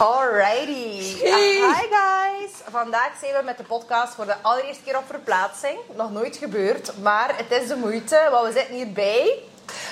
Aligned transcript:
Alrighty. 0.00 1.20
Hi 1.20 1.86
guys. 1.90 2.50
Vandaag 2.70 3.10
zijn 3.20 3.34
we 3.34 3.42
met 3.44 3.56
de 3.56 3.62
podcast 3.62 4.14
voor 4.14 4.26
de 4.26 4.34
allereerste 4.42 4.82
keer 4.82 4.96
op 4.96 5.04
verplaatsing. 5.06 5.78
Nog 5.96 6.12
nooit 6.12 6.36
gebeurd, 6.36 6.98
maar 7.02 7.36
het 7.36 7.62
is 7.62 7.68
de 7.68 7.76
moeite. 7.76 8.28
Want 8.30 8.46
we 8.46 8.52
zitten 8.52 8.74
hier 8.74 8.92
bij... 8.92 9.38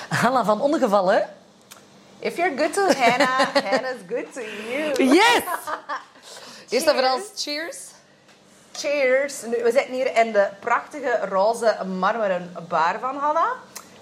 Hanna 0.09 0.43
van 0.43 0.61
Ongevallen. 0.61 1.29
If 2.19 2.35
you're 2.35 2.57
good 2.57 2.73
to 2.73 2.81
Hannah, 2.81 3.39
Hannah's 3.71 4.01
good 4.07 4.33
to 4.33 4.41
you. 4.41 5.13
Yes! 5.13 5.41
Eerst 6.69 6.87
en 6.87 6.93
vooral 6.93 7.19
cheers. 7.35 7.77
Cheers. 8.71 9.41
Nu, 9.41 9.63
we 9.63 9.71
zitten 9.71 9.93
hier 9.93 10.15
in 10.17 10.31
de 10.31 10.49
prachtige 10.59 11.19
roze 11.29 11.77
marmeren 11.99 12.55
bar 12.67 12.99
van 12.99 13.17
Hanna. 13.17 13.53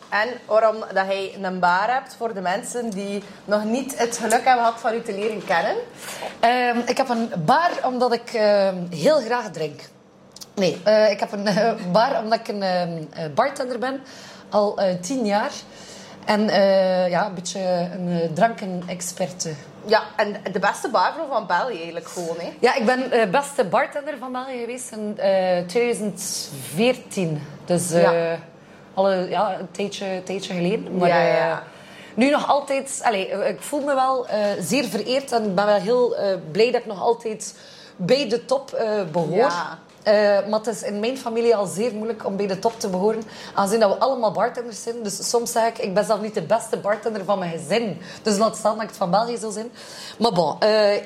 En 0.09 0.29
waarom 0.45 0.75
dat 0.79 1.05
hij 1.05 1.37
een 1.41 1.59
bar 1.59 1.93
hebt 1.93 2.15
voor 2.17 2.33
de 2.33 2.41
mensen 2.41 2.89
die 2.89 3.23
nog 3.45 3.63
niet 3.63 3.97
het 3.97 4.17
geluk 4.17 4.45
hebben 4.45 4.65
gehad 4.65 4.79
van 4.79 4.93
u 4.93 5.01
te 5.01 5.13
leren 5.13 5.45
kennen. 5.45 5.75
Ehm, 6.39 6.77
ik 6.85 6.97
heb 6.97 7.09
een 7.09 7.31
bar 7.45 7.71
omdat 7.83 8.13
ik 8.13 8.33
ehm, 8.33 8.75
heel 8.89 9.19
graag 9.19 9.51
drink. 9.51 9.81
Nee, 10.55 10.81
eh, 10.83 11.11
ik 11.11 11.19
heb 11.19 11.31
een 11.31 11.47
eh, 11.47 11.73
bar 11.91 12.19
omdat 12.23 12.39
ik 12.39 12.47
een 12.47 12.61
ehm, 12.61 13.03
eh, 13.13 13.25
bartender 13.35 13.79
ben. 13.79 14.01
Al 14.49 14.79
tien 15.01 15.25
jaar. 15.25 15.51
En 16.25 16.47
ja, 17.09 17.25
een 17.25 17.33
beetje 17.33 17.59
een 17.93 18.31
drankenexperte. 18.33 19.53
Ja, 19.85 20.03
en 20.15 20.35
de 20.51 20.59
beste 20.59 20.89
barvrouw 20.89 21.27
van 21.27 21.47
België 21.47 21.75
eigenlijk 21.75 22.07
gewoon, 22.07 22.35
hè? 22.39 22.53
Ja, 22.59 22.75
ik 22.75 22.85
ben 22.85 23.31
beste 23.31 23.65
bartender 23.65 24.17
van 24.19 24.31
België 24.31 24.59
geweest 24.59 24.91
in 24.91 25.17
eh, 25.17 25.65
2014. 25.65 27.41
Dus 27.65 27.89
Ja. 27.89 28.37
Al 28.97 29.11
een, 29.11 29.29
ja, 29.29 29.59
een 29.59 29.71
tijdje, 29.71 30.21
tijdje 30.23 30.53
geleden. 30.53 30.97
Maar 30.97 31.07
Ja, 31.07 31.27
eh, 31.27 31.33
ja. 31.35 31.63
nu 32.13 32.29
nog 32.29 32.47
altijd... 32.47 32.99
Allee, 33.03 33.27
eh, 33.27 33.49
ik 33.49 33.61
voel 33.61 33.79
me 33.79 33.95
wel 33.95 34.27
eh, 34.27 34.39
zeer 34.59 34.83
vereerd 34.85 35.31
en 35.31 35.43
ik 35.43 35.55
ben 35.55 35.65
wel 35.65 35.79
heel 35.79 36.15
blij 36.51 36.71
dat 36.71 36.81
ik 36.81 36.87
nog 36.87 37.01
altijd 37.01 37.55
bij 37.95 38.29
de 38.29 38.45
top 38.45 38.71
eh, 38.71 38.89
behoor. 39.11 39.35
Ja. 39.35 39.79
Maar 40.49 40.59
het 40.59 40.67
is 40.67 40.83
in 40.83 40.99
mijn 40.99 41.17
familie 41.17 41.55
al 41.55 41.65
zeer 41.65 41.93
moeilijk 41.93 42.25
om 42.25 42.35
bij 42.35 42.47
de 42.47 42.59
top 42.59 42.79
te 42.79 42.89
behoren. 42.89 43.23
Aangezien 43.53 43.79
dat 43.79 43.93
we 43.93 43.99
allemaal 43.99 44.31
bartenders 44.31 44.83
zijn. 44.83 45.03
Dus 45.03 45.29
soms 45.29 45.51
zeg 45.51 45.67
ik, 45.67 45.77
ik 45.77 45.93
ben 45.93 46.05
zelf 46.05 46.21
niet 46.21 46.33
de 46.33 46.41
beste 46.41 46.77
bartender 46.77 47.23
van 47.25 47.39
mijn 47.39 47.51
gezin. 47.51 48.01
Dus 48.21 48.37
laat 48.37 48.57
staan 48.57 48.73
dat 48.73 48.81
ik 48.81 48.87
het 48.89 48.97
van 48.97 49.11
België 49.11 49.37
zou 49.37 49.51
zijn. 49.51 49.71
Maar 50.19 50.31
bon, 50.31 50.55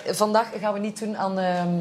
vandaag 0.06 0.48
gaan 0.60 0.74
we 0.74 0.80
niet 0.80 1.00
doen 1.00 1.18
aan 1.18 1.40
ehm, 1.40 1.80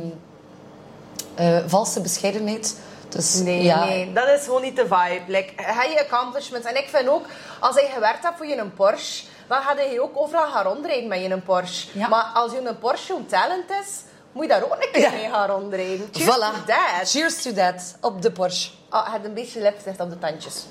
eh, 1.35 1.59
valse 1.67 2.01
bescheidenheid. 2.01 2.77
Dus, 3.13 3.35
Nee, 3.35 3.63
ja, 3.63 3.85
nee, 3.85 4.13
dat 4.13 4.29
is 4.29 4.45
gewoon 4.45 4.63
niet 4.63 4.77
de 4.77 4.83
vibe. 4.87 5.21
Like, 5.27 5.53
ga 5.57 5.83
je 5.83 6.07
accomplishments. 6.11 6.67
En 6.67 6.77
ik 6.77 6.89
vind 6.89 7.09
ook, 7.09 7.25
als 7.61 7.75
je 7.75 7.89
gewerkt 7.95 8.23
hebt 8.23 8.37
voor 8.37 8.47
je 8.47 8.57
een 8.57 8.75
Porsche, 8.75 9.25
dan 9.49 9.63
ga 9.63 9.81
je 9.81 10.03
ook 10.03 10.11
overal 10.19 10.51
gaan 10.51 10.65
rondrijden 10.65 11.09
met 11.09 11.21
je 11.21 11.31
een 11.31 11.43
Porsche. 11.43 11.89
Ja. 11.99 12.09
Maar 12.09 12.25
als 12.35 12.53
je 12.53 12.59
een 12.69 12.79
Porsche 12.79 13.15
een 13.15 13.27
talent 13.27 13.71
is, 13.71 13.89
moet 14.33 14.43
je 14.43 14.49
daar 14.49 14.65
ook 14.65 14.73
een 14.73 14.89
keer 14.93 15.01
Ja. 15.01 15.11
mee 15.11 15.31
gaan 15.31 15.49
rondrijden. 15.49 16.09
Cheers 16.13 16.37
Voilà. 16.37 16.39
to 16.39 16.65
that. 16.67 17.11
Cheers 17.11 17.43
to 17.43 17.53
that. 17.53 17.97
Op 18.01 18.23
de 18.23 18.31
Porsche. 18.33 18.71
Oh, 18.91 19.03
je 19.05 19.11
hebt 19.11 19.25
een 19.25 19.35
beetje 19.35 19.61
lipstift 19.61 20.01
op 20.01 20.11
de 20.11 20.19
tandjes. 20.19 20.65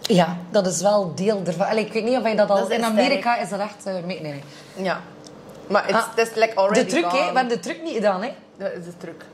Ja, 0.00 0.36
dat 0.50 0.66
is 0.66 0.80
wel 0.80 1.14
deel 1.14 1.42
ervan. 1.46 1.66
Allee, 1.66 1.84
ik 1.84 1.92
weet 1.92 2.04
niet 2.04 2.18
of 2.18 2.28
je 2.28 2.36
dat 2.36 2.50
al... 2.50 2.56
Dat 2.56 2.70
in 2.70 2.84
Amerika 2.84 3.36
is 3.38 3.48
dat 3.48 3.60
echt... 3.60 3.86
eh, 3.86 3.92
nee, 3.92 4.02
nee, 4.20 4.20
nee. 4.20 4.42
Ja. 4.84 5.00
Maar 5.68 5.86
het 5.86 5.94
Ah, 5.94 6.02
is 6.14 6.28
like 6.34 6.54
already 6.54 6.80
De 6.80 6.86
truc, 6.86 7.04
hè. 7.04 7.10
We 7.10 7.16
hebben 7.24 7.48
de 7.48 7.60
truc 7.60 7.82
niet 7.82 7.94
gedaan, 7.94 8.22
hè. 8.22 8.34
Dat 8.58 8.72
is 8.72 8.84
de 8.84 8.96
truc. 8.96 9.24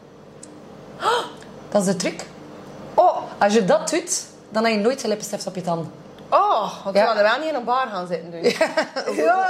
Dat 1.69 1.81
is 1.81 1.87
de 1.87 1.97
truc. 1.97 2.21
Oh, 3.03 3.17
Als 3.39 3.53
je 3.55 3.65
dat 3.65 3.89
doet, 3.89 4.25
dan 4.49 4.65
heb 4.65 4.73
je 4.75 4.79
nooit 4.81 5.03
lippenstift 5.07 5.47
op 5.47 5.55
je 5.55 5.61
tanden. 5.63 5.93
oh. 6.31 6.85
Want 6.85 6.97
Ja. 6.97 7.03
we 7.03 7.09
gaan 7.09 7.17
er 7.17 7.23
wel 7.23 7.39
niet 7.39 7.49
in 7.49 7.55
een 7.55 7.65
bar 7.65 7.87
gaan 7.87 8.07
zitten 8.07 8.31
doen. 8.31 8.43
Ja. 9.25 9.47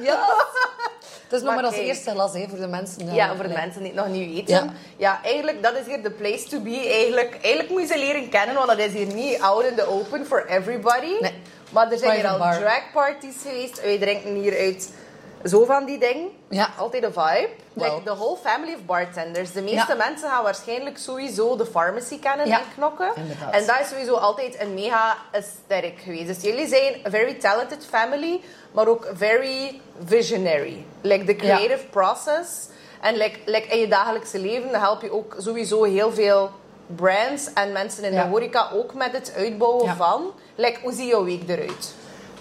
Ja. 0.00 0.20
Het 1.22 1.40
is 1.40 1.46
nog 1.46 1.54
Maar 1.54 1.62
maar 1.62 1.72
als 1.72 1.80
eerste 1.80 2.10
glas 2.10 2.32
hè, 2.32 2.46
voor 2.48 2.58
de 2.58 2.66
mensen. 2.66 3.08
eh, 3.08 3.14
Ja, 3.14 3.34
voor 3.36 3.48
de 3.48 3.54
mensen 3.54 3.82
die 3.82 3.92
het 3.92 4.00
nog 4.04 4.08
niet 4.08 4.34
weten. 4.34 4.54
Ja. 4.64 4.72
Ja. 4.96 5.20
eigenlijk, 5.24 5.62
dat 5.62 5.74
is 5.76 5.86
hier 5.86 6.02
de 6.02 6.10
place 6.10 6.48
to 6.48 6.60
be. 6.60 6.88
Eigenlijk, 6.88 7.32
eigenlijk 7.42 7.68
moet 7.70 7.80
je 7.80 7.86
ze 7.86 7.98
leren 7.98 8.28
kennen, 8.28 8.54
want 8.54 8.68
dat 8.68 8.78
is 8.78 8.92
hier 8.92 9.06
niet 9.06 9.40
out 9.40 9.64
in 9.64 9.74
the 9.74 9.86
open 9.88 10.26
for 10.26 10.46
everybody. 10.46 11.14
Nee. 11.20 11.42
Maar 11.70 11.92
er 11.92 11.98
zijn 11.98 12.12
hier 12.14 12.28
al 12.28 12.38
bar. 12.38 12.58
dragparties 12.58 13.34
geweest. 13.42 13.80
Wij 13.82 13.98
drinken 13.98 14.34
hier 14.34 14.58
uit 14.58 14.90
zo 15.44 15.64
van 15.64 15.84
die 15.84 15.98
dingen. 15.98 16.28
Ja. 16.48 16.70
Altijd 16.78 17.02
een 17.02 17.12
vibe. 17.12 17.48
Like 17.74 18.00
the 18.04 18.14
whole 18.14 18.36
family 18.36 18.74
of 18.74 18.84
bartenders. 18.84 19.52
De 19.52 19.62
meeste 19.62 19.92
Ja. 19.92 19.94
mensen 19.94 20.28
gaan 20.28 20.42
waarscheinlijk 20.42 20.98
sowieso 20.98 21.56
de 21.56 21.66
pharmacy 21.66 22.18
kennen 22.18 22.46
Ja. 22.46 22.58
en 22.58 22.64
knokken. 22.74 23.12
Inderdaad. 23.16 23.52
En 23.54 23.66
dat 23.66 23.80
is 23.80 23.88
sowieso 23.88 24.14
altijd 24.14 24.60
een 24.60 24.74
mega 24.74 25.16
sterk 25.64 25.98
geweest. 26.00 26.26
Dus 26.26 26.40
jullie 26.42 26.66
zijn 26.68 26.94
a 27.06 27.10
very 27.10 27.34
talented 27.34 27.86
family, 27.90 28.40
maar 28.72 28.86
ook 28.88 29.08
very 29.14 29.80
visionary. 30.04 30.84
Like 31.00 31.24
the 31.24 31.46
Ja. 31.46 31.56
creative 31.56 31.86
process. 31.90 32.68
En 33.00 33.16
like, 33.16 33.38
like 33.44 33.68
in 33.68 33.78
je 33.78 33.88
dagelijkse 33.88 34.38
leven 34.38 34.80
help 34.80 35.02
je 35.02 35.12
ook 35.12 35.34
sowieso 35.38 35.82
heel 35.82 36.12
veel 36.12 36.50
brands 36.86 37.52
en 37.52 37.72
mensen 37.72 38.04
in 38.04 38.12
Ja. 38.12 38.22
de 38.22 38.28
horeca 38.28 38.70
ook 38.74 38.94
met 38.94 39.12
het 39.12 39.32
uitbouwen 39.36 39.84
Ja. 39.84 39.96
van. 39.96 40.32
Like, 40.54 40.78
hoe 40.82 40.92
ziet 40.92 41.08
jouw 41.08 41.24
week 41.24 41.42
eruit? 41.48 41.94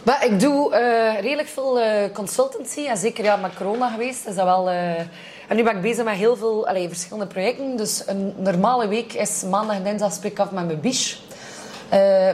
Maar 0.04 0.26
ik 0.26 0.40
doe 0.40 0.74
eh, 0.76 1.22
redelijk 1.22 1.48
veel 1.48 1.80
eh, 1.80 2.12
consultancy. 2.14 2.86
En 2.86 2.98
zeker 2.98 3.24
ja, 3.24 3.36
met 3.36 3.54
corona 3.58 3.90
geweest 3.90 4.28
is 4.28 4.36
dat 4.36 4.46
wel... 4.46 4.70
eh, 4.70 5.00
en 5.48 5.56
nu 5.56 5.64
ben 5.64 5.76
ik 5.76 5.82
bezig 5.82 6.04
met 6.04 6.14
heel 6.16 6.36
veel 6.38 6.68
allee, 6.68 6.88
verschillende 6.88 7.28
projecten. 7.28 7.76
Dus 7.78 8.04
een 8.06 8.34
normale 8.38 8.88
week 8.88 9.14
is 9.14 9.44
maandag 9.50 9.76
en 9.76 9.84
dinsdag 9.84 10.14
spreek 10.14 10.32
ik 10.32 10.40
af 10.40 10.52
met 10.52 10.66
mijn 10.66 10.80
biche. 10.80 11.18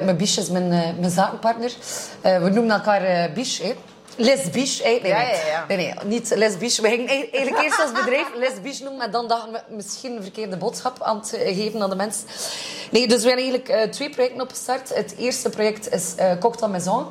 Mijn 0.01 0.17
biche 0.17 0.41
is 0.41 0.50
mijn, 0.50 0.67
mijn 1.00 1.09
zakenpartner. 1.11 1.72
We 2.22 2.50
noemen 2.53 2.72
elkaar 2.72 3.31
biche, 3.31 3.63
hè. 3.63 3.73
Les 4.16 4.49
Biche? 4.49 4.84
Nee, 4.84 4.94
Ja, 5.07 5.17
nee. 5.17 5.25
ja, 5.28 5.47
ja. 5.47 5.66
nee, 5.67 5.78
nee, 5.78 5.94
niet 6.05 6.31
Les 6.35 6.57
Biche. 6.57 6.81
We 6.81 6.88
gingen 6.89 7.09
e- 7.09 7.29
eigenlijk 7.31 7.63
eerst 7.63 7.79
als 7.81 7.91
bedrijf 7.91 8.25
Les 8.35 8.61
Biche 8.61 8.81
noemen, 8.84 8.97
maar 8.99 9.11
dan 9.11 9.28
dachten 9.28 9.51
we 9.51 9.59
misschien 9.75 10.16
een 10.16 10.22
verkeerde 10.22 10.57
boodschap 10.57 11.01
aan 11.03 11.17
het 11.17 11.38
geven 11.44 11.81
aan 11.81 11.89
de 11.89 11.95
mensen. 11.95 12.23
Nee, 12.91 13.07
dus 13.07 13.23
we 13.23 13.28
hebben 13.29 13.45
eigenlijk 13.51 13.91
twee 13.91 14.09
projecten 14.09 14.41
opgestart. 14.41 14.95
Het 14.95 15.16
eerste 15.17 15.49
project 15.49 15.91
is 15.94 16.13
Cocktail 16.39 16.72
Maison. 16.72 17.05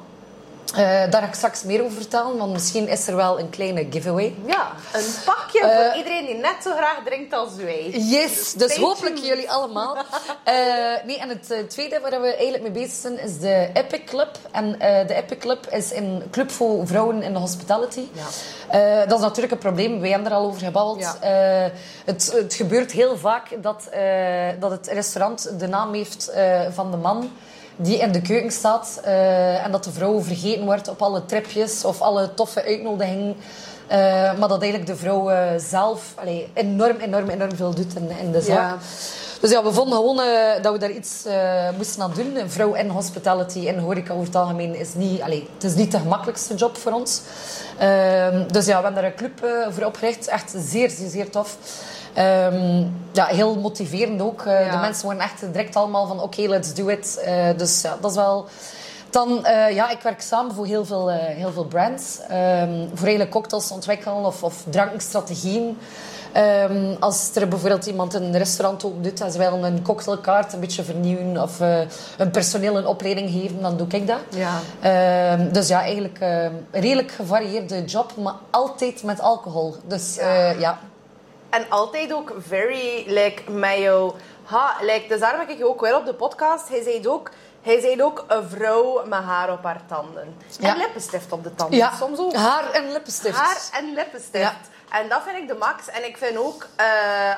Eh, 0.75 1.10
daar 1.10 1.21
ga 1.22 1.27
ik 1.27 1.34
straks 1.34 1.62
meer 1.62 1.82
over 1.82 1.97
vertellen, 1.97 2.37
want 2.37 2.53
misschien 2.53 2.88
is 2.88 3.09
er 3.09 3.16
wel 3.16 3.38
een 3.38 3.50
kleine 3.50 3.87
giveaway. 3.91 4.34
Ja, 4.47 4.72
een 4.93 5.04
pakje 5.25 5.60
Eh, 5.60 5.87
voor 5.87 5.97
iedereen 5.97 6.27
die 6.27 6.34
net 6.34 6.56
zo 6.62 6.75
graag 6.75 6.99
drinkt 7.04 7.34
als 7.34 7.54
wij. 7.56 7.91
Yes, 7.91 8.53
dus 8.53 8.72
Stay 8.72 8.84
hopelijk 8.84 9.15
tuned. 9.15 9.28
jullie 9.28 9.50
allemaal. 9.50 9.97
Eh, 10.44 10.55
nee, 11.05 11.19
en 11.19 11.28
het 11.28 11.71
tweede 11.71 12.00
waar 12.00 12.21
we 12.21 12.34
eigenlijk 12.34 12.62
mee 12.62 12.72
bezig 12.72 12.93
zijn 13.00 13.19
is 13.19 13.38
de 13.38 13.69
Epic 13.75 14.05
Club. 14.05 14.38
En 14.50 14.72
de 15.06 15.15
Epic 15.15 15.38
Club 15.38 15.66
is 15.71 15.93
een 15.93 16.22
club 16.31 16.50
voor 16.50 16.87
vrouwen 16.87 17.22
in 17.22 17.32
de 17.32 17.38
hospitality. 17.38 18.00
Ja. 18.71 19.05
Dat 19.06 19.19
is 19.19 19.25
natuurlijk 19.25 19.53
een 19.53 19.59
probleem, 19.59 20.00
wij 20.00 20.10
hebben 20.10 20.31
er 20.31 20.37
al 20.37 20.44
over 20.47 20.60
gebabbeld. 20.60 21.00
Ja. 21.00 21.71
Het, 22.05 22.32
het 22.34 22.55
gebeurt 22.55 22.93
heel 22.93 23.16
vaak 23.16 23.62
dat, 23.62 23.88
dat 24.59 24.71
het 24.71 24.87
restaurant 24.87 25.59
de 25.59 25.66
naam 25.66 25.94
heeft 25.94 26.32
van 26.75 26.91
de 26.91 26.97
man 26.97 27.31
die 27.76 27.98
in 27.98 28.12
de 28.12 28.20
keuken 28.22 28.50
staat. 28.50 29.00
eh, 29.04 29.64
en 29.64 29.70
dat 29.72 29.84
de 29.84 29.92
vrouw 29.92 30.20
vergeten 30.22 30.64
wordt 30.64 30.88
op 30.88 31.03
alle 31.03 31.25
tripjes 31.25 31.84
of 31.84 32.00
alle 32.00 32.34
toffe 32.34 32.64
uitnodigingen. 32.64 33.37
Eh, 33.87 33.98
maar 34.38 34.48
dat 34.48 34.62
eigenlijk 34.62 34.91
de 34.91 34.97
vrouw 34.97 35.31
eh, 35.31 35.48
zelf 35.56 36.12
allee, 36.14 36.48
enorm, 36.54 36.97
enorm, 36.97 37.28
enorm 37.28 37.56
veel 37.56 37.75
doet 37.75 37.97
in, 37.97 38.10
in 38.20 38.32
de 38.32 38.41
zaak. 38.41 38.70
Ja. 38.70 38.76
Dus 39.41 39.50
ja, 39.50 39.62
we 39.62 39.72
vonden 39.72 39.98
gewoon 39.98 40.20
dat 40.62 40.72
we 40.72 40.78
daar 40.78 40.91
iets 40.91 41.25
moesten 41.76 42.03
aan 42.03 42.12
doen. 42.14 42.37
Een 42.37 42.50
vrouw 42.50 42.75
in 42.75 42.88
hospitality, 42.88 43.59
in 43.59 43.78
horeca 43.78 44.12
over 44.12 44.26
het 44.26 44.37
algemeen, 44.37 44.75
is 44.75 44.94
niet, 44.94 45.22
allee, 45.22 45.48
het 45.54 45.64
is 45.64 45.75
niet 45.75 45.93
de 45.93 45.98
gemakkelijkste 45.98 46.54
job 46.54 46.76
voor 46.76 46.93
ons. 46.93 47.20
Ehm, 47.78 48.48
dus 48.48 48.66
ja, 48.66 48.76
we 48.76 48.82
hebben 48.84 48.94
daar 48.94 49.04
een 49.04 49.14
club 49.14 49.47
voor 49.70 49.84
opgericht. 49.84 50.28
Echt 50.28 50.54
zeer, 50.56 50.91
zeer, 50.91 51.08
zeer 51.08 51.31
tof. 51.31 51.56
Ehm, 52.16 52.84
ja, 53.12 53.25
heel 53.27 53.56
motiverend 53.56 54.22
ook. 54.22 54.43
Eh, 54.47 54.66
Ja. 54.66 54.71
De 54.71 54.77
mensen 54.78 55.04
worden 55.04 55.22
echt 55.25 55.53
direct 55.53 55.77
allemaal 55.77 56.06
van 56.06 56.21
oké, 56.22 56.41
let's 56.43 56.75
do 56.75 56.88
it. 56.88 57.19
Eh, 57.25 57.34
dus 57.56 57.82
ja, 57.82 57.97
dat 58.00 58.10
is 58.10 58.16
wel... 58.16 58.47
Dan, 59.10 59.44
eh, 59.44 59.75
ja, 59.75 59.91
ik 59.91 60.00
werk 60.00 60.21
samen 60.21 60.55
voor 60.55 60.66
heel 60.66 60.84
veel, 60.84 61.10
heel 61.10 61.53
veel 61.53 61.65
brands. 61.65 62.19
Ehm, 62.28 62.87
voor 62.94 63.06
hele 63.09 63.28
cocktails 63.28 63.71
ontwikkelen 63.71 64.25
of, 64.25 64.43
of 64.43 64.65
drankenstrategieën. 64.71 65.78
Ehm, 66.32 66.94
als 67.00 67.31
er 67.35 67.49
bijvoorbeeld 67.49 67.87
iemand 67.87 68.14
een 68.14 68.38
restaurant 68.38 68.85
ook 68.85 69.02
doet 69.05 69.20
en 69.20 69.32
ze 69.32 69.38
willen 69.38 69.62
een 69.62 69.82
cocktailkaart 69.82 70.52
een 70.52 70.61
beetje 70.61 70.82
vernieuwen 70.85 71.43
of 71.43 71.61
eh, 71.61 71.79
een 72.19 72.31
personeel 72.31 72.76
een 72.76 72.87
opleiding 72.87 73.31
geven, 73.31 73.61
dan 73.62 73.76
doe 73.76 73.87
ik 73.88 74.06
dat. 74.06 74.20
Ja. 74.29 74.58
Ehm, 74.81 75.52
dus 75.52 75.69
ja, 75.69 75.81
eigenlijk 75.82 76.19
een 76.20 76.67
redelijk 76.70 77.11
gevarieerde 77.11 77.85
job, 77.85 78.12
maar 78.23 78.35
altijd 78.50 79.02
met 79.02 79.20
alcohol. 79.20 79.75
Dus 79.87 80.14
ja. 80.58 80.79
En 81.56 81.67
altijd 81.69 82.12
ook 82.12 82.32
very, 82.38 83.05
like, 83.06 83.50
met 83.50 83.76
jou... 83.76 84.12
Ha, 84.44 84.76
like, 84.81 85.08
dus 85.08 85.20
daarom 85.20 85.41
heb 85.41 85.49
ik 85.49 85.58
je 85.58 85.69
ook 85.69 85.81
wel 85.81 85.99
op 85.99 86.06
de 86.06 86.14
podcast. 86.14 86.69
Hij 86.69 86.82
zei 86.82 87.08
ook... 87.08 87.31
Hij 87.62 87.81
zei 87.81 88.03
ook 88.03 88.25
een 88.29 88.49
vrouw 88.49 89.03
met 89.06 89.19
haar 89.23 89.53
op 89.53 89.64
haar 89.64 89.81
tanden. 89.88 90.37
Ja. 90.58 90.69
En 90.69 90.76
lippenstift 90.76 91.32
op 91.32 91.43
de 91.44 91.55
tanden. 91.55 91.79
ja. 91.79 91.93
Soms 91.97 92.19
ook 92.19 92.35
haar 92.35 92.70
en 92.70 92.93
lippenstift. 92.93 93.37
haar 93.38 93.69
en 93.73 93.94
lippenstift. 93.94 94.43
Ja. 94.43 94.56
En 94.91 95.08
dat 95.08 95.23
vind 95.26 95.37
ik 95.37 95.49
de 95.49 95.55
max. 95.55 95.88
En 95.88 96.05
ik 96.06 96.17
vind 96.17 96.37
ook, 96.38 96.67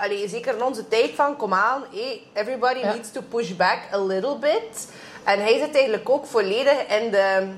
allee, 0.03 0.29
zeker 0.29 0.55
in 0.55 0.62
onze 0.62 0.88
tijd 0.88 1.11
van, 1.15 1.37
kom 1.37 1.55
aan, 1.55 1.85
hey, 1.91 2.23
everybody 2.32 2.79
Ja. 2.79 2.93
needs 2.93 3.12
to 3.12 3.20
push 3.29 3.50
back 3.50 3.79
a 3.93 3.99
little 3.99 4.37
bit. 4.38 4.88
En 5.25 5.41
hij 5.41 5.59
zit 5.59 5.75
eigenlijk 5.75 6.09
ook 6.09 6.26
volledig 6.26 6.87
in 6.87 7.11
de... 7.11 7.49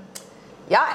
Ja, 0.67 0.87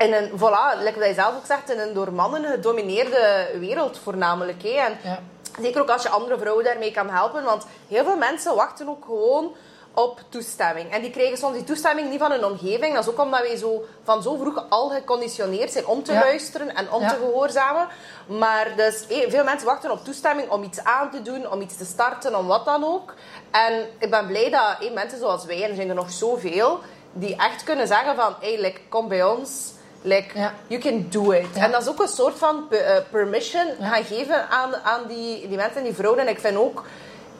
in 0.00 0.12
een, 0.12 0.30
voilà, 0.38 0.82
like 0.82 1.12
zelf 1.14 1.34
ook 1.36 1.46
zegt, 1.46 1.70
in 1.70 1.78
een 1.78 1.94
door 1.94 2.12
mannen 2.12 2.44
gedomineerde 2.44 3.48
wereld 3.58 3.98
voornamelijk. 3.98 4.62
Hè. 4.62 4.68
En 4.68 4.98
Ja. 5.02 5.18
Zeker 5.60 5.80
ook 5.80 5.90
als 5.90 6.02
je 6.02 6.08
andere 6.08 6.38
vrouwen 6.38 6.64
daarmee 6.64 6.90
kan 6.90 7.10
helpen. 7.10 7.44
Want 7.44 7.66
heel 7.88 8.04
veel 8.04 8.16
mensen 8.16 8.54
wachten 8.54 8.88
ook 8.88 9.04
gewoon 9.04 9.54
op 9.94 10.20
toestemming. 10.28 10.92
En 10.92 11.02
die 11.02 11.10
krijgen 11.10 11.38
soms 11.38 11.54
die 11.54 11.64
toestemming 11.64 12.10
niet 12.10 12.18
van 12.18 12.30
hun 12.30 12.44
omgeving. 12.44 12.94
Dat 12.94 13.04
is 13.04 13.10
ook 13.10 13.20
omdat 13.20 13.40
wij 13.40 13.56
zo, 13.56 13.84
van 14.04 14.22
zo 14.22 14.36
vroeg 14.36 14.64
al 14.68 14.88
geconditioneerd 14.88 15.72
zijn 15.72 15.86
om 15.86 16.02
te 16.02 16.12
Ja. 16.12 16.20
luisteren 16.20 16.74
en 16.74 16.92
om 16.92 17.02
Ja. 17.02 17.08
te 17.08 17.14
gehoorzamen. 17.14 17.88
Maar 18.26 18.72
dus, 18.76 19.04
veel 19.28 19.44
mensen 19.44 19.66
wachten 19.66 19.90
op 19.90 20.04
toestemming 20.04 20.50
om 20.50 20.62
iets 20.62 20.84
aan 20.84 21.10
te 21.10 21.22
doen, 21.22 21.50
om 21.50 21.60
iets 21.60 21.76
te 21.76 21.84
starten, 21.84 22.36
om 22.38 22.46
wat 22.46 22.64
dan 22.64 22.84
ook. 22.84 23.14
En 23.50 23.86
ik 23.98 24.10
ben 24.10 24.26
blij 24.26 24.50
dat 24.50 24.92
mensen 24.92 25.18
zoals 25.18 25.44
wij, 25.44 25.62
en 25.62 25.70
er 25.70 25.76
zijn 25.76 25.88
er 25.88 25.94
nog 25.94 26.10
zoveel, 26.10 26.78
die 27.12 27.36
echt 27.36 27.64
kunnen 27.64 27.86
zeggen 27.86 28.16
van, 28.16 28.34
hey, 28.40 28.60
like, 28.60 28.80
kom 28.88 29.08
bij 29.08 29.24
ons. 29.24 29.78
Like, 30.02 30.38
Ja. 30.38 30.52
you 30.66 30.80
can 30.80 31.06
do 31.10 31.30
it. 31.30 31.46
Ja. 31.54 31.64
En 31.64 31.70
dat 31.70 31.82
is 31.82 31.88
ook 31.88 32.00
een 32.00 32.08
soort 32.08 32.38
van 32.38 32.66
eh, 32.70 32.96
permission 33.10 33.66
gaan 33.80 34.04
geven 34.04 34.48
aan, 34.48 34.74
aan 34.82 35.00
die, 35.08 35.48
die 35.48 35.56
mensen 35.56 35.76
en 35.76 35.84
die 35.84 35.94
vrouwen. 35.94 36.20
En 36.22 36.28
ik 36.28 36.38
vind 36.40 36.56
ook, 36.56 36.84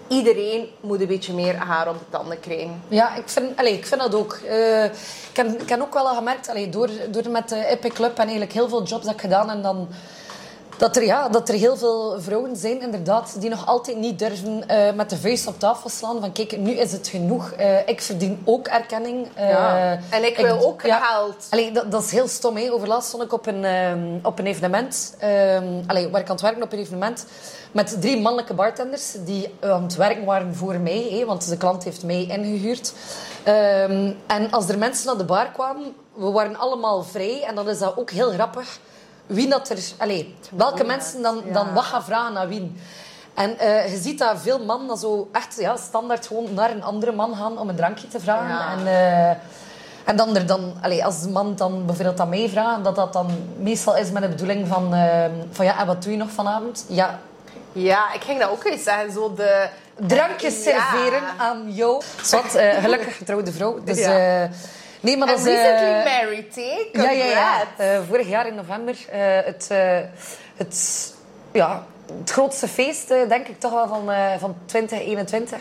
iedereen 0.09 0.69
moet 0.81 1.01
een 1.01 1.07
beetje 1.07 1.33
meer 1.35 1.57
haar 1.57 1.89
op 1.89 1.99
de 1.99 2.05
tanden 2.11 2.41
krijgen. 2.41 2.83
Ja, 2.89 3.15
ik 3.17 3.29
vind, 3.29 3.57
allee, 3.59 3.73
ik 3.73 3.87
vind 3.87 4.01
dat 4.01 4.15
ook. 4.15 4.33
Eh, 4.49 4.85
ik, 4.85 4.93
heb, 5.37 5.61
ik 5.62 5.69
heb 5.69 5.81
ook 5.81 5.95
wel 5.95 6.09
al 6.09 6.15
gemerkt, 6.15 6.49
allee, 6.49 6.69
door, 6.69 6.89
door 7.11 7.31
met 7.31 7.49
de 7.49 7.67
Epic 7.67 7.93
Club 7.93 8.12
en 8.12 8.23
eigenlijk 8.23 8.53
heel 8.53 8.69
veel 8.69 8.83
jobs 8.85 9.05
dat 9.05 9.15
ik 9.15 9.21
gedaan 9.21 9.51
en 9.51 9.63
dan 9.63 9.89
dat 10.81 10.97
er, 10.97 11.05
ja, 11.05 11.29
dat 11.29 11.49
er 11.49 11.55
heel 11.55 11.77
veel 11.77 12.21
vrouwen 12.21 12.56
zijn 12.56 12.82
inderdaad 12.82 13.41
die 13.41 13.50
nog 13.50 13.67
altijd 13.67 13.97
niet 13.97 14.19
durven 14.19 14.69
eh, 14.69 14.93
met 14.93 15.11
de 15.11 15.17
vuist 15.17 15.47
op 15.47 15.59
tafel 15.59 15.88
slaan 15.91 16.21
van 16.21 16.32
kijk, 16.32 16.59
nu 16.59 16.71
is 16.71 16.93
het 16.93 17.09
genoeg. 17.09 17.53
Eh, 17.53 17.88
ik 17.88 18.00
verdien 18.00 18.43
ook 18.44 18.67
erkenning. 18.67 19.29
Eh, 19.35 19.49
Ja. 19.49 19.99
En 20.11 20.25
ik 20.25 20.37
wil 20.37 20.61
ook 20.67 20.82
ja. 20.82 21.00
geld. 21.00 21.47
Allee, 21.50 21.73
dat, 21.73 21.91
dat 21.91 22.05
is 22.05 22.11
heel 22.11 22.29
stom. 22.29 22.56
Hè. 22.56 22.73
Overlaatst 22.73 23.09
stond 23.09 23.23
ik 23.23 23.32
op 23.32 23.47
een, 23.47 23.65
ehm, 23.65 24.19
op 24.23 24.38
een 24.38 24.47
evenement, 24.47 25.15
ehm, 25.19 25.65
allee, 25.87 26.09
waar 26.09 26.21
ik 26.21 26.27
aan 26.27 26.35
het 26.35 26.44
werken 26.44 26.62
op 26.62 26.73
een 26.73 26.79
evenement, 26.79 27.27
met 27.73 28.00
drie 28.00 28.21
mannelijke 28.21 28.55
bartenders 28.55 29.17
die 29.25 29.55
aan 29.61 29.82
het 29.82 29.97
werken 29.97 30.25
waren 30.25 30.55
voor 30.55 30.79
mij, 30.79 31.06
hè, 31.11 31.25
want 31.25 31.49
de 31.49 31.56
klant 31.56 31.85
heeft 31.85 32.05
mij 32.05 32.27
ingehuurd. 32.27 32.93
Ehm, 33.43 34.12
en 34.27 34.50
als 34.50 34.69
er 34.69 34.79
mensen 34.79 35.06
naar 35.06 35.17
de 35.17 35.25
bar 35.25 35.50
kwamen, 35.53 35.94
we 36.15 36.31
waren 36.31 36.56
allemaal 36.56 37.03
vrij 37.03 37.43
en 37.43 37.55
dan 37.55 37.69
is 37.69 37.79
dat 37.79 37.97
ook 37.97 38.11
heel 38.11 38.31
grappig. 38.31 38.79
Wie 39.31 39.49
dat 39.49 39.69
er, 39.69 39.79
allee, 39.99 40.35
welke 40.56 40.85
mensen 40.85 41.23
dan, 41.23 41.43
dan 41.53 41.73
wat 41.73 41.85
gaan 41.85 42.05
vragen 42.05 42.37
aan 42.37 42.49
wie. 42.49 42.73
En 43.35 43.59
eh, 43.59 43.91
je 43.93 43.99
ziet 44.00 44.19
dat 44.19 44.41
veel 44.41 44.65
mannen 44.65 44.88
dan 44.88 44.99
zo 44.99 45.29
echt 45.32 45.56
ja, 45.59 45.77
standaard 45.77 46.27
gewoon 46.27 46.55
naar 46.55 46.71
een 46.71 46.82
andere 46.82 47.12
man 47.12 47.35
gaan 47.37 47.59
om 47.59 47.69
een 47.69 47.77
drankje 47.77 48.09
te 48.09 48.21
vragen. 48.21 48.79
En, 48.79 48.87
eh, 48.87 49.37
en 50.05 50.17
dan 50.17 50.37
er 50.37 50.47
dan, 50.47 50.75
allee, 50.82 51.05
als 51.05 51.23
de 51.23 51.29
man 51.29 51.56
dan 51.56 51.87
bijvoorbeeld 51.87 52.21
aan 52.21 52.29
mij 52.29 52.49
vraagt, 52.49 52.85
dat 52.85 52.97
dat 52.97 53.12
dan 53.12 53.27
meestal 53.59 53.97
is 53.97 54.11
met 54.11 54.23
de 54.23 54.29
bedoeling 54.29 54.69
van, 54.69 54.94
eh, 54.94 55.25
van 55.50 55.65
ja, 55.65 55.79
en 55.81 55.87
wat 55.87 56.03
doe 56.03 56.12
je 56.12 56.19
nog 56.19 56.31
vanavond? 56.31 56.85
Ja, 56.88 57.19
Ja, 57.73 58.12
ik 58.12 58.23
ging 58.23 58.41
dat 58.41 58.50
ook 58.50 58.65
eens 58.65 58.82
zeggen. 58.82 59.12
Zo 59.12 59.35
de... 59.35 59.69
drankjes 59.97 60.65
Ja. 60.65 60.71
serveren 60.71 61.23
aan 61.38 61.73
jou. 61.73 62.03
Zwat, 62.23 62.55
eh, 62.55 62.82
gelukkig 62.82 63.17
getrouwde 63.17 63.53
vrouw. 63.53 63.81
Dus. 63.85 64.06
Eh, 65.00 65.05
nee, 65.05 65.17
maar 65.17 65.26
dat 65.29 65.38
is... 65.38 65.47
eh, 65.47 65.62
recently 65.62 66.12
married, 66.20 66.55
hè? 66.55 67.02
ja, 67.02 67.11
ja, 67.11 67.25
ja. 67.25 67.56
Congrats. 67.58 67.70
Eh, 67.76 68.00
vorig 68.08 68.29
jaar 68.29 68.47
in 68.47 68.55
november. 68.55 68.97
eh, 69.11 69.20
het, 69.44 69.67
eh, 69.70 69.99
het, 70.56 71.14
ja, 71.52 71.85
het 72.19 72.31
grootste 72.31 72.69
feest, 72.69 73.11
eh, 73.11 73.29
denk 73.29 73.49
ik 73.49 73.61
toch 73.61 73.73
wel, 73.73 73.88
van, 73.88 74.11
eh, 74.11 74.26
van 74.38 74.56
2021. 74.67 75.58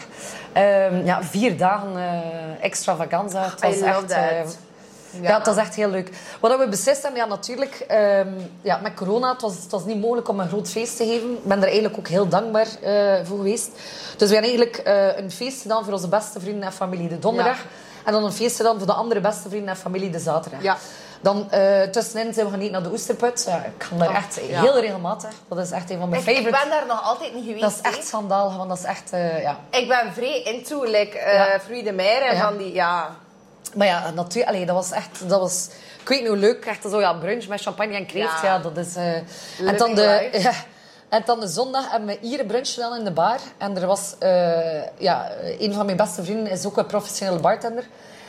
Ehm, 0.54 1.06
ja, 1.06 1.24
vier 1.24 1.58
dagen 1.58 1.98
eh 1.98 2.66
extravaganza. 2.66 3.44
Het 3.44 3.62
was 3.62 3.76
I 3.76 3.80
love 3.80 3.90
echt, 3.90 4.08
that. 4.08 4.20
eh, 4.20 5.22
ja. 5.22 5.38
het 5.38 5.46
was 5.46 5.58
echt 5.58 5.76
heel 5.76 5.90
leuk. 5.90 6.10
Wat 6.40 6.58
we 6.58 6.68
beslist 6.68 7.02
hebben, 7.02 7.22
ja, 7.22 7.28
natuurlijk, 7.28 7.86
ehm, 7.88 8.28
ja, 8.62 8.80
met 8.84 8.94
corona, 8.94 9.32
het 9.32 9.42
was, 9.42 9.56
het 9.56 9.72
was 9.72 9.86
niet 9.86 10.02
mogelijk 10.02 10.28
om 10.30 10.40
een 10.40 10.48
groot 10.48 10.70
feest 10.70 10.98
te 10.98 11.06
geven. 11.06 11.32
Ik 11.32 11.44
ben 11.44 11.58
er 11.58 11.64
eigenlijk 11.64 11.98
ook 11.98 12.08
heel 12.08 12.28
dankbaar 12.28 12.68
eh, 12.82 13.14
voor 13.24 13.38
geweest. 13.38 13.70
Dus 14.18 14.30
we 14.30 14.36
hebben 14.36 14.52
eigenlijk 14.52 14.78
eh, 14.78 15.24
een 15.24 15.32
feest 15.32 15.62
gedaan 15.62 15.84
voor 15.84 15.94
onze 15.94 16.08
beste 16.08 16.40
vrienden 16.40 16.64
en 16.64 16.74
familie 16.74 17.08
de 17.08 17.20
donderdag. 17.20 17.58
Ja. 17.58 17.64
En 18.10 18.16
dan 18.16 18.24
een 18.26 18.34
feest 18.34 18.56
gedaan 18.56 18.78
voor 18.78 18.88
de 18.88 18.94
andere 18.94 19.20
beste 19.20 19.50
vrienden 19.50 19.70
en 19.70 19.78
familie 19.78 20.10
de 20.10 20.20
zaterdag. 20.20 20.62
Ja. 20.62 20.78
Dan 21.22 21.52
eh, 21.52 21.82
tussenin 21.82 22.34
zijn 22.34 22.46
we 22.46 22.52
gaan 22.52 22.60
eten 22.62 22.72
naar 22.72 22.84
de 22.84 22.92
Oesterput. 22.92 23.44
Ja, 23.48 23.64
ik 23.64 23.84
ga 23.84 23.96
daar 23.96 24.10
Oh, 24.10 24.16
echt 24.16 24.40
ja. 24.50 24.62
heel 24.62 24.80
regelmatig. 24.80 25.30
Dat 25.50 25.58
is 25.58 25.72
echt 25.72 25.90
een 25.90 26.00
van 26.00 26.10
mijn 26.10 26.22
Ik, 26.22 26.38
ik 26.38 26.44
ben 26.44 26.70
daar 26.70 26.86
nog 26.88 27.04
altijd 27.04 27.34
niet 27.34 27.44
geweest. 27.44 27.62
Dat 27.62 27.72
is 27.72 27.82
echt 27.82 28.08
schandalig, 28.08 28.56
want 28.56 28.70
dat 28.70 28.78
is 28.78 28.84
echt... 28.84 29.12
eh, 29.12 29.42
ja. 29.42 29.58
Ik 29.70 29.88
ben 29.88 30.14
vrij 30.14 30.42
into, 30.42 30.84
like. 30.84 31.20
Fruit 31.66 31.86
de 31.86 31.92
Meijer 31.92 32.38
van 32.38 32.58
die... 32.58 32.74
Ja, 32.74 33.16
Maar 33.76 33.88
ja, 33.88 34.12
natuurlijk, 34.12 34.48
allee, 34.48 34.66
dat 34.66 34.76
was 34.76 34.92
echt... 34.92 35.30
Dat 35.30 35.40
was, 35.40 35.68
ik 36.02 36.08
weet 36.10 36.20
niet 36.20 36.28
hoe 36.30 36.38
leuk, 36.38 36.66
echt 36.66 36.82
zo 36.90 37.00
ja, 37.00 37.14
brunch 37.14 37.48
met 37.48 37.62
champagne 37.62 37.96
en 37.96 38.06
kreeft. 38.06 38.42
Ja, 38.42 38.60
dat 38.60 38.78
is... 38.78 38.96
en, 38.96 39.78
dan 39.78 39.96
de, 39.96 40.30
en 41.10 41.22
dan 41.26 41.40
de 41.40 41.48
zondag 41.48 41.92
hebben 41.92 42.10
we 42.10 42.18
hier 42.28 42.40
een 42.40 42.46
brunch 42.48 42.74
gedaan 42.74 42.98
in 42.98 43.04
de 43.04 43.12
bar. 43.12 43.40
En 43.58 43.78
er 43.78 43.88
was... 43.88 44.16
eh, 44.20 44.82
ja, 44.98 45.32
een 45.60 45.74
van 45.74 45.86
mijn 45.86 45.98
beste 45.98 46.24
vrienden 46.24 46.52
is 46.52 46.66
ook 46.66 46.78
een 46.78 46.86
professionele 46.86 47.40
bartender. 47.40 47.84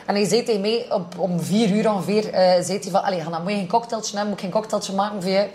En 0.05 0.15
hij 0.15 0.25
zei 0.27 0.43
tegen 0.43 0.61
mij, 0.61 0.85
op, 0.89 1.19
om 1.19 1.39
vier 1.39 1.69
uur 1.69 1.89
ongeveer, 1.91 2.29
eh 2.33 2.63
zei 2.63 2.79
hij 2.81 2.91
van... 2.91 3.03
Allee, 3.03 3.23
dan 3.29 3.41
moet 3.41 3.51
je 3.51 3.57
geen 3.57 3.67
cocktailtje 3.67 4.11
hebben, 4.17 4.29
moet 4.29 4.37
ik 4.37 4.43
geen 4.43 4.53
cocktailtje 4.61 4.93
maken 4.93 5.21
voor 5.21 5.31
je. 5.31 5.47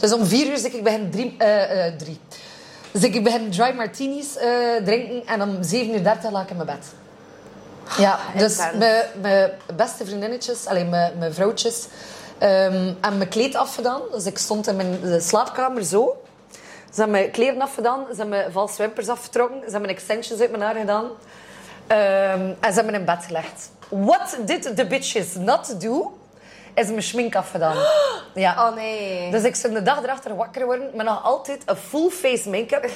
Dus 0.00 0.12
om 0.12 0.24
vier 0.26 0.46
uur 0.46 0.58
zeg 0.58 0.72
ik, 0.72 0.82
begin 0.82 1.10
drie... 1.10 1.34
eh, 1.38 1.92
drie. 1.96 2.20
Dus 2.90 3.02
ik 3.02 3.24
begin 3.24 3.50
dry 3.50 3.74
martinis 3.76 4.32
drinken 4.84 5.26
en 5.26 5.42
om 5.42 5.54
7.30 5.56 5.60
uur 5.70 6.02
laat 6.30 6.42
ik 6.42 6.50
in 6.50 6.56
mijn 6.56 6.66
bed. 6.66 6.86
Ja, 7.98 8.18
dus 8.36 8.58
Intens. 8.58 9.04
mijn, 9.20 9.50
beste 9.76 10.04
vriendinnetjes, 10.04 10.66
alleen 10.66 10.88
mijn, 10.88 11.34
vrouwtjes, 11.34 11.86
ehm 12.38 12.92
en 13.00 13.16
mijn 13.18 13.28
kleed 13.28 13.54
afgedaan. 13.54 14.00
Dus 14.12 14.26
ik 14.26 14.38
stond 14.38 14.66
in 14.68 14.76
mijn 14.76 15.20
slaapkamer 15.22 15.84
zo. 15.84 16.16
Ze 16.94 17.00
hebben 17.00 17.20
mijn 17.20 17.30
kleren 17.30 17.60
afgedaan, 17.60 18.00
ze 18.00 18.16
hebben 18.16 18.28
mijn 18.28 18.52
valse 18.52 18.82
wimpers 18.82 19.08
afgetrokken, 19.08 19.60
ze 19.64 19.70
hebben 19.70 19.90
extensions 19.90 20.40
uit 20.40 20.50
mijn 20.50 20.62
haar 20.62 20.74
gedaan. 20.74 21.10
Ehm, 21.86 22.52
en 22.60 22.72
ze 22.72 22.74
hebben 22.74 22.92
me 22.92 22.98
in 22.98 23.04
bed 23.04 23.24
gelegd. 23.26 23.70
What 23.88 24.36
did 24.44 24.76
the 24.76 24.86
bitches 24.86 25.34
not 25.34 25.80
do? 25.80 26.18
Is 26.74 26.88
mijn 26.88 27.02
schmink 27.02 27.36
afgedaan. 27.36 27.76
Ja. 28.34 28.68
oh 28.68 28.74
nee. 28.74 29.30
Dus 29.30 29.42
ik 29.42 29.54
zou 29.54 29.72
de 29.74 29.82
dag 29.82 30.02
erachter 30.02 30.36
wakker 30.36 30.64
worden 30.64 30.90
met 30.94 31.06
nog 31.06 31.24
altijd 31.24 31.62
een 31.66 31.76
full 31.76 32.10
face 32.10 32.50
make-up. 32.50 32.90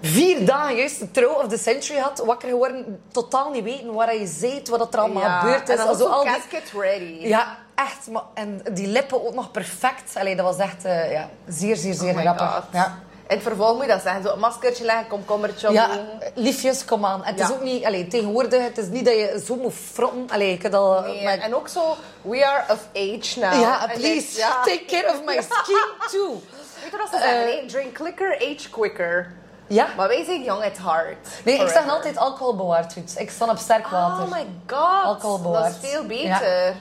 Vier 0.00 0.46
dagen 0.46 0.76
juist 0.76 0.98
de 0.98 1.10
trouw 1.10 1.32
of 1.42 1.48
the 1.48 1.58
century 1.58 1.98
had, 1.98 2.18
wakker 2.18 2.48
geworden, 2.48 3.02
totaal 3.12 3.50
niet 3.50 3.64
weten 3.64 3.92
waar 3.92 4.16
je 4.16 4.26
zit, 4.26 4.68
wat 4.68 4.94
er 4.94 5.00
allemaal 5.00 5.22
ja. 5.22 5.38
gebeurd 5.38 5.62
is. 5.62 5.68
En 5.68 5.76
dan 5.76 5.86
was 5.86 6.00
al 6.00 6.22
zo 6.22 6.30
die- 6.50 6.80
ready. 6.80 7.28
Ja, 7.28 7.56
echt. 7.76 8.08
En 8.34 8.62
die 8.72 8.86
lippen 8.86 9.26
ook 9.26 9.34
nog 9.34 9.50
perfect. 9.50 10.16
Allee, 10.16 10.36
dat 10.36 10.44
was 10.44 10.56
echt 10.58 10.84
eh, 10.84 11.12
ja, 11.12 11.28
zeer, 11.48 11.76
zeer, 11.76 11.94
zeer 11.94 12.14
Oh 12.14 12.20
grappig. 12.20 12.62
Ja. 12.72 12.98
In 13.28 13.34
het 13.34 13.42
vervolg 13.44 13.72
moet 13.74 13.82
je 13.84 13.90
dat 13.90 14.02
zeggen. 14.02 14.22
Zo 14.22 14.32
een 14.32 14.38
maskertje 14.38 14.84
leggen, 14.84 15.06
komkommertje 15.06 15.72
Ja, 15.72 15.88
liefjes, 16.34 16.84
kom 16.84 17.04
aan. 17.04 17.24
Het 17.24 17.40
is 17.40 17.50
ook 17.52 17.62
niet, 17.62 17.84
allee, 17.84 18.06
tegenwoordig, 18.08 18.62
het 18.62 18.78
is 18.78 18.86
niet 18.88 19.04
dat 19.04 19.14
je 19.14 19.42
zo 19.46 19.56
moet 19.56 19.74
frotten. 19.92 20.28
Allee, 20.32 20.52
ik 20.52 20.62
heb 20.62 20.74
al, 20.74 21.00
Nee, 21.00 21.24
maar- 21.24 21.38
En 21.38 21.54
ook 21.54 21.68
zo, 21.68 21.96
we 22.22 22.46
are 22.46 22.64
of 22.72 22.86
age 22.94 23.38
now. 23.40 23.60
ja, 23.60 23.88
En 23.90 23.98
please, 23.98 24.38
ja. 24.38 24.62
take 24.62 24.84
care 24.86 25.08
of 25.08 25.24
my 25.24 25.34
skin 25.42 25.78
too. 26.12 26.40
Weet 26.82 26.90
je 26.90 26.96
wat 26.96 27.08
ze 27.12 27.18
zeggen? 27.18 27.44
nee? 27.44 27.66
Drink 27.66 27.94
quicker, 27.94 28.34
age 28.34 28.70
quicker. 28.70 29.32
Ja. 29.66 29.86
Maar 29.96 30.08
wij 30.08 30.24
zijn 30.24 30.42
young 30.42 30.62
at 30.64 30.78
heart. 30.78 31.28
Nee, 31.44 31.58
ik 31.60 31.68
zeg 31.68 31.88
altijd 31.88 32.16
alcohol 32.16 32.56
bewaard 32.56 32.92
goed. 32.92 33.14
Ik 33.18 33.30
sta 33.30 33.46
op 33.50 33.58
sterk 33.58 33.86
water. 33.86 34.24
Oh 34.24 34.30
my 34.30 34.46
god. 34.66 35.04
Alcohol 35.04 35.32
Dat 35.36 35.42
bewaard. 35.42 35.76
is 35.82 35.90
veel 35.90 36.04
beter. 36.06 36.74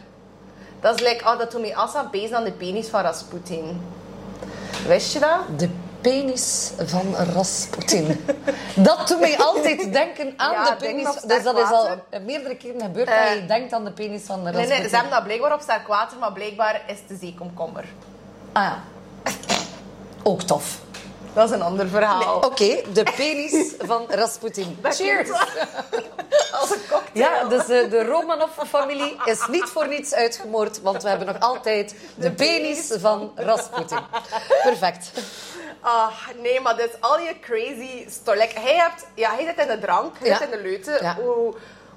Dat 0.86 1.01
is 1.01 1.08
like, 1.08 1.25
oh, 1.25 1.38
dat 1.38 1.51
doet 1.51 1.62
me 1.62 1.75
als 1.75 1.96
aan 1.96 2.08
bezig 2.12 2.32
aan 2.32 2.44
de 2.44 2.51
penis 2.51 2.88
van 2.88 3.01
Rasputin. 3.01 3.82
Wist 4.88 5.13
je 5.13 5.20
dat? 5.20 5.60
De 5.60 5.70
penis 6.01 6.72
van 6.77 7.15
Rasputin. 7.34 8.25
dat 8.75 9.08
doet 9.08 9.20
mij 9.20 9.38
altijd 9.38 9.94
denken 9.94 10.34
aan 10.38 10.51
Ja, 10.51 10.70
de 10.70 10.75
penis. 10.75 11.04
Dus 11.27 11.44
dat 11.44 11.58
is 11.58 11.72
al 11.72 11.88
meerdere 12.25 12.56
keren 12.58 12.82
gebeurd 12.82 13.08
Eh, 13.08 13.25
dat 13.25 13.34
je 13.34 13.46
denkt 13.46 13.74
aan 13.74 13.84
de 13.86 13.92
penis 13.92 14.22
van 14.24 14.44
Nee, 14.44 14.54
Rasputin. 14.54 14.80
nee, 14.80 14.89
ze 14.89 14.96
hebben 14.96 15.13
dat 15.13 15.24
blijkbaar 15.24 15.54
op 15.54 15.62
sterk 15.62 15.88
water, 15.88 16.18
maar 16.18 16.32
blijkbaar 16.34 16.82
is 16.88 16.98
het 17.00 17.08
de 17.08 17.15
zeekomkommer. 17.15 17.86
Ah 18.51 18.63
ja. 18.63 18.80
Ook 20.24 20.42
tof. 20.42 20.80
Dat 21.36 21.50
is 21.50 21.56
een 21.56 21.62
ander 21.62 21.88
verhaal. 21.88 22.36
Oké, 22.39 22.82
de 22.94 23.04
penis 23.15 23.74
van 23.89 24.06
Rasputin. 24.10 24.77
Cheers! 24.84 25.30
Als 26.60 26.70
een 26.70 26.82
cocktail. 26.89 27.00
Ja, 27.13 27.44
dus 27.44 27.62
eh, 27.70 27.89
de 27.89 28.04
Romanov-familie 28.06 29.18
is 29.25 29.48
niet 29.48 29.63
voor 29.63 29.88
niets 29.88 30.13
uitgemoord, 30.13 30.82
want 30.82 31.04
we 31.04 31.10
hebben 31.10 31.27
nog 31.27 31.39
altijd 31.39 31.96
de 32.15 32.32
penis 32.32 32.92
van 33.00 33.32
Rasputin. 33.36 34.00
Perfect. 34.63 35.12
Ah, 35.82 36.08
nee, 36.42 36.60
maar 36.60 36.75
dit 36.75 36.86
is 36.94 37.01
al 37.01 37.20
je 37.20 37.39
crazy 37.39 38.06
story. 38.10 38.39
Like, 38.39 38.60
hij, 38.60 38.75
hebt, 38.75 39.06
ja, 39.13 39.34
hij 39.36 39.46
zit 39.46 39.60
in 39.60 39.68
de 39.68 39.80
drank, 39.80 40.15
hij 40.20 40.27
Ja. 40.27 40.38
zit 40.38 40.51
in 40.51 40.58
de 40.58 40.62
leuten. 40.63 40.98
Ja. 41.04 41.15
Hoe, 41.15 41.54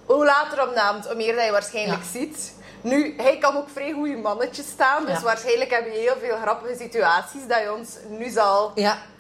hoe 0.07 0.25
later 0.25 0.77
avond, 0.77 1.07
hoe 1.07 1.15
meer 1.15 1.35
dat 1.35 1.45
je 1.45 1.51
waarschijnlijk 1.51 2.03
Ja. 2.03 2.09
ziet. 2.21 2.53
Nu, 2.81 3.15
hij 3.17 3.39
kan 3.39 3.57
ook 3.57 3.69
vrij 3.73 3.93
goede 3.93 4.17
mannetjes 4.17 4.67
staan. 4.69 5.05
Dus 5.07 5.23
waarschijnlijk 5.23 5.71
heb 5.71 5.85
je 5.85 5.91
heel 5.99 6.17
veel 6.21 6.37
grappige 6.37 6.77
situaties 6.79 7.47
dat 7.49 7.59
je 7.63 7.73
ons 7.75 7.89
nu 8.09 8.29
zal... 8.31 8.73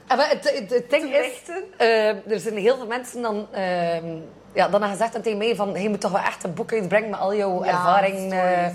En 0.08 0.16
wat 0.16 0.26
het, 0.28 0.52
het, 0.58 0.70
het 0.70 0.90
ding 0.90 1.14
is, 1.14 1.30
eh, 1.76 2.08
er 2.08 2.40
zijn 2.40 2.56
heel 2.56 2.76
veel 2.76 2.86
mensen 2.86 3.22
dan, 3.22 3.46
ehm, 3.52 4.06
ja, 4.52 4.68
dan 4.68 4.80
hebben 4.82 4.88
gezegd 4.88 5.22
tegen 5.22 5.38
mij 5.38 5.54
van, 5.56 5.82
je 5.82 5.88
moet 5.88 6.00
toch 6.00 6.10
wel 6.12 6.20
echt 6.20 6.44
een 6.44 6.54
boek 6.54 6.72
uitbrengen 6.72 7.10
met 7.10 7.20
al 7.20 7.34
jouw 7.34 7.64
Ja, 7.64 7.70
ervaring. 7.70 8.32
eh. 8.32 8.66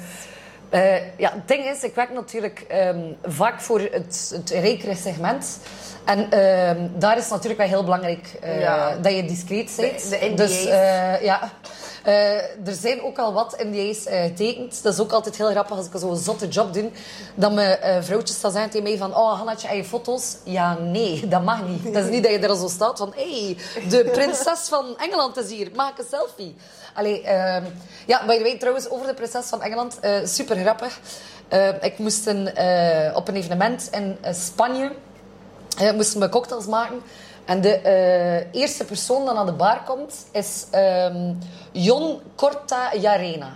Eh, 0.70 1.02
ja, 1.18 1.32
het 1.34 1.48
ding 1.48 1.66
is, 1.66 1.84
ik 1.84 1.96
werk 1.96 2.14
natuurlijk 2.14 2.66
ehm, 2.68 3.00
vaak 3.24 3.62
voor 3.62 3.80
het, 3.80 4.32
het 4.36 4.50
rijkere 4.50 4.96
segment. 4.96 5.60
En 6.06 6.32
ehm, 6.32 6.78
daar 6.96 7.18
is 7.18 7.30
natuurlijk 7.30 7.60
wel 7.60 7.68
heel 7.70 7.84
belangrijk 7.84 8.28
Ja. 8.60 8.96
dat 9.02 9.16
je 9.16 9.24
discreet 9.26 9.74
bent. 9.80 10.10
De- 10.10 10.20
de. 10.20 10.34
Dus 10.34 10.64
ja, 11.22 11.50
Eh, 12.04 12.68
er 12.68 12.74
zijn 12.80 13.02
ook 13.02 13.18
al 13.18 13.34
wat 13.34 13.64
NDA's 13.64 14.06
eh 14.06 14.22
getekend. 14.22 14.84
Dat 14.84 14.94
is 14.94 15.00
ook 15.00 15.12
altijd 15.12 15.38
heel 15.38 15.50
grappig 15.50 15.78
als 15.78 15.86
ik 15.86 15.92
zo'n 15.96 16.18
zotte 16.18 16.48
job 16.48 16.74
doe. 16.74 16.90
Dat 17.36 17.54
mijn 17.54 17.80
eh, 17.80 18.02
vrouwtjes 18.02 18.42
dan 18.42 18.52
zeggen 18.52 18.70
tegen 18.70 18.88
mij 18.88 18.98
van... 18.98 19.16
Oh, 19.16 19.38
Hannetje, 19.38 19.68
heb 19.68 19.78
je 19.78 19.84
foto's? 19.84 20.36
Ja, 20.44 20.78
nee, 20.78 21.28
dat 21.28 21.44
mag 21.44 21.68
niet. 21.68 21.94
Dat 21.94 22.04
is 22.04 22.10
niet 22.10 22.24
dat 22.24 22.32
je 22.32 22.40
er 22.40 22.56
zo 22.56 22.68
staat 22.68 22.98
van... 22.98 23.14
Hey, 23.16 23.58
de 23.90 24.10
prinses 24.12 24.68
van 24.70 24.98
Engeland 24.98 25.38
is 25.38 25.52
hier. 25.52 25.72
Maak 25.76 25.98
een 25.98 26.06
selfie. 26.10 26.56
Allee, 26.94 27.22
ehm, 27.22 27.64
ja, 28.06 28.26
by 28.26 28.38
the 28.38 28.44
way, 28.44 28.58
trouwens, 28.58 28.90
over 28.90 29.08
de 29.08 29.14
prinses 29.14 29.46
van 29.46 29.62
Engeland. 29.62 30.00
super 30.24 30.56
grappig. 30.56 31.00
Ik 31.82 31.98
moest 31.98 32.28
een, 32.28 32.48
op 33.16 33.28
een 33.28 33.36
evenement 33.36 33.88
in 33.92 34.18
Spanje... 34.32 34.92
Moesten 35.96 36.20
we 36.20 36.30
cocktails 36.30 36.66
maken. 36.66 37.02
En 37.46 37.62
de 37.62 37.76
eh, 37.76 38.62
eerste 38.62 38.86
persoon 38.86 39.24
die 39.26 39.38
aan 39.38 39.46
de 39.46 39.52
bar 39.52 39.84
komt 39.86 40.14
is 40.32 40.66
ehm 40.72 41.34
Jon 41.72 42.20
Corta 42.36 42.96
Jarena. 42.96 43.50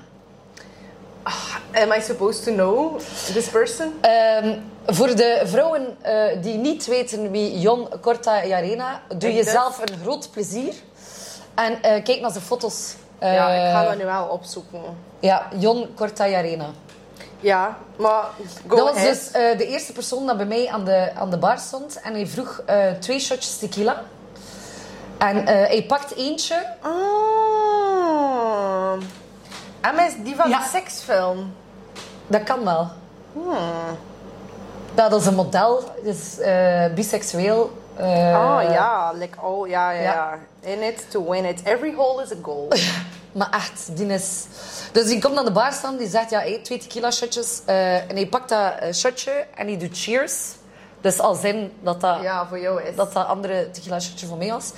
Am 1.74 1.92
I 1.92 2.02
supposed 2.02 2.44
to 2.44 2.54
know 2.54 2.98
this 3.34 3.50
person? 3.50 3.94
Ehm, 4.02 4.60
voor 4.86 5.16
de 5.16 5.42
vrouwen 5.46 5.98
eh, 6.02 6.42
die 6.42 6.58
niet 6.58 6.86
weten 6.86 7.32
wie 7.32 7.60
Jon 7.60 7.88
Corta 8.02 8.46
Jarena, 8.46 9.02
doe 9.18 9.30
Ik 9.30 9.36
je 9.36 9.44
dus. 9.44 9.54
een 9.92 10.00
groot 10.02 10.32
plezier. 10.32 10.74
En 11.56 11.82
eh, 11.82 12.04
kijk 12.04 12.20
naar 12.22 12.32
zijn 12.32 12.44
foto's. 12.44 12.96
Ja, 13.20 13.50
ik 13.50 13.72
ga 13.72 13.84
dat 13.84 13.98
nu 13.98 14.06
wel 14.06 14.26
opzoeken. 14.26 14.80
Ja, 15.20 15.48
Jon 15.60 15.88
Corta 15.96 16.28
Jarena. 16.28 16.70
Ja, 17.40 17.78
maar 17.96 18.24
go 18.68 18.76
dat 18.76 18.86
was 18.86 18.96
ahead. 18.96 19.14
dus 19.14 19.32
eh, 19.32 19.58
de 19.58 19.68
eerste 19.68 19.92
persoon 19.94 20.26
dat 20.26 20.38
bij 20.38 20.46
mij 20.46 20.70
aan 20.70 20.84
de, 20.86 21.12
aan 21.16 21.30
de 21.30 21.38
bar 21.38 21.58
stond. 21.58 22.00
En 22.02 22.14
hij 22.14 22.28
vroeg 22.28 22.62
eh, 22.66 22.92
twee 23.00 23.20
shotjes 23.20 23.58
tequila. 23.58 24.02
En 25.18 25.48
eh, 25.48 25.56
hij 25.68 25.84
pakt 25.88 26.16
eentje. 26.16 26.66
Ah. 26.82 26.92
En 29.82 30.06
is 30.06 30.14
die 30.24 30.36
van 30.36 30.50
Ja. 30.50 30.60
de 30.60 30.66
seksfilm. 30.72 31.54
Dat 32.28 32.44
kan 32.44 32.64
wel. 32.64 32.88
Ja, 34.96 35.10
dat 35.10 35.22
is 35.22 35.26
een 35.28 35.36
model. 35.36 35.84
is 36.04 36.40
eh, 36.40 36.94
biseksueel. 36.94 37.72
Oh 38.00 38.60
ja, 38.70 39.12
like, 39.16 39.42
oh 39.42 39.68
ja, 39.68 39.92
ja. 39.92 40.02
ja. 40.02 40.38
In 40.60 40.82
it 40.82 41.12
to 41.12 41.30
win 41.30 41.46
it. 41.46 41.62
Every 41.64 41.94
hole 41.96 42.24
is 42.24 42.32
a 42.32 42.36
goal. 42.42 42.68
Maar 43.38 43.50
echt, 43.50 43.98
die 43.98 44.06
is... 44.06 44.46
Dus 44.92 45.06
die 45.06 45.22
komt 45.22 45.38
aan 45.38 45.46
de 45.46 45.52
bar 45.52 45.74
staan, 45.74 45.98
die 45.98 46.10
zegt, 46.10 46.30
ja, 46.30 46.40
hey, 46.40 46.60
twee 46.64 46.78
tequila 46.78 47.12
shotjes. 47.12 47.62
Eh, 47.66 48.10
en 48.10 48.16
hij 48.16 48.28
pakt 48.28 48.50
dat 48.50 48.74
eh, 48.80 48.94
shotje 48.94 49.46
en 49.56 49.68
hij 49.68 49.78
doet 49.78 49.98
cheers. 49.98 50.34
Dus 51.02 51.20
al 51.20 51.36
zin 51.36 51.72
dat 51.84 52.02
dat, 52.02 52.22
ja, 52.22 52.48
voor 52.48 52.60
jou 52.60 52.84
is. 52.84 52.96
dat, 52.96 53.14
dat 53.14 53.26
andere 53.26 53.72
tequila 53.72 54.00
shotje 54.00 54.28
voor 54.28 54.38
mij 54.38 54.50
was. 54.50 54.72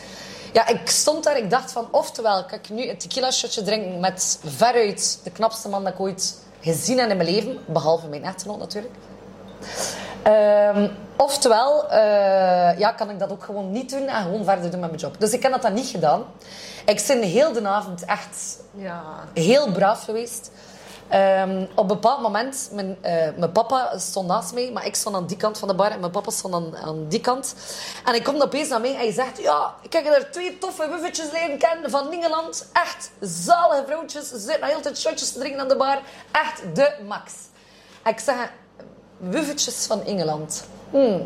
Ja, 0.54 0.68
ik 0.68 0.90
stond 0.90 1.24
daar, 1.24 1.38
ik 1.38 1.50
dacht 1.50 1.72
van, 1.72 1.88
oftewel, 1.92 2.46
kan 2.46 2.58
ik 2.58 2.70
nu 2.70 2.90
een 2.90 2.98
tequila 2.98 3.32
shotje 3.32 3.64
drinken 3.64 4.00
met 4.00 4.40
veruit 4.46 5.20
de 5.24 5.32
knapste 5.32 5.70
man 5.70 5.84
dat 5.84 5.94
ik 5.94 6.00
ooit 6.00 6.36
gezien 6.62 7.00
heb 7.00 7.10
in 7.10 7.18
mijn 7.18 7.30
leven. 7.30 7.58
Behalve 7.68 8.08
mijn 8.08 8.24
echtgenoot 8.24 8.60
natuurlijk. 8.60 8.94
Ehm, 10.30 10.90
oftewel, 11.18 11.90
eh, 11.90 12.80
ja, 12.80 12.92
kan 12.92 13.10
ik 13.10 13.20
dat 13.20 13.32
ook 13.32 13.44
gewoon 13.44 13.72
niet 13.72 13.90
doen 13.90 14.08
en 14.08 14.22
gewoon 14.24 14.44
verder 14.44 14.72
doen 14.72 14.80
met 14.80 14.90
mijn 14.90 15.02
job. 15.02 15.20
Dus 15.20 15.32
ik 15.32 15.44
heb 15.44 15.52
dat 15.52 15.62
dan 15.62 15.74
niet 15.74 15.88
gedaan. 15.88 16.24
Ik 16.86 17.04
ben 17.08 17.22
heel 17.22 17.52
de 17.54 17.68
avond 17.68 18.06
echt 18.06 18.58
Ja. 18.72 19.02
heel 19.34 19.72
braaf 19.72 20.04
geweest. 20.04 20.52
Ehm, 21.08 21.62
op 21.62 21.78
een 21.78 21.88
bepaald 21.88 22.22
moment, 22.22 22.70
mijn, 22.74 22.98
eh, 23.02 23.28
mijn 23.38 23.52
papa 23.52 23.98
stond 23.98 24.28
naast 24.28 24.54
mij, 24.54 24.72
maar 24.74 24.86
ik 24.86 24.96
stond 24.96 25.16
aan 25.16 25.26
die 25.28 25.38
kant 25.38 25.58
van 25.58 25.68
de 25.68 25.74
bar 25.74 25.92
en 25.92 26.00
mijn 26.00 26.12
papa 26.12 26.32
stond 26.32 26.54
aan, 26.54 26.78
aan 26.78 27.08
die 27.08 27.22
kant. 27.22 27.56
En 28.06 28.12
hij 28.12 28.22
komt 28.22 28.42
opeens 28.44 28.70
naar 28.70 28.82
mij 28.82 28.90
en 28.92 28.98
hij 28.98 29.12
zegt, 29.12 29.42
ja, 29.42 29.74
ik 29.82 29.94
heb 29.94 30.06
er 30.06 30.32
twee 30.32 30.58
toffe 30.58 30.90
wuffetjes 30.90 31.32
leren 31.32 31.58
kennen 31.58 31.90
van 31.90 32.12
Engeland. 32.12 32.68
Echt 32.74 33.12
zalige 33.20 33.84
vrouwtjes, 33.86 34.28
ze 34.30 34.38
zitten 34.38 34.60
nog 34.60 34.70
heel 34.70 34.82
tijd 34.82 35.00
shotjes 35.00 35.32
te 35.32 35.40
drinken 35.40 35.62
aan 35.62 35.68
de 35.68 35.76
bar. 35.76 36.00
Echt 36.32 36.76
de 36.76 36.96
max. 37.08 37.34
En 38.04 38.12
ik 38.12 38.20
zeg, 38.20 38.52
wuffetjes 39.20 39.86
van 39.86 40.04
Engeland. 40.06 40.64
Hmm. 40.92 41.22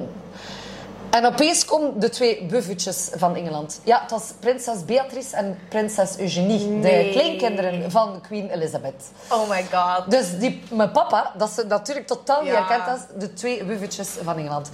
En 1.10 1.26
opeens 1.26 1.66
komen 1.66 2.00
de 2.00 2.10
twee 2.10 2.46
buffetjes 2.46 3.10
van 3.16 3.36
Engeland. 3.36 3.80
Ja, 3.84 4.02
het 4.02 4.12
was 4.12 4.24
prinses 4.40 4.86
Beatrice 4.86 5.36
en 5.36 5.60
prinses 5.70 6.18
Eugenie. 6.18 6.80
De 6.80 7.10
kleinkinderen 7.12 7.92
van 7.92 8.22
Queen 8.22 8.50
Elizabeth. 8.50 9.04
Oh 9.30 9.50
my 9.50 9.66
god. 9.72 10.12
Dus 10.12 10.38
die, 10.40 10.64
mijn 10.72 10.92
papa, 10.92 11.32
dat 11.38 11.50
ze 11.50 11.64
natuurlijk 11.68 12.08
totaal 12.08 12.42
niet 12.42 12.52
Ja. 12.52 12.66
herkend 12.66 12.88
als 12.90 13.02
de 13.20 13.34
twee 13.34 13.64
buffetjes 13.64 14.08
van 14.24 14.38
Engeland. 14.38 14.70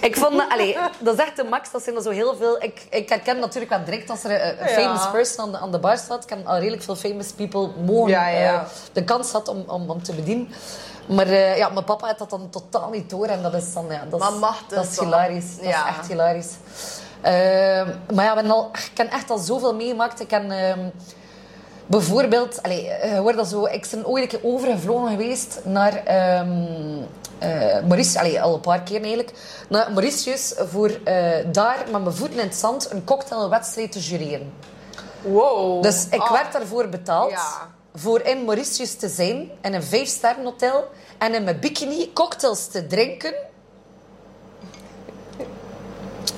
Ik 0.00 0.16
vond 0.16 0.32
dat, 0.36 0.46
allee, 0.50 0.76
dat 0.98 1.14
is 1.14 1.20
echt 1.20 1.36
de 1.36 1.44
max. 1.44 1.70
Dat 1.70 1.82
zijn 1.82 1.96
er 1.96 2.02
zo 2.02 2.10
heel 2.10 2.36
veel. 2.36 2.62
Ik, 2.62 2.86
ik 2.90 3.08
herken 3.08 3.38
natuurlijk 3.38 3.70
wel 3.72 3.84
direct 3.84 4.10
als 4.10 4.24
er 4.24 4.30
een, 4.30 4.48
een 4.62 4.68
Ja. 4.68 4.74
famous 4.80 5.10
person 5.10 5.44
aan 5.44 5.50
de, 5.52 5.58
aan 5.58 5.70
de 5.72 5.78
bar 5.78 5.96
staat. 5.98 6.22
Ik 6.22 6.28
ken 6.28 6.46
al 6.46 6.58
redelijk 6.58 6.82
veel 6.82 6.96
famous 6.96 7.32
people 7.32 7.68
mogen 7.84 8.10
Ja, 8.10 8.28
ja. 8.28 8.54
eh, 8.54 8.60
de 8.92 9.04
kans 9.04 9.32
had 9.32 9.48
om, 9.48 9.64
om, 9.66 9.90
om 9.90 10.02
te 10.02 10.12
bedienen. 10.14 10.48
Maar 11.10 11.26
eh, 11.26 11.56
ja, 11.56 11.68
mijn 11.68 11.84
papa 11.84 12.06
had 12.06 12.18
dat 12.18 12.30
dan 12.30 12.50
totaal 12.50 12.90
niet 12.90 13.10
door. 13.10 13.26
En 13.26 13.42
dat 13.42 13.54
is 13.54 13.72
dan, 13.72 13.86
ja, 13.88 14.04
dat 14.10 14.20
is, 14.20 14.38
mag 14.38 14.62
dat 14.68 14.82
dus 14.82 14.90
is 14.92 14.98
hilarisch. 15.00 15.56
Dat 15.56 15.64
Ja. 15.64 15.88
is 15.88 15.96
echt 15.96 16.06
hilarisch. 16.08 16.52
Ehm, 17.20 17.88
maar 18.14 18.24
ja, 18.24 18.42
we 18.42 18.48
al, 18.52 18.70
ik 18.72 18.96
heb 18.98 19.12
echt 19.12 19.30
al 19.30 19.38
zoveel 19.38 19.74
meegemaakt. 19.74 20.20
Ik 20.20 20.30
heb... 20.30 20.50
ehm, 20.50 20.88
Bijvoorbeeld, 21.86 22.62
allee, 22.62 22.88
eh, 22.88 23.14
je 23.14 23.20
wordt 23.20 23.36
dat 23.36 23.48
zo, 23.48 23.64
ik 23.64 23.86
ben 23.90 24.06
ooit 24.06 24.22
een 24.22 24.28
keer 24.40 24.48
overgevlogen 24.50 25.08
geweest 25.10 25.60
naar 25.64 25.94
ehm 26.04 27.02
eh, 27.38 27.48
Mauritius, 27.80 28.16
allee, 28.16 28.42
al 28.42 28.54
een 28.54 28.60
paar 28.60 28.80
keer 28.82 29.00
eigenlijk, 29.00 29.32
naar 29.68 29.92
Mauritius 29.92 30.54
voor 30.56 30.90
daar 31.52 31.78
met 31.92 32.02
mijn 32.02 32.14
voeten 32.16 32.38
in 32.38 32.44
het 32.46 32.54
zand 32.54 32.90
een 32.92 33.04
cocktailwedstrijd 33.04 33.92
te 33.92 33.98
jureren. 33.98 34.52
Wow. 35.22 35.82
Dus 35.82 36.06
ik 36.10 36.20
Ah. 36.20 36.30
werd 36.30 36.52
daarvoor 36.52 36.88
betaald 36.88 37.30
Ja. 37.30 37.68
Voor 37.94 38.20
in 38.20 38.44
Mauritius 38.44 38.94
te 38.94 39.08
zijn, 39.08 39.50
in 39.62 39.74
een 39.74 39.82
vijfsterren 39.82 40.44
hotel 40.44 40.84
en 41.18 41.34
in 41.34 41.44
mijn 41.44 41.60
bikini 41.60 42.12
cocktails 42.12 42.66
te 42.66 42.86
drinken. 42.86 43.34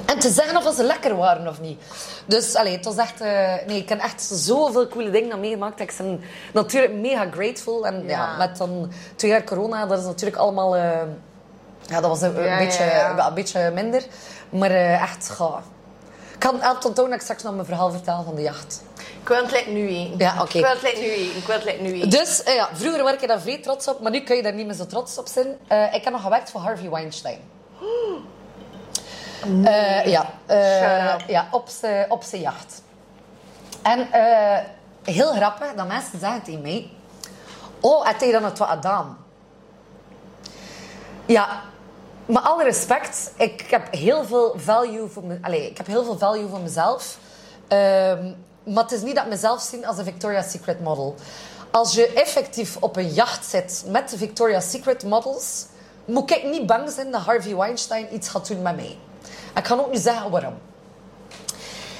En 0.06 0.18
te 0.18 0.30
zeggen 0.30 0.56
of 0.56 0.75
ze 0.75 0.82
lekker 0.85 1.16
waren 1.16 1.49
of 1.49 1.61
niet. 1.61 1.80
Dus 2.26 2.54
allee, 2.54 2.76
het 2.76 2.85
was 2.85 2.97
echt... 2.97 3.21
eh, 3.21 3.54
nee, 3.66 3.76
ik 3.80 3.88
heb 3.88 4.00
echt 4.00 4.23
zoveel 4.23 4.88
coole 4.88 5.11
dingen 5.11 5.40
meegemaakt. 5.40 5.80
Ik 5.80 5.94
ben 5.99 6.21
natuurlijk 6.52 6.92
mega 6.94 7.26
grateful. 7.30 7.87
En 7.87 8.02
ja. 8.02 8.09
Ja. 8.09 8.37
met 8.37 8.56
dan 8.56 8.92
twee 9.16 9.30
jaar 9.30 9.44
corona, 9.44 9.87
dat 9.87 9.99
is 9.99 10.04
natuurlijk 10.04 10.37
allemaal... 10.37 10.76
eh, 10.76 10.99
ja, 11.87 12.00
dat 12.00 12.11
was 12.11 12.21
een, 12.23 12.42
Ja, 12.44 12.59
beetje, 12.59 12.85
ja. 12.85 13.26
een 13.28 13.35
beetje 13.35 13.71
minder. 13.75 14.02
Maar 14.50 14.71
eh, 14.71 15.02
echt, 15.02 15.28
ga. 15.28 15.62
Ik 16.32 16.38
kan 16.38 16.54
het 16.54 16.64
onthouden 16.85 17.04
dat 17.04 17.14
ik 17.14 17.21
straks 17.21 17.42
nog 17.42 17.54
mijn 17.54 17.66
verhaal 17.66 17.90
vertel 17.90 18.23
van 18.23 18.35
de 18.35 18.42
jacht. 18.42 18.82
Ik 19.23 19.29
wil 19.29 19.43
het 19.43 19.50
like 19.50 19.71
nu 19.71 19.88
eten. 19.88 20.19
Ja, 20.19 20.43
oké. 20.43 20.59
Ik 20.59 20.64
wil 20.64 20.73
het 20.73 20.83
like 20.83 21.00
nu 21.00 21.11
eten. 21.11 21.37
Ik 21.37 21.47
wil 21.47 21.57
het 21.57 21.64
like 21.64 21.83
nu 21.83 21.93
eten. 21.93 22.11
Dus 22.11 22.43
eh, 22.43 22.55
ja, 22.55 22.69
vroeger 22.73 23.02
was 23.02 23.12
ik 23.12 23.29
daar 23.29 23.41
vrij 23.41 23.59
trots 23.59 23.88
op, 23.88 24.00
maar 24.00 24.11
nu 24.11 24.21
kun 24.21 24.37
je 24.37 24.43
daar 24.43 24.55
niet 24.55 24.67
meer 24.67 24.75
zo 24.75 24.87
trots 24.87 25.19
op 25.19 25.26
zijn. 25.26 25.47
Eh, 25.69 25.95
ik 25.95 26.05
heb 26.05 26.12
nog 26.12 26.23
gewerkt 26.23 26.50
voor 26.50 26.61
Harvey 26.61 26.91
Weinstein. 26.91 27.38
Ja, 30.05 30.31
eh, 30.47 31.14
up. 31.14 31.29
ja, 31.29 31.49
op 31.50 31.69
zijn 31.69 32.11
op 32.11 32.25
jacht. 32.33 32.83
En 33.83 34.12
eh, 34.12 34.59
heel 35.02 35.33
grappig 35.33 35.75
dat 35.75 35.87
mensen 35.87 36.19
zeggen 36.19 36.43
tegen 36.43 36.62
mij: 36.62 36.91
Oh, 37.81 38.07
heb 38.07 38.21
je 38.21 38.33
dan 38.33 38.45
het 38.45 38.59
wat 38.59 38.69
gedaan? 38.69 39.19
Ja, 41.26 41.62
met 42.26 42.43
alle 42.43 42.64
respect, 42.64 43.33
ik 43.37 43.67
heb 43.71 43.95
heel 43.95 44.25
veel 44.25 44.55
value 44.57 45.09
voor, 45.09 45.25
me, 45.25 45.38
allez, 45.43 45.67
ik 45.67 45.76
heb 45.76 45.87
heel 45.87 46.05
veel 46.05 46.19
value 46.19 46.49
voor 46.49 46.61
mezelf. 46.61 47.19
Ehm, 47.69 48.33
maar 48.64 48.83
het 48.83 48.92
is 48.92 49.02
niet 49.02 49.14
dat 49.14 49.25
ik 49.25 49.31
mezelf 49.31 49.61
zie 49.61 49.87
als 49.87 49.99
een 49.99 50.04
Victoria's 50.04 50.50
Secret 50.50 50.81
model. 50.81 51.14
Als 51.71 51.95
je 51.95 52.12
effectief 52.12 52.76
op 52.81 52.97
een 52.97 53.12
jacht 53.12 53.45
zit 53.45 53.85
met 53.87 54.11
de 54.11 54.16
Victoria's 54.16 54.71
Secret 54.71 55.04
models, 55.04 55.64
moet 56.04 56.31
ik 56.31 56.45
niet 56.45 56.66
bang 56.66 56.90
zijn 56.90 57.11
dat 57.11 57.21
Harvey 57.21 57.57
Weinstein 57.57 58.14
iets 58.14 58.28
gaat 58.28 58.49
doen 58.49 58.62
met 58.62 58.76
mij. 58.76 58.97
Ik 59.54 59.62
kan 59.62 59.81
ook 59.81 59.90
niet 59.90 60.00
zeggen 60.00 60.31
waarom. 60.31 60.54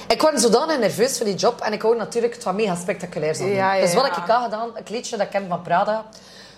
Ik 0.07 0.21
was 0.21 0.41
zodanig 0.41 0.79
nerveus 0.79 1.17
voor 1.17 1.25
die 1.25 1.35
job 1.35 1.61
en 1.61 1.73
ik 1.73 1.81
wou 1.81 1.95
natuurlijk 1.95 2.33
het 2.33 2.43
wat 2.43 2.53
mega 2.53 2.75
spectaculair 2.75 3.35
zijn. 3.35 3.49
Ja, 3.49 3.73
ja, 3.73 3.81
dus 3.81 3.93
wat 3.93 4.05
ja. 4.05 4.11
ik 4.11 4.29
had 4.29 4.43
gedaan, 4.43 4.71
een 4.75 4.83
kleedje 4.83 5.17
dat 5.17 5.25
ik 5.25 5.31
ken 5.31 5.47
van 5.47 5.61
Prada. 5.61 6.05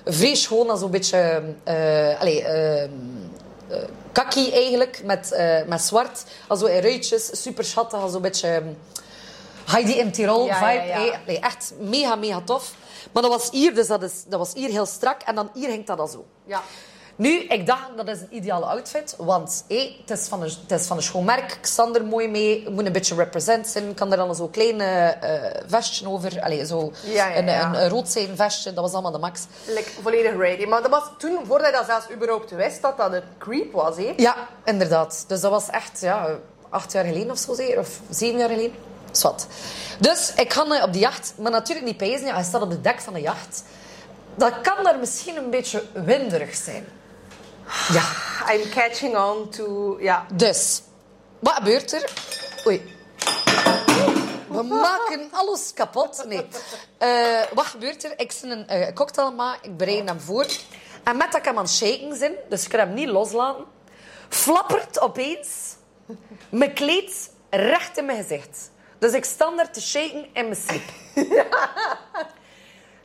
Vrij 0.05 0.35
schoon, 0.35 0.69
als 0.69 0.79
zo'n 0.79 0.91
beetje... 0.91 1.43
eh 1.63 2.19
allee, 2.19 2.43
eh, 2.43 2.83
eh, 2.83 2.89
kaki 4.11 4.51
eigenlijk, 4.51 5.01
met, 5.03 5.35
met 5.67 5.81
zwart. 5.81 6.23
Als 6.47 6.59
zo 6.59 6.65
in 6.65 6.81
ruitjes, 6.81 7.41
super 7.41 7.63
schattig, 7.63 7.99
als 7.99 8.11
zo'n 8.11 8.21
beetje... 8.21 8.63
Heidi 9.65 9.93
in 9.99 10.11
Tirol 10.11 10.45
Ja, 10.45 10.55
vibe. 10.55 10.85
ja, 10.87 10.99
ja. 10.99 11.19
eh. 11.25 11.43
Echt 11.43 11.73
mega, 11.79 12.15
mega 12.15 12.41
tof. 12.45 12.73
Maar 13.11 13.21
dat 13.23 13.31
was 13.31 13.49
hier, 13.51 13.75
dus 13.75 13.87
dat, 13.87 14.03
is, 14.03 14.23
dat 14.27 14.39
was 14.39 14.53
hier 14.53 14.69
heel 14.69 14.85
strak. 14.85 15.21
En 15.21 15.35
dan 15.35 15.49
hier 15.53 15.69
hangt 15.69 15.87
dat 15.87 15.99
al 15.99 16.07
zo. 16.07 16.25
Ja. 16.45 16.61
Nu, 17.17 17.39
ik 17.39 17.65
dacht, 17.65 17.81
dat 17.97 18.07
is 18.07 18.19
een 18.19 18.27
ideale 18.35 18.65
outfit. 18.65 19.15
Want 19.17 19.63
hé, 19.67 19.95
het, 20.05 20.19
is 20.19 20.27
van 20.27 20.41
een, 20.41 20.51
het 20.67 20.79
is 20.79 20.87
van 20.87 20.97
een 20.97 21.03
schoon 21.03 21.23
merk. 21.23 21.51
Ik 21.51 21.65
sta 21.65 21.89
er 21.93 22.05
mooi 22.05 22.27
mee. 22.27 22.63
Het 22.63 22.73
moet 22.73 22.85
een 22.85 22.91
beetje 22.91 23.15
represent 23.15 23.67
zijn. 23.67 23.89
Ik 23.89 23.95
kan 23.95 24.11
er 24.11 24.17
dan 24.17 24.35
zo'n 24.35 24.49
klein 24.49 24.81
eh, 24.81 25.61
vestje 25.67 26.09
over. 26.09 26.41
Allee, 26.41 26.65
zo 26.65 26.91
Ja, 27.03 27.27
ja, 27.27 27.37
een, 27.37 27.47
een, 27.47 27.81
een 27.83 27.89
rood 27.89 28.09
zijn 28.09 28.35
vestje. 28.35 28.73
Dat 28.73 28.83
was 28.83 28.93
allemaal 28.93 29.11
de 29.11 29.17
max. 29.17 29.41
Like, 29.67 29.89
volledig 30.01 30.37
ready. 30.37 30.65
Maar 30.65 30.81
dat 30.81 30.91
was 30.91 31.03
toen, 31.17 31.39
voordat 31.47 31.67
je 31.67 31.73
dat 31.73 31.85
zelfs 31.85 32.11
überhaupt 32.11 32.51
wist, 32.51 32.81
dat 32.81 32.97
dat 32.97 33.13
een 33.13 33.23
creep 33.37 33.71
was. 33.71 33.97
Hè? 33.97 34.13
Ja, 34.17 34.35
inderdaad. 34.65 35.25
Dus 35.27 35.41
dat 35.41 35.51
was 35.51 35.69
echt 35.69 36.01
ja, 36.01 36.29
acht 36.69 36.91
jaar 36.91 37.05
geleden 37.05 37.31
of 37.31 37.37
zo. 37.37 37.51
Of 37.51 37.99
zeven 38.09 38.39
jaar 38.39 38.49
geleden. 38.49 38.73
Zwat. 39.17 39.47
Dus 39.99 40.33
ik 40.35 40.53
ga 40.53 40.83
op 40.83 40.93
die 40.93 41.01
jacht. 41.01 41.33
Maar 41.37 41.51
natuurlijk 41.51 41.85
niet 41.85 41.97
pijzen. 41.97 42.25
Ja, 42.25 42.33
hij 42.33 42.43
staat 42.43 42.61
op 42.61 42.69
het 42.69 42.83
dek 42.83 42.99
van 42.99 43.13
de 43.13 43.21
jacht. 43.21 43.63
Dat 44.35 44.61
kan 44.61 44.83
daar 44.83 44.99
misschien 44.99 45.37
een 45.37 45.49
beetje 45.49 45.83
winderig 45.93 46.55
zijn. 46.55 46.85
Ja. 47.91 48.03
I'm 48.53 48.69
catching 48.69 49.17
on 49.17 49.49
to... 49.49 49.97
Ja. 49.99 50.25
Dus, 50.33 50.81
wat 51.39 51.53
gebeurt 51.53 51.93
er? 51.93 52.13
Oei. 52.67 52.93
We 54.47 54.63
maken 54.87 55.27
alles 55.31 55.73
kapot. 55.73 56.25
Nee. 56.27 56.45
Eh, 56.97 57.41
wat 57.53 57.65
gebeurt 57.65 58.03
er? 58.03 58.13
Ik 58.17 58.31
zit 58.31 58.51
een 58.51 58.67
eh, 58.67 58.93
cocktail 58.93 59.31
maken, 59.31 59.69
ik 59.69 59.77
bereid 59.77 60.07
hem 60.07 60.19
voor. 60.19 60.45
En 61.03 61.17
met 61.17 61.31
dat 61.31 61.39
ik 61.39 61.45
hem 61.45 61.57
aan 61.57 61.63
het 61.63 61.73
shaken 61.73 62.15
zijn, 62.15 62.33
dus 62.49 62.63
ik 62.63 62.69
kan 62.69 62.79
hem 62.79 62.93
niet 62.93 63.09
loslaten, 63.09 63.65
flappert 64.29 64.99
opeens 64.99 65.75
mijn 66.49 66.73
kleed 66.73 67.29
recht 67.49 67.97
in 67.97 68.05
mijn 68.05 68.23
gezicht. 68.23 68.71
Dus 69.05 69.13
ik 69.13 69.25
sta 69.25 69.55
daar 69.55 69.71
te 69.71 69.81
shaken 69.81 70.25
in 70.33 70.47
mijn 70.47 70.55
slip. 70.67 70.83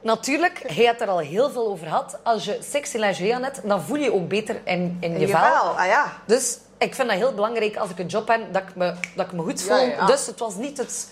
Natuurlijk, 0.03 0.63
hij 0.67 0.85
had 0.85 1.01
er 1.01 1.09
al 1.09 1.19
heel 1.19 1.51
veel 1.51 1.67
over 1.67 1.87
gehad. 1.87 2.19
Als 2.23 2.45
je 2.45 2.59
sexy 2.71 2.97
lingerie 2.97 3.35
aan 3.35 3.43
hebt, 3.43 3.69
dan 3.69 3.83
voel 3.83 3.97
je 3.97 4.03
je 4.03 4.13
ook 4.13 4.29
beter 4.29 4.61
in, 4.65 4.97
in 5.01 5.21
je 5.21 5.29
vel. 5.29 5.79
Ah 5.79 5.87
ja. 5.87 6.13
Dus 6.27 6.59
ik 6.79 6.95
vind 6.95 7.09
dat 7.09 7.17
heel 7.17 7.35
belangrijk 7.35 7.77
als 7.77 7.91
ik 7.91 7.99
een 7.99 8.07
job 8.07 8.29
heb, 8.29 8.53
dat 8.53 8.63
ik 8.63 8.75
me, 8.77 8.95
dat 9.17 9.27
ik 9.27 9.33
me 9.33 9.43
goed 9.43 9.63
voel. 9.63 9.77
ja. 9.77 10.07
Dus 10.07 10.27
het 10.27 10.39
was 10.39 10.55
niet 10.55 10.79
het 10.79 11.09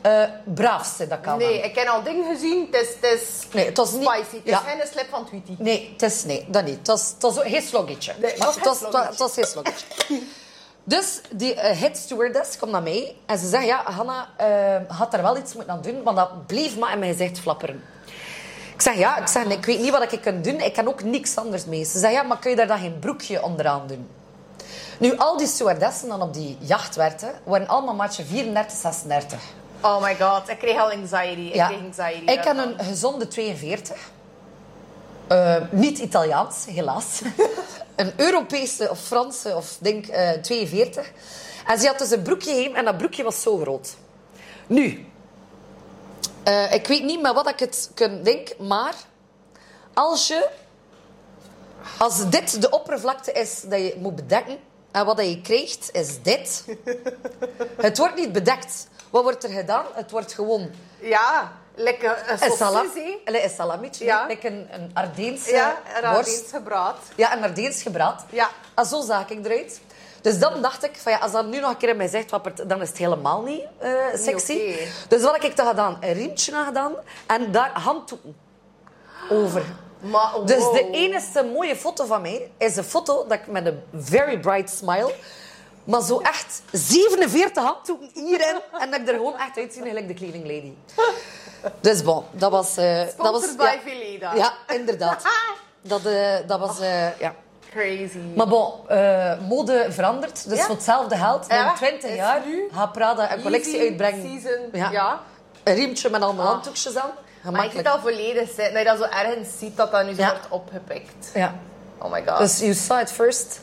eh, 0.00 0.22
braafste 0.44 1.06
dat 1.06 1.18
ik 1.18 1.26
aan 1.26 1.38
Nee, 1.38 1.60
ik 1.60 1.74
heb 1.74 1.88
al 1.88 2.02
dingen 2.02 2.34
gezien. 2.34 2.68
Het 2.70 2.82
is, 2.82 2.88
het 3.00 3.20
is 3.20 3.46
Nee, 3.52 3.66
het 3.66 3.76
was 3.76 3.92
niet... 3.92 4.08
spicy. 4.08 4.36
Het 4.36 4.46
is 4.46 4.72
geen 4.72 4.86
slip 4.92 5.08
van 5.10 5.26
Tweety. 5.26 5.54
Nee, 5.58 5.90
het 5.92 6.02
is, 6.02 6.24
nee, 6.24 6.46
dat 6.48 6.64
niet. 6.64 6.78
Het 6.78 6.86
was, 6.86 7.08
het 7.08 7.22
was 7.22 7.38
geen 7.38 7.62
sloggetje. 7.62 8.14
Nee, 8.18 8.30
het 8.30 8.44
was 8.44 8.54
het, 8.54 8.64
was, 8.64 8.80
het 8.80 9.18
was 9.18 9.32
geen 9.32 9.46
sloggetje. 9.46 9.86
Dus 10.88 11.20
die 11.30 11.54
uh, 11.54 11.60
head 11.60 11.96
stewardess 11.96 12.58
komt 12.58 12.72
naar 12.72 12.82
mij 12.82 13.16
en 13.26 13.38
ze 13.38 13.48
zegt, 13.48 13.66
ja, 13.66 13.82
Hanna, 13.84 14.28
eh 14.36 14.96
had 14.98 15.14
er 15.14 15.22
wel 15.22 15.36
iets 15.36 15.54
moeten 15.54 15.72
aan 15.72 15.82
doen, 15.82 16.02
want 16.02 16.16
dat 16.16 16.46
bleef 16.46 16.78
maar 16.78 16.92
in 16.92 16.98
mijn 16.98 17.12
gezicht 17.12 17.38
flapperen. 17.40 17.82
Ik 18.74 18.82
zeg, 18.82 18.94
ja, 18.96 19.16
ik, 19.16 19.26
zeg, 19.26 19.44
ik 19.44 19.64
weet 19.64 19.80
niet 19.80 19.90
wat 19.90 20.12
ik 20.12 20.20
kan 20.20 20.42
doen. 20.42 20.60
Ik 20.60 20.72
kan 20.74 20.88
ook 20.88 21.02
niks 21.02 21.36
anders 21.36 21.64
mee. 21.64 21.84
Ze 21.84 21.98
zegt, 21.98 22.12
ja, 22.12 22.22
maar 22.22 22.38
kun 22.38 22.50
je 22.50 22.56
daar 22.56 22.66
dan 22.66 22.78
geen 22.78 22.98
broekje 22.98 23.42
onderaan 23.42 23.86
doen? 23.86 24.08
Nu, 24.98 25.16
al 25.16 25.36
die 25.36 25.46
stewardessen 25.46 26.08
dan 26.08 26.22
op 26.22 26.34
die 26.34 26.56
jacht 26.60 26.96
werkten, 26.96 27.30
waren 27.44 27.68
allemaal 27.68 27.94
maatje 27.94 28.24
34, 28.24 28.78
36. 28.78 29.38
Oh 29.80 30.02
my 30.02 30.16
god, 30.16 30.48
ik 30.48 30.58
kreeg 30.58 30.78
al 30.80 30.90
anxiety. 30.90 31.40
Ik 31.40 31.54
Ja. 31.54 31.66
kreeg 31.66 31.80
anxiety. 31.80 32.30
Ik 32.32 32.44
had 32.44 32.56
daarvan. 32.56 32.78
een 32.78 32.84
gezonde 32.84 33.28
42. 33.28 34.10
Eh, 35.28 35.56
niet 35.70 35.98
Italiaans, 35.98 36.64
helaas. 36.68 37.20
een 37.98 38.12
Europese 38.16 38.90
of 38.90 39.00
Franse 39.00 39.56
of 39.56 39.76
denk 39.80 40.06
eh 40.06 40.30
42. 40.30 41.12
En 41.66 41.78
ze 41.78 41.86
had 41.86 41.98
dus 41.98 42.10
een 42.10 42.22
broekje 42.22 42.52
heen 42.52 42.76
en 42.76 42.84
dat 42.84 42.96
broekje 42.96 43.22
was 43.22 43.42
zo 43.42 43.58
groot. 43.58 43.96
Nu, 44.66 45.06
eh, 46.42 46.72
ik 46.72 46.86
weet 46.86 47.02
niet 47.02 47.20
met 47.20 47.34
wat 47.34 47.48
ik 47.48 47.58
het 47.58 47.90
kan 47.94 48.22
denk, 48.22 48.58
maar 48.58 48.94
als 49.94 50.26
je 50.26 50.48
als 51.98 52.30
dit 52.30 52.60
de 52.60 52.70
oppervlakte 52.70 53.32
is 53.32 53.60
dat 53.60 53.78
je 53.78 53.94
moet 53.98 54.16
bedekken 54.16 54.58
en 54.90 55.04
wat 55.04 55.18
je 55.20 55.40
krijgt 55.40 55.88
is 55.92 56.22
dit. 56.22 56.64
het 57.86 57.98
wordt 57.98 58.14
niet 58.14 58.32
bedekt. 58.32 58.88
Wat 59.10 59.22
wordt 59.22 59.44
er 59.44 59.50
gedaan? 59.50 59.84
Het 59.92 60.10
wordt 60.10 60.32
gewoon 60.32 60.70
Ja, 61.00 61.52
lekker 61.78 62.22
een 62.26 62.32
een, 62.32 62.38
salam, 62.38 62.56
sausage. 62.56 63.00
hè? 63.00 63.18
Allee, 63.24 63.42
een 63.42 63.50
salamietje, 63.50 64.04
Ja. 64.04 64.26
like 64.26 64.46
een, 64.46 64.68
een 64.70 64.90
Ardeense 64.94 65.50
Ja, 65.50 65.76
een 66.02 66.10
worst. 66.10 66.28
Ardeens 66.28 66.50
gebraad. 66.50 66.96
Ja, 67.14 67.36
een 67.36 67.42
Ardeens 67.42 67.82
gebraad. 67.82 68.24
Ja. 68.30 68.48
En 68.74 68.84
zo 68.86 69.00
zag 69.00 69.28
ik 69.30 69.44
eruit. 69.46 69.80
Dus 70.20 70.38
dan 70.38 70.62
dacht 70.62 70.84
ik, 70.84 70.96
van 70.96 71.12
ja, 71.12 71.18
als 71.18 71.32
dat 71.32 71.46
nu 71.46 71.60
nog 71.60 71.70
een 71.70 71.76
keer 71.76 71.88
in 71.88 71.96
mijn 71.96 72.08
gezicht 72.08 72.30
wappert, 72.30 72.68
dan 72.68 72.80
is 72.82 72.88
het 72.88 72.98
helemaal 72.98 73.42
niet 73.42 73.62
eh, 73.78 73.90
sexy. 74.14 74.76
Dus 75.08 75.22
wat 75.22 75.32
heb 75.32 75.42
ik 75.42 75.56
dan 75.56 75.66
gedaan? 75.66 75.96
Een 76.00 76.12
riempje 76.12 76.54
aan 76.54 76.66
gedaan 76.66 76.94
en 77.26 77.52
daar 77.52 77.70
handdoeken 77.80 78.36
over. 79.30 79.62
Maar 80.00 80.30
Dus 80.44 80.70
de 80.72 80.88
enige 80.92 81.42
mooie 81.42 81.76
foto 81.76 82.04
van 82.04 82.20
mij 82.22 82.50
is 82.58 82.76
een 82.76 82.84
foto 82.84 83.26
dat 83.28 83.38
ik 83.38 83.46
met 83.46 83.66
een 83.66 83.82
very 83.94 84.38
bright 84.40 84.70
smile, 84.70 85.14
maar 85.84 86.02
zo 86.02 86.20
echt 86.20 86.62
47 86.72 87.62
handdoeken 87.62 88.10
hierin 88.14 88.60
en 88.80 88.90
dat 88.90 89.00
ik 89.00 89.08
er 89.08 89.14
gewoon 89.14 89.38
echt 89.38 89.56
uitzie 89.56 89.82
gelijk 89.82 90.08
de 90.08 90.14
cleaning 90.14 90.44
lady. 90.44 90.72
Dus 91.80 92.02
bon, 92.02 92.24
dat 92.30 92.50
was... 92.50 92.76
eh, 92.76 93.00
dat 93.16 93.30
was 93.32 93.56
by 93.56 93.76
Veleda. 93.84 94.34
Ja, 94.34 94.52
inderdaad. 94.74 95.22
Dat, 95.80 96.04
eh, 96.06 96.34
dat 96.46 96.60
was... 96.60 96.80
eh, 96.80 97.18
ja. 97.18 97.34
Crazy. 97.70 98.18
Maar 98.36 98.48
bon, 98.48 98.72
mode 99.48 99.86
verandert. 99.88 100.48
Dus 100.48 100.58
Ja. 100.58 100.64
voor 100.64 100.74
hetzelfde 100.74 101.16
geld, 101.16 101.46
Ja, 101.48 101.64
na 101.64 101.72
20 101.74 102.10
is 102.10 102.16
jaar, 102.16 102.40
nu 102.46 102.68
gaat 102.72 102.92
Prada 102.92 103.32
een 103.32 103.42
collectie 103.42 103.80
uitbrengen. 103.80 104.40
Season. 104.40 104.60
Ja. 104.72 104.90
Ja. 104.90 105.20
Een 105.64 105.74
riempje 105.74 106.10
met 106.10 106.22
allemaal 106.22 106.46
Ah. 106.46 106.52
handdoekjes 106.52 106.96
aan. 106.96 107.10
Maar 107.42 107.52
je 107.52 107.70
ziet 107.70 107.78
Gemakkelijk. 107.80 107.88
al 107.88 107.98
volledig 107.98 108.46
zitten. 108.48 108.72
Dat 108.72 108.78
je 108.82 108.84
dat 108.84 108.98
zo 108.98 109.04
ergens 109.04 109.48
ziet 109.58 109.76
dat 109.76 109.90
dat 109.92 110.04
nu 110.06 110.14
zo 110.14 110.20
Ja. 110.22 110.30
wordt 110.30 110.46
opgepikt. 110.48 111.30
Ja. 111.34 111.54
Oh 111.98 112.12
my 112.12 112.22
god. 112.26 112.38
Dus 112.38 112.58
you 112.58 112.74
saw 112.74 113.00
it 113.00 113.12
first 113.12 113.60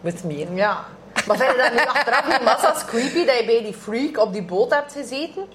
with 0.00 0.24
me. 0.24 0.54
Ja. 0.54 0.78
Maar 1.26 1.36
vind 1.36 1.50
je 1.50 1.56
dat 1.56 1.72
nu 1.72 1.78
achteraf 1.78 2.26
niet 2.28 2.42
massa's 2.44 2.84
creepy 2.84 3.24
dat 3.24 3.38
je 3.38 3.44
bij 3.44 3.62
die 3.62 3.74
freak 3.74 4.18
op 4.18 4.32
die 4.32 4.42
boot 4.42 4.70
hebt 4.70 4.92
gezeten? 4.92 5.46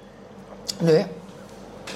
Nee, 0.79 1.05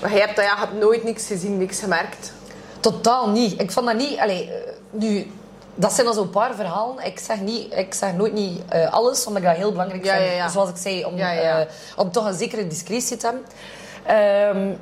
Maar 0.02 0.14
je 0.14 0.20
hebt, 0.20 0.36
ja, 0.36 0.42
je 0.44 0.56
hebt 0.58 0.80
nooit 0.80 1.04
niks 1.04 1.28
gezien, 1.28 1.58
niks 1.58 1.80
gemerkt. 1.80 2.34
totaal 2.80 3.30
niet. 3.30 3.62
Ik 3.62 3.72
vond 3.72 3.86
dat 3.86 3.96
niet... 3.96 4.20
Allee, 4.20 4.52
eh, 4.52 4.72
nu... 4.90 5.32
Dat 5.76 5.94
zijn 5.94 6.08
al 6.08 6.14
zo'n 6.14 6.30
paar 6.30 6.56
verhalen. 6.56 7.06
Ik 7.06 7.20
zeg, 7.20 7.40
niet, 7.40 7.74
ik 7.74 7.94
zeg 7.94 8.14
nooit 8.14 8.34
niet 8.34 8.62
eh, 8.70 8.94
alles, 8.94 9.26
omdat 9.26 9.42
ik 9.42 9.48
dat 9.48 9.58
heel 9.58 9.72
belangrijk 9.72 10.06
Ja, 10.06 10.16
vind. 10.16 10.26
ja, 10.30 10.34
ja. 10.36 10.50
Zoals 10.50 10.70
ik 10.70 10.76
zei, 10.78 11.06
om, 11.06 11.18
eh, 11.18 11.60
om 11.96 12.12
toch 12.12 12.26
een 12.26 12.34
zekere 12.34 12.68
discretie 12.68 13.18
te 13.18 13.26
hebben. 13.26 13.46
Ehm, 14.06 14.74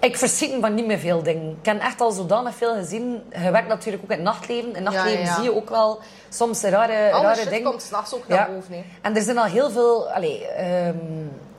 ik 0.00 0.16
verschiet 0.16 0.52
me 0.54 0.60
van 0.60 0.74
niet 0.74 0.86
meer 0.86 0.98
veel 0.98 1.22
dingen. 1.22 1.56
Ik 1.60 1.66
heb 1.66 1.80
echt 1.80 2.00
al 2.00 2.10
zodanig 2.10 2.54
veel 2.54 2.74
gezien. 2.74 3.22
Je 3.42 3.50
werkt 3.50 3.68
natuurlijk 3.68 4.02
ook 4.02 4.10
in 4.10 4.16
het 4.16 4.24
nachtleven. 4.24 4.68
In 4.68 4.74
het 4.74 4.84
nachtleven 4.94 5.20
ja, 5.20 5.26
ja. 5.26 5.34
zie 5.34 5.44
je 5.44 5.54
ook 5.54 5.70
wel 5.70 5.98
soms 6.28 6.62
rare, 6.62 7.12
Alle 7.12 7.22
rare 7.22 7.40
shit 7.40 7.50
dingen. 7.50 7.70
komt 7.70 7.82
s'nachts 7.82 8.14
ook 8.14 8.28
naar 8.28 8.50
boven. 8.54 8.84
En 9.02 9.16
er 9.16 9.22
zijn 9.22 9.38
al 9.38 9.44
heel 9.44 9.70
veel... 9.70 10.10
Allee, 10.10 10.46
ehm, 10.46 10.96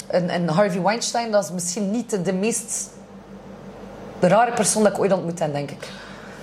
een, 0.08 0.34
een 0.34 0.50
Harvey 0.50 0.82
Weinstein, 0.82 1.32
dat 1.32 1.44
is 1.44 1.52
misschien 1.52 1.92
niet 1.92 2.10
de, 2.10 2.22
de 2.22 2.34
meest 2.34 2.90
rare 4.20 4.52
persoon 4.52 4.84
dat 4.84 4.92
ik 4.92 5.00
ooit 5.00 5.12
ontmoet 5.14 5.40
heb, 5.40 5.54
denk 5.54 5.72
ik. 5.72 5.84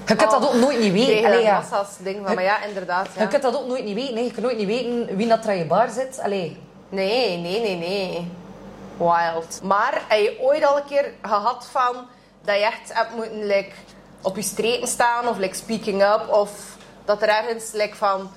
Je 0.06 0.14
kunt 0.14 0.30
dat 0.30 0.42
Oh, 0.42 0.48
ook 0.48 0.54
nooit 0.60 0.78
niet 0.78 0.92
weten. 0.92 1.24
Allee, 1.24 1.42
ja. 1.42 1.58
massa's 1.58 1.88
dingen 1.98 2.24
van, 2.24 2.34
maar 2.34 2.44
ja, 2.44 2.64
inderdaad. 2.64 3.08
Je 3.14 3.20
Ja. 3.20 3.26
kunt 3.26 3.42
dat 3.42 3.56
ook 3.56 3.66
nooit 3.66 3.84
niet 3.84 3.94
weten. 3.94 4.14
hè. 4.16 4.20
Je 4.20 4.30
kunt 4.30 4.44
nooit 4.44 4.56
niet 4.58 4.66
weten 4.66 5.16
wie 5.16 5.28
dat 5.28 5.44
er 5.44 5.50
aan 5.50 5.56
je 5.58 5.64
bar 5.66 5.88
zit. 5.90 6.18
Allee. 6.22 6.60
Nee, 6.88 7.38
nee, 7.38 7.60
nee, 7.60 7.76
nee. 7.76 8.30
Wild. 8.98 9.60
Maar 9.62 10.02
heb 10.08 10.18
je 10.20 10.36
ooit 10.40 10.64
al 10.66 10.76
een 10.76 10.84
keer 10.88 11.12
gehad 11.22 11.66
van 11.70 11.96
dat 12.44 12.54
je 12.56 12.64
echt 12.64 12.92
hebt 12.92 13.14
moeten 13.14 13.46
like, 13.46 13.70
op 14.22 14.36
je 14.36 14.42
streken 14.42 14.88
staan 14.88 15.28
of 15.28 15.36
like, 15.38 15.54
speaking 15.54 16.02
up 16.02 16.28
of 16.30 16.50
dat 17.04 17.22
er 17.22 17.28
ergens 17.28 17.72
like, 17.72 17.96
van 17.96 18.30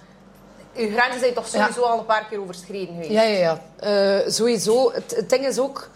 je 0.73 0.91
grenzen 0.91 1.19
zijn 1.19 1.33
toch 1.33 1.47
sowieso 1.47 1.81
al 1.81 1.99
een 1.99 2.05
paar 2.05 2.25
keer 2.29 2.41
overschreden 2.41 2.87
geweest? 2.93 3.11
Ja, 3.11 3.21
ja, 3.21 3.37
ja. 3.39 3.59
Eh, 4.19 4.29
sowieso. 4.31 4.91
Het, 4.93 5.13
het 5.15 5.29
ding 5.29 5.45
is 5.45 5.59
ook... 5.59 5.89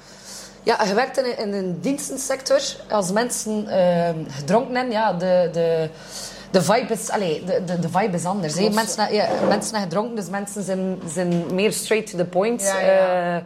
Ja, 0.63 0.83
je 0.83 0.93
werkt 0.93 1.17
in, 1.17 1.37
in 1.37 1.53
een 1.53 1.77
dienstensector. 1.81 2.61
Als 2.89 3.11
mensen 3.11 3.67
eh, 3.67 4.09
gedronken 4.29 4.75
hebben, 4.75 4.93
ja, 4.93 5.13
de... 5.13 5.49
de 5.53 5.89
de 6.51 6.61
vibe 6.61 6.93
is, 6.93 7.09
allee, 7.09 7.43
de, 7.45 7.63
de, 7.65 7.79
de 7.79 7.89
vibe 7.89 8.17
is 8.17 8.25
anders. 8.25 8.53
hè. 8.55 8.69
Mensen, 8.69 9.13
ja, 9.13 9.27
mensen 9.47 9.69
zijn 9.69 9.81
gedronken, 9.81 10.15
dus 10.15 10.29
mensen 10.29 10.63
zijn, 10.63 10.99
zijn 11.07 11.55
meer 11.55 11.71
straight 11.73 12.11
to 12.11 12.17
the 12.17 12.25
point. 12.25 12.61
Ja, 12.61 12.79
ja. 12.79 13.41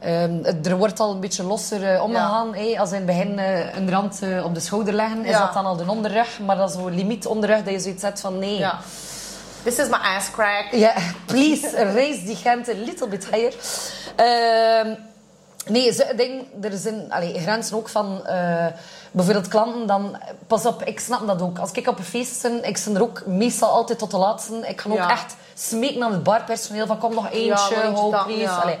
Eh, 0.00 0.22
ehm, 0.22 0.44
er 0.64 0.76
wordt 0.76 1.00
al 1.00 1.12
een 1.12 1.20
beetje 1.20 1.42
losser 1.42 1.94
eh, 1.94 2.02
omgegaan. 2.02 2.54
hè. 2.54 2.78
Als 2.78 2.90
in 2.90 2.96
het 2.96 3.06
begin 3.06 3.38
eh, 3.38 3.74
een 3.74 3.90
rand 3.90 4.20
op 4.44 4.54
de 4.54 4.60
schouder 4.60 4.94
leggen, 4.94 5.24
is 5.24 5.30
Ja. 5.30 5.38
dat 5.38 5.52
dan 5.52 5.64
al 5.66 5.76
de 5.76 5.84
onderrug. 5.86 6.38
Maar 6.46 6.56
dat 6.56 6.68
is 6.70 6.74
zo'n 6.76 6.94
limiet 6.94 7.26
onderrug 7.26 7.62
dat 7.62 7.72
je 7.72 7.80
zoiets 7.80 8.02
zet 8.02 8.20
van 8.20 8.38
nee. 8.38 8.58
Ja. 8.58 8.78
This 9.62 9.78
is 9.78 9.86
my 9.88 9.98
ass 10.16 10.30
crack. 10.30 10.66
Ja, 10.70 10.92
please, 11.26 11.70
raise 11.94 12.24
die 12.24 12.36
Gent 12.36 12.68
a 12.68 12.72
little 12.84 13.08
bit 13.08 13.28
higher. 13.30 13.54
Ehm, 14.16 14.94
nee, 15.68 15.92
ze, 15.92 16.12
denk, 16.16 16.42
er 16.64 16.76
zijn 16.78 17.12
allee, 17.12 17.40
grenzen 17.40 17.76
ook 17.76 17.88
van... 17.88 18.26
eh, 18.26 18.66
bijvoorbeeld 19.10 19.48
klanten 19.48 19.86
dan... 19.86 20.16
Pas 20.46 20.64
op, 20.66 20.82
ik 20.82 21.00
snap 21.00 21.26
dat 21.26 21.42
ook. 21.42 21.58
Als 21.58 21.70
ik 21.72 21.86
op 21.88 21.98
een 21.98 22.04
feest 22.04 22.42
ben, 22.42 22.64
ik 22.64 22.82
ben 22.84 22.94
er 22.96 23.02
ook 23.02 23.26
meestal 23.26 23.68
altijd 23.70 23.98
tot 23.98 24.10
de 24.10 24.16
laatste. 24.16 24.58
Ik 24.68 24.80
ga 24.80 24.90
ook 24.90 24.96
Ja. 24.96 25.10
echt 25.10 25.34
smeken 25.54 26.02
aan 26.02 26.12
het 26.12 26.22
barpersoneel 26.22 26.86
van 26.86 26.98
kom 26.98 27.14
nog 27.14 27.30
eentje, 27.30 27.74
eentje 27.82 28.00
hou 28.00 28.24
please. 28.24 28.40
ja. 28.40 28.56
Allee. 28.56 28.78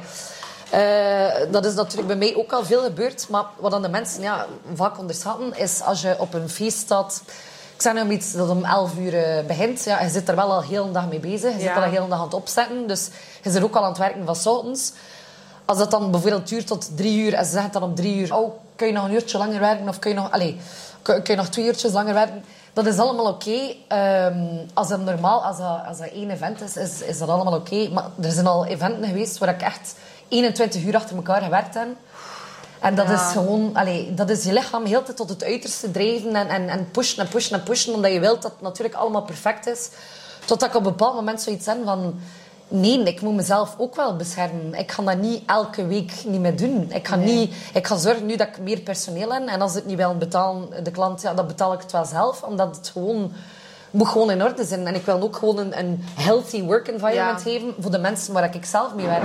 Eh, 0.70 1.52
dat 1.52 1.64
is 1.64 1.74
natuurlijk 1.74 2.06
bij 2.08 2.16
mij 2.16 2.36
ook 2.36 2.52
al 2.52 2.64
veel 2.64 2.82
gebeurd. 2.82 3.28
Maar 3.28 3.44
wat 3.56 3.70
dan 3.70 3.82
de 3.82 3.88
mensen 3.88 4.22
ja, 4.22 4.46
vaak 4.74 4.98
onderschatten, 4.98 5.56
is 5.56 5.82
als 5.82 6.02
je 6.02 6.16
op 6.18 6.34
een 6.34 6.48
feest 6.48 6.78
staat... 6.78 7.22
Ik 7.74 7.82
zeg 7.84 7.92
nu 8.04 8.10
iets 8.10 8.32
dat 8.32 8.48
om 8.50 8.64
11 8.64 8.96
uur 8.98 9.22
eh, 9.24 9.44
begint. 9.46 9.84
Ja, 9.84 10.00
je 10.00 10.08
zit 10.08 10.28
er 10.28 10.36
wel 10.36 10.52
al 10.52 10.62
heel 10.62 10.86
de 10.86 10.92
dag 10.92 11.08
mee 11.08 11.20
bezig. 11.20 11.52
Je 11.56 11.62
Ja. 11.62 11.74
zit 11.74 11.84
al 11.84 11.90
heel 11.90 12.02
de 12.02 12.08
dag 12.08 12.18
aan 12.18 12.24
het 12.24 12.34
opzetten. 12.34 12.86
Dus 12.86 13.08
je 13.42 13.50
zit 13.50 13.62
ook 13.62 13.74
al 13.76 13.82
aan 13.82 13.88
het 13.88 13.98
werken 13.98 14.24
van 14.26 14.36
's 14.36 14.46
ochtends. 14.46 14.92
Als 15.68 15.78
dat 15.78 15.90
dan 15.90 16.10
bijvoorbeeld 16.10 16.48
duurt 16.48 16.66
tot 16.66 16.96
drie 16.96 17.24
uur 17.24 17.34
en 17.34 17.44
ze 17.44 17.50
zeggen 17.50 17.72
dan 17.72 17.82
om 17.82 17.94
drie 17.94 18.16
uur... 18.16 18.34
Oh, 18.34 18.52
kun 18.76 18.86
je 18.86 18.92
nog 18.92 19.04
een 19.04 19.12
uurtje 19.12 19.38
langer 19.38 19.60
werken? 19.60 19.88
Of 19.88 19.98
kun 19.98 20.10
je 20.10 20.16
nog, 20.16 20.30
allez, 20.30 20.54
kun, 21.02 21.20
je 21.24 21.34
nog 21.34 21.48
twee 21.48 21.64
uurtjes 21.66 21.92
langer 21.92 22.14
werken? 22.14 22.44
Dat 22.72 22.86
is 22.86 22.98
allemaal 22.98 23.26
oké. 23.26 23.74
Ehm, 23.88 24.44
als 24.74 24.88
dat 24.88 25.00
normaal, 25.00 25.44
als 25.44 25.56
dat, 25.58 25.80
als 25.88 25.98
dat 25.98 26.08
één 26.08 26.30
event 26.30 26.60
is, 26.60 26.76
is, 26.76 27.02
is 27.02 27.18
dat 27.18 27.28
allemaal 27.28 27.54
oké. 27.54 27.88
Maar 27.88 28.04
er 28.20 28.30
zijn 28.30 28.46
al 28.46 28.66
eventen 28.66 29.04
geweest 29.04 29.38
waar 29.38 29.48
ik 29.48 29.62
echt 29.62 29.94
21 30.28 30.84
uur 30.84 30.94
achter 30.96 31.16
elkaar 31.16 31.42
gewerkt 31.42 31.74
heb. 31.74 31.88
En 32.80 32.94
dat 32.94 33.06
Ja. 33.06 33.14
is 33.14 33.32
gewoon... 33.32 33.70
Allee, 33.74 34.14
dat 34.14 34.30
is 34.30 34.44
je 34.44 34.52
lichaam 34.52 34.84
heel 34.84 35.02
tijd 35.02 35.16
tot 35.16 35.28
het 35.28 35.44
uiterste 35.44 35.90
drijven 35.90 36.34
en, 36.34 36.48
en, 36.48 36.68
en 36.68 36.90
pushen 36.90 37.22
en 37.24 37.28
pushen 37.28 37.58
en 37.58 37.62
pushen. 37.62 37.94
Omdat 37.94 38.12
je 38.12 38.20
wilt 38.20 38.42
dat 38.42 38.50
het 38.50 38.60
natuurlijk 38.60 38.96
allemaal 38.96 39.22
perfect 39.22 39.66
is. 39.66 39.88
Totdat 40.44 40.68
ik 40.68 40.74
op 40.74 40.84
een 40.84 40.90
bepaald 40.92 41.14
moment 41.14 41.42
zoiets 41.42 41.66
heb 41.66 41.78
van... 41.84 42.20
Nee, 42.68 43.02
ik 43.02 43.20
moet 43.20 43.34
mezelf 43.34 43.74
ook 43.78 43.96
wel 43.96 44.16
beschermen. 44.16 44.74
Ik 44.74 44.92
ga 44.92 45.02
dat 45.02 45.16
niet 45.18 45.42
elke 45.46 45.86
week 45.86 46.12
niet 46.26 46.40
meer 46.40 46.56
doen. 46.56 46.90
Ik 46.92 47.08
ga, 47.08 47.16
niet, 47.16 47.54
ik 47.74 47.86
ga 47.86 47.96
zorgen 47.96 48.26
nu 48.26 48.36
dat 48.36 48.48
ik 48.48 48.58
meer 48.58 48.80
personeel 48.80 49.32
heb. 49.32 49.46
En 49.46 49.60
als 49.60 49.74
het 49.74 49.86
niet 49.86 49.96
wil 49.96 50.16
betalen, 50.16 50.84
de 50.84 50.90
klant, 50.90 51.22
ja, 51.22 51.34
dan 51.34 51.46
betaal 51.46 51.72
ik 51.72 51.80
het 51.80 51.92
wel 51.92 52.04
zelf. 52.04 52.42
Omdat 52.42 52.76
het 52.76 52.88
gewoon... 52.88 53.32
moet 53.90 54.08
gewoon 54.08 54.30
in 54.30 54.42
orde 54.42 54.64
zijn. 54.64 54.86
En 54.86 54.94
ik 54.94 55.04
wil 55.04 55.20
ook 55.22 55.36
gewoon 55.36 55.58
een, 55.58 55.78
een 55.78 56.04
healthy 56.14 56.62
work 56.62 56.88
environment 56.88 57.42
Ja. 57.44 57.50
geven 57.50 57.74
voor 57.80 57.90
de 57.90 57.98
mensen 57.98 58.32
waar 58.32 58.54
ik 58.54 58.64
zelf 58.64 58.94
mee 58.94 59.06
werk. 59.06 59.24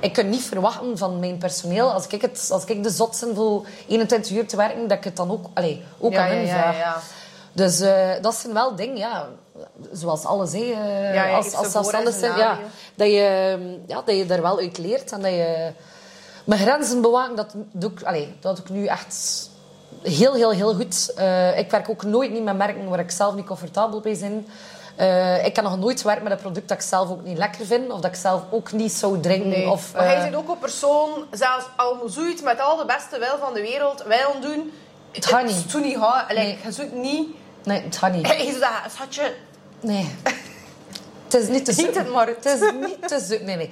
Ik 0.00 0.12
kan 0.12 0.28
niet 0.28 0.42
verwachten 0.42 0.98
van 0.98 1.18
mijn 1.18 1.38
personeel, 1.38 1.92
als 1.92 2.06
ik, 2.06 2.22
het, 2.22 2.48
als 2.52 2.64
ik 2.64 2.82
de 2.82 2.90
zot 2.90 3.20
ben 3.20 3.34
voor 3.34 3.66
21 3.88 4.32
uur 4.32 4.46
te 4.46 4.56
werken, 4.56 4.88
dat 4.88 4.98
ik 4.98 5.04
het 5.04 5.16
dan 5.16 5.30
ook, 5.30 5.46
allez, 5.54 5.76
ook 5.98 6.12
Ja, 6.12 6.20
aan 6.20 6.28
ja, 6.28 6.34
hen 6.34 6.46
ja, 6.46 6.72
vraag. 6.72 7.10
Dus 7.52 7.80
eh, 7.80 8.10
dat 8.20 8.34
zijn 8.34 8.52
wel 8.52 8.76
dingen, 8.76 8.96
ja, 8.96 9.28
zoals 9.92 10.24
alles, 10.24 10.52
hè, 10.52 10.58
eh, 10.58 11.14
Ja, 11.14 11.24
ja, 11.26 11.36
als, 11.36 11.54
als 11.54 11.70
zelfstandig 11.70 12.14
zijn, 12.14 12.38
ja, 12.38 12.58
dat, 12.94 13.06
je, 13.06 13.56
ja, 13.86 14.02
dat 14.04 14.16
je 14.16 14.26
er 14.26 14.42
wel 14.42 14.58
uit 14.58 14.78
leert 14.78 15.12
en 15.12 15.22
dat 15.22 15.30
je 15.30 15.72
mijn 16.44 16.60
grenzen 16.60 17.00
bewaken, 17.00 17.36
dat 17.36 17.54
doe 17.72 17.90
ik, 17.90 18.02
allez, 18.02 18.26
dat 18.40 18.56
doe 18.56 18.64
ik 18.64 18.70
nu 18.70 18.86
echt 18.86 19.50
heel, 20.02 20.34
heel, 20.34 20.50
heel 20.50 20.74
goed. 20.74 21.12
Eh, 21.16 21.58
ik 21.58 21.70
werk 21.70 21.88
ook 21.88 22.02
nooit 22.02 22.32
niet 22.32 22.44
met 22.44 22.56
merken 22.56 22.88
waar 22.88 22.98
ik 22.98 23.10
zelf 23.10 23.34
niet 23.34 23.46
comfortabel 23.46 24.00
bij 24.00 24.18
ben. 24.20 24.46
Ik 25.44 25.54
kan 25.54 25.64
nog 25.64 25.78
nooit 25.78 26.02
werken 26.02 26.22
met 26.22 26.32
een 26.32 26.38
product 26.38 26.68
dat 26.68 26.76
ik 26.76 26.84
zelf 26.84 27.10
ook 27.10 27.22
niet 27.22 27.38
lekker 27.38 27.66
vind 27.66 27.90
of 27.90 28.00
dat 28.00 28.10
ik 28.10 28.16
zelf 28.16 28.42
ook 28.50 28.72
niet 28.72 28.92
zou 28.92 29.20
drinken. 29.20 29.48
Nee. 29.48 29.70
Of, 29.70 29.92
maar 29.94 30.04
jij 30.04 30.16
eh, 30.16 30.22
bent 30.22 30.34
ook 30.34 30.48
een 30.48 30.58
persoon, 30.58 31.10
zelfs 31.30 31.64
al 31.76 32.02
zoiets 32.06 32.42
met 32.42 32.60
al 32.60 32.76
de 32.76 32.84
beste 32.84 33.18
wil 33.18 33.38
van 33.40 33.54
de 33.54 33.60
wereld 33.60 34.02
wil 34.02 34.40
doen. 34.40 34.72
Het 35.12 35.26
gaat 35.26 35.44
niet. 35.44 35.72
Het 35.72 35.82
niet 35.82 35.96
gaan. 35.98 36.24
Like, 36.28 36.40
Nee. 36.40 36.58
Je 36.64 36.72
zoekt 36.72 36.92
niet... 36.92 37.28
Nee, 37.64 37.82
het 37.82 37.96
gaat 37.96 38.12
niet. 38.12 38.26
Zeggen, 38.26 38.90
schatje, 38.90 39.34
Nee. 39.80 40.14
Het 41.24 41.34
is 41.42 41.48
niet 41.48 41.64
te 41.64 41.70
Niet 41.70 41.80
zoeken. 41.80 42.02
het 42.04 42.12
maar. 42.12 42.26
Het 42.26 42.44
is 42.44 42.60
niet 42.60 43.08
te 43.08 43.20
zoeken. 43.20 43.46
Nee, 43.46 43.56
nee. 43.56 43.70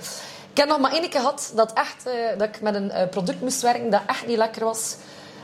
Ik 0.53 0.57
heb 0.57 0.68
nog 0.68 0.79
maar 0.79 0.92
één 0.92 1.00
keer 1.11 1.20
gehad 1.20 1.53
dat, 1.55 1.72
echt, 1.72 2.07
eh, 2.07 2.12
dat 2.38 2.48
ik 2.48 2.61
met 2.61 2.74
een 2.74 2.90
eh, 2.90 3.09
product 3.09 3.40
moest 3.40 3.61
werken 3.62 3.90
dat 3.90 4.00
echt 4.07 4.26
niet 4.26 4.37
lekker 4.37 4.64
was. 4.64 4.96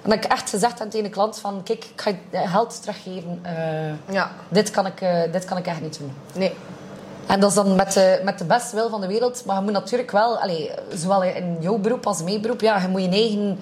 En 0.03 0.11
dat 0.11 0.25
ik 0.25 0.31
echt 0.31 0.51
gezegd 0.51 0.77
tegen 0.77 1.03
de 1.03 1.09
klant 1.09 1.39
van... 1.39 1.63
Kijk, 1.63 1.85
ik 1.85 2.01
ga 2.01 2.11
je 2.11 2.49
geld 2.49 2.81
teruggeven. 2.83 3.41
Eh, 3.43 4.15
Ja, 4.15 4.31
dit, 4.49 4.71
kan 4.71 4.87
ik, 4.87 5.05
dit 5.33 5.45
kan 5.45 5.57
ik 5.57 5.67
echt 5.67 5.81
niet 5.81 5.99
doen. 5.99 6.13
nee. 6.35 6.55
En 7.27 7.41
dat 7.41 7.49
is 7.51 7.57
dan 7.57 7.75
met 7.77 7.93
de, 7.93 8.21
met 8.25 8.39
de 8.39 8.45
beste 8.45 8.75
wil 8.77 8.89
van 8.89 9.01
de 9.01 9.07
wereld. 9.07 9.43
Maar 9.45 9.57
je 9.57 9.63
moet 9.63 9.73
natuurlijk 9.73 10.11
wel... 10.11 10.39
Allee, 10.39 10.71
zowel 10.95 11.23
in 11.23 11.57
jouw 11.61 11.79
beroep 11.79 12.07
als 12.07 12.23
mijn 12.23 12.41
beroep... 12.41 12.61
Ja, 12.61 12.79
je 12.81 12.89
moet 12.89 13.03
je 13.03 13.09
eigen... 13.09 13.61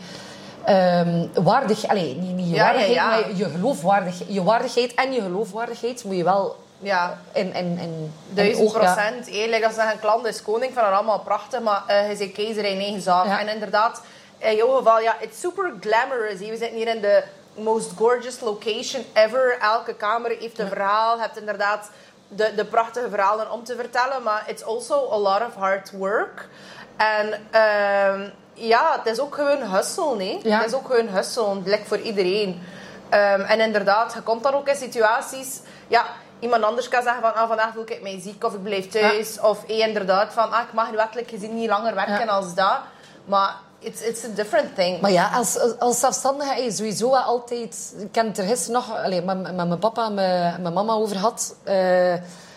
ehm 0.65 1.43
waardig, 1.43 1.87
allee, 1.89 2.15
niet, 2.15 2.35
niet 2.35 2.49
je 2.49 2.55
Ja, 2.55 2.65
waardigheid, 2.65 2.95
ja. 2.95 3.07
maar 3.09 3.37
je, 3.37 3.45
geloofwaardig, 3.45 4.15
je 4.27 4.43
waardigheid 4.43 4.95
en 4.95 5.13
je 5.13 5.21
geloofwaardigheid 5.21 6.05
moet 6.05 6.17
je 6.17 6.25
wel 6.25 6.57
Ja, 6.79 7.19
in, 7.33 7.55
in, 7.55 7.79
in, 7.79 8.13
duizend 8.29 8.73
procent. 8.73 9.27
Eerlijk, 9.27 9.63
dat 9.63 9.75
zeggen, 9.75 9.99
klant 10.01 10.27
is 10.27 10.43
koning, 10.43 10.73
van 10.75 10.93
allemaal 10.93 11.21
prachtig, 11.21 11.61
maar 11.61 11.83
eh 11.87 12.11
je 12.11 12.17
bent 12.19 12.33
keizer 12.33 12.65
in 12.65 12.81
eigen 12.81 13.01
zaak. 13.01 13.41
En 13.41 13.49
inderdaad, 13.49 14.03
in 14.39 14.57
jouw 14.57 14.77
geval, 14.77 15.01
ja, 15.01 15.17
it's 15.21 15.41
super 15.41 15.73
glamorous. 15.81 16.39
We 16.39 16.57
zitten 16.57 16.77
hier 16.77 16.89
in 16.89 17.01
de 17.01 17.25
most 17.57 17.91
gorgeous 17.97 18.41
location 18.41 19.05
ever. 19.13 19.59
Elke 19.61 19.95
kamer 19.95 20.37
heeft 20.39 20.59
een 20.59 20.69
verhaal. 20.69 21.17
Je 21.17 21.23
hebt 21.23 21.39
inderdaad 21.39 21.91
de, 22.29 22.53
de 22.57 22.65
prachtige 22.65 23.09
verhalen 23.09 23.51
om 23.51 23.65
te 23.65 23.77
vertellen, 23.77 24.23
maar 24.23 24.45
it's 24.47 24.63
also 24.63 25.11
a 25.13 25.19
lot 25.19 25.41
of 25.41 25.55
hard 25.55 25.91
work. 25.91 26.49
En 26.97 27.41
ehm, 27.51 28.31
ja, 28.55 29.01
het 29.03 29.13
is 29.13 29.21
ook 29.21 29.35
gewoon 29.35 29.63
hustle, 29.63 30.17
nee. 30.17 30.41
Ja. 30.43 30.59
Het 30.59 30.67
is 30.67 30.75
ook 30.75 30.87
gewoon 30.87 31.09
hustle, 31.09 31.61
like 31.65 31.85
voor 31.85 31.99
iedereen. 31.99 32.63
Ehm, 33.09 33.41
en 33.41 33.61
inderdaad, 33.61 34.13
je 34.15 34.21
komt 34.23 34.43
dan 34.43 34.55
ook 34.55 34.69
in 34.69 34.77
situaties... 34.77 35.61
Ja, 35.89 36.05
iemand 36.39 36.63
anders 36.63 36.89
kan 36.89 37.03
zeggen 37.03 37.23
van... 37.23 37.35
Ah, 37.35 37.49
vandaag 37.49 37.73
voel 37.73 37.83
ik 37.87 38.03
mij 38.03 38.21
ziek 38.21 38.45
of 38.45 38.55
ik 38.55 38.63
blijf 38.63 38.89
thuis. 38.89 39.41
Of 39.41 39.59
hey, 39.67 39.79
inderdaad 39.79 40.33
van... 40.33 40.53
Ah, 40.53 40.61
ik 40.61 40.73
mag 40.73 40.91
nu 40.91 40.97
wettelijk 40.97 41.29
gezien 41.31 41.55
niet 41.55 41.69
langer 41.69 41.95
werken 41.95 42.27
Ja. 42.27 42.33
als 42.33 42.55
dat. 42.55 42.79
Maar 43.25 43.55
it's, 43.79 44.01
it's 44.01 44.25
a 44.25 44.29
different 44.35 44.75
thing. 44.75 45.01
Maar 45.01 45.11
ja, 45.11 45.31
als, 45.35 45.59
als, 45.59 45.79
als 45.79 46.01
zelfstandige 46.01 46.63
je 46.63 46.73
sowieso 46.73 47.15
altijd... 47.15 47.95
Ik 47.99 48.15
heb 48.15 48.27
het 48.27 48.39
er 48.39 48.47
gisteren 48.47 48.75
nog 48.75 48.97
allee, 48.97 49.23
met, 49.23 49.43
met 49.43 49.55
mijn 49.55 49.79
papa 49.79 50.05
en 50.07 50.15
mijn, 50.15 50.63
mijn 50.63 50.75
mama 50.75 50.93
over 50.93 51.17
gehad. 51.17 51.55
Eh, 51.65 52.15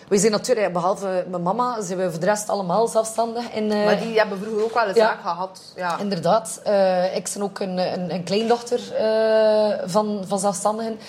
we 0.08 0.18
zijn 0.18 0.32
natuurlijk, 0.32 0.74
behalve 0.74 1.26
mijn 1.30 1.42
mama, 1.42 1.82
zijn 1.82 1.98
we 2.00 2.12
voor 2.12 2.20
de 2.20 2.26
rest 2.26 2.50
allemaal 2.50 2.88
zelfstandig. 2.88 3.50
En, 3.50 3.72
eh, 3.72 3.86
maar 3.86 4.00
die 4.00 4.18
hebben 4.18 4.40
vroeger 4.42 4.64
ook 4.64 4.74
wel 4.74 4.88
een 4.88 4.96
Ja. 4.96 5.06
zaak 5.08 5.22
gehad. 5.22 5.62
Ja. 5.76 5.98
Inderdaad. 6.00 6.60
Eh, 6.64 7.16
ik 7.16 7.30
ben 7.34 7.44
ook 7.44 7.60
een, 7.60 7.78
een, 7.78 8.14
een 8.14 8.24
kleindochter 8.24 8.94
eh, 8.96 9.80
van, 9.86 10.24
van 10.28 10.40
zelfstandigen. 10.40 11.00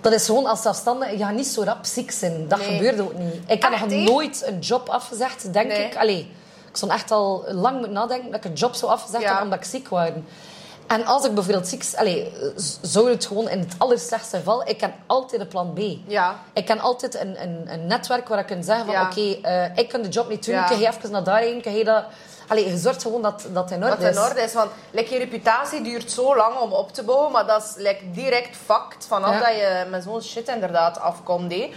Dat 0.00 0.12
is 0.12 0.26
gewoon 0.26 0.46
als 0.46 0.62
zelfstandige, 0.62 1.18
je 1.18 1.24
gaat 1.24 1.34
niet 1.34 1.46
zo 1.46 1.62
rap 1.62 1.84
ziek 1.84 2.10
zijn. 2.10 2.48
Dat 2.48 2.58
Nee. 2.58 2.76
gebeurt 2.76 3.00
ook 3.00 3.14
niet. 3.18 3.34
Ik 3.46 3.62
heb 3.62 3.72
Echt, 3.72 3.80
nog 3.86 3.90
nooit 3.90 4.42
een 4.46 4.58
job 4.58 4.88
afgezegd, 4.88 5.52
denk 5.52 5.68
Nee. 5.68 5.84
ik. 5.84 5.96
Allee, 5.96 6.18
ik 6.70 6.76
stond 6.76 6.92
echt 6.92 7.10
al 7.10 7.44
lang 7.48 7.74
moeten 7.76 7.92
nadenken 7.92 8.30
dat 8.30 8.44
ik 8.44 8.50
een 8.50 8.56
job 8.56 8.74
zou 8.74 8.92
afgezegd 8.92 9.22
Ja. 9.22 9.42
omdat 9.42 9.58
ik 9.58 9.64
ziek 9.64 9.88
was. 9.88 10.08
En 10.90 11.06
als 11.06 11.24
ik 11.24 11.34
bijvoorbeeld 11.34 11.68
ziek... 11.68 11.84
Allee, 11.96 12.32
z- 12.56 12.76
zou 12.82 13.10
het 13.10 13.26
gewoon 13.26 13.48
in 13.48 13.58
het 13.58 13.74
allerslechtste 13.78 14.36
geval... 14.36 14.68
Ik 14.68 14.78
ken 14.78 14.94
altijd 15.06 15.40
een 15.40 15.48
plan 15.48 15.72
B. 15.72 15.78
Ja. 16.10 16.36
Ik 16.52 16.66
ken 16.66 16.80
altijd 16.80 17.14
een, 17.20 17.42
een, 17.42 17.64
een 17.72 17.86
netwerk 17.86 18.28
waar 18.28 18.38
ik 18.38 18.46
kan 18.46 18.62
zeggen 18.64 18.84
van... 18.84 18.94
Ja. 18.94 19.02
Oké, 19.10 19.38
eh, 19.48 19.76
ik 19.76 19.88
kan 19.88 20.02
de 20.02 20.08
job 20.08 20.28
niet 20.28 20.44
doen. 20.46 20.54
Ja. 20.54 20.64
Kun 20.64 20.78
je 20.78 20.86
even 20.86 21.10
naar 21.10 21.24
daarheen? 21.24 21.60
Kun 21.62 21.72
je 21.74 21.84
dat... 21.84 22.04
Allee, 22.48 22.68
je 22.70 22.76
zorgt 22.78 23.02
gewoon 23.02 23.22
dat, 23.22 23.46
dat 23.52 23.70
in 23.70 23.76
orde 23.84 23.88
Wat 23.96 24.00
in 24.04 24.08
is. 24.10 24.18
orde 24.18 24.40
is. 24.40 24.52
Want 24.52 24.70
like, 24.90 25.12
je 25.12 25.18
reputatie 25.18 25.82
duurt 25.82 26.10
zo 26.10 26.36
lang 26.36 26.58
om 26.58 26.72
op 26.72 26.92
te 26.92 27.02
bouwen, 27.02 27.32
maar 27.32 27.46
dat 27.46 27.62
is 27.62 27.82
like, 27.82 28.10
direct 28.10 28.56
fact 28.64 29.06
vanaf 29.06 29.32
Ja. 29.32 29.38
dat 29.40 29.54
je 29.56 29.86
met 29.90 30.02
zo'n 30.02 30.22
shit 30.22 30.48
inderdaad 30.48 31.00
afkomt. 31.00 31.52
hè. 31.52 31.72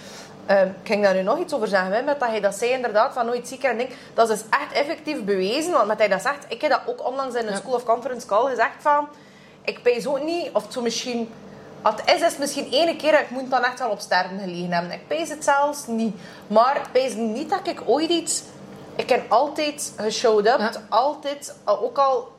Ehm, 0.45 0.67
ik 0.67 0.73
ging 0.83 1.03
daar 1.03 1.13
nu 1.13 1.21
nog 1.21 1.39
iets 1.39 1.53
over 1.53 1.67
zeggen, 1.67 1.91
hè, 1.91 2.01
met 2.01 2.19
dat 2.19 2.29
hij 2.29 2.39
dat 2.39 2.55
zei 2.55 2.71
inderdaad, 2.71 3.13
van 3.13 3.25
nooit 3.25 3.47
ziek 3.47 3.63
en 3.63 3.77
ding. 3.77 3.89
Dat 4.13 4.29
is 4.29 4.37
dus 4.39 4.47
echt 4.49 4.71
effectief 4.73 5.23
bewezen, 5.23 5.71
want 5.71 5.87
met 5.87 5.97
hij 5.97 6.07
dat 6.07 6.21
zegt, 6.21 6.45
ik 6.47 6.61
heb 6.61 6.71
dat 6.71 6.81
ook 6.85 7.07
onlangs 7.07 7.35
in 7.35 7.45
een 7.47 7.51
Ja. 7.53 7.57
School 7.59 7.73
of 7.73 7.83
Conference 7.83 8.27
call 8.27 8.49
gezegd 8.49 8.75
van, 8.79 9.07
ik 9.61 9.81
pees 9.83 10.07
ook 10.07 10.23
niet, 10.23 10.49
of 10.53 10.65
zo 10.69 10.81
misschien, 10.81 11.29
als 11.81 11.95
het 11.95 12.09
is, 12.09 12.21
is 12.21 12.21
het 12.21 12.39
misschien 12.39 12.71
één 12.71 12.97
keer, 12.97 13.19
ik 13.19 13.29
moet 13.29 13.49
dan 13.49 13.63
echt 13.63 13.79
wel 13.79 13.89
op 13.89 13.99
sterven 13.99 14.39
gelegen 14.39 14.71
hebben. 14.71 14.91
Ik 14.91 15.07
pees 15.07 15.29
het 15.29 15.43
zelfs 15.43 15.87
niet. 15.87 16.15
Maar 16.47 16.75
ik 16.75 16.91
pees 16.91 17.13
niet 17.13 17.49
dat 17.49 17.67
ik 17.67 17.81
ooit 17.85 18.09
iets, 18.09 18.41
ik 18.95 19.09
heb 19.09 19.31
altijd 19.31 19.93
geshowed 19.97 20.47
up, 20.47 20.59
Ja. 20.59 20.71
altijd, 20.89 21.55
ook 21.65 21.97
al 21.97 22.31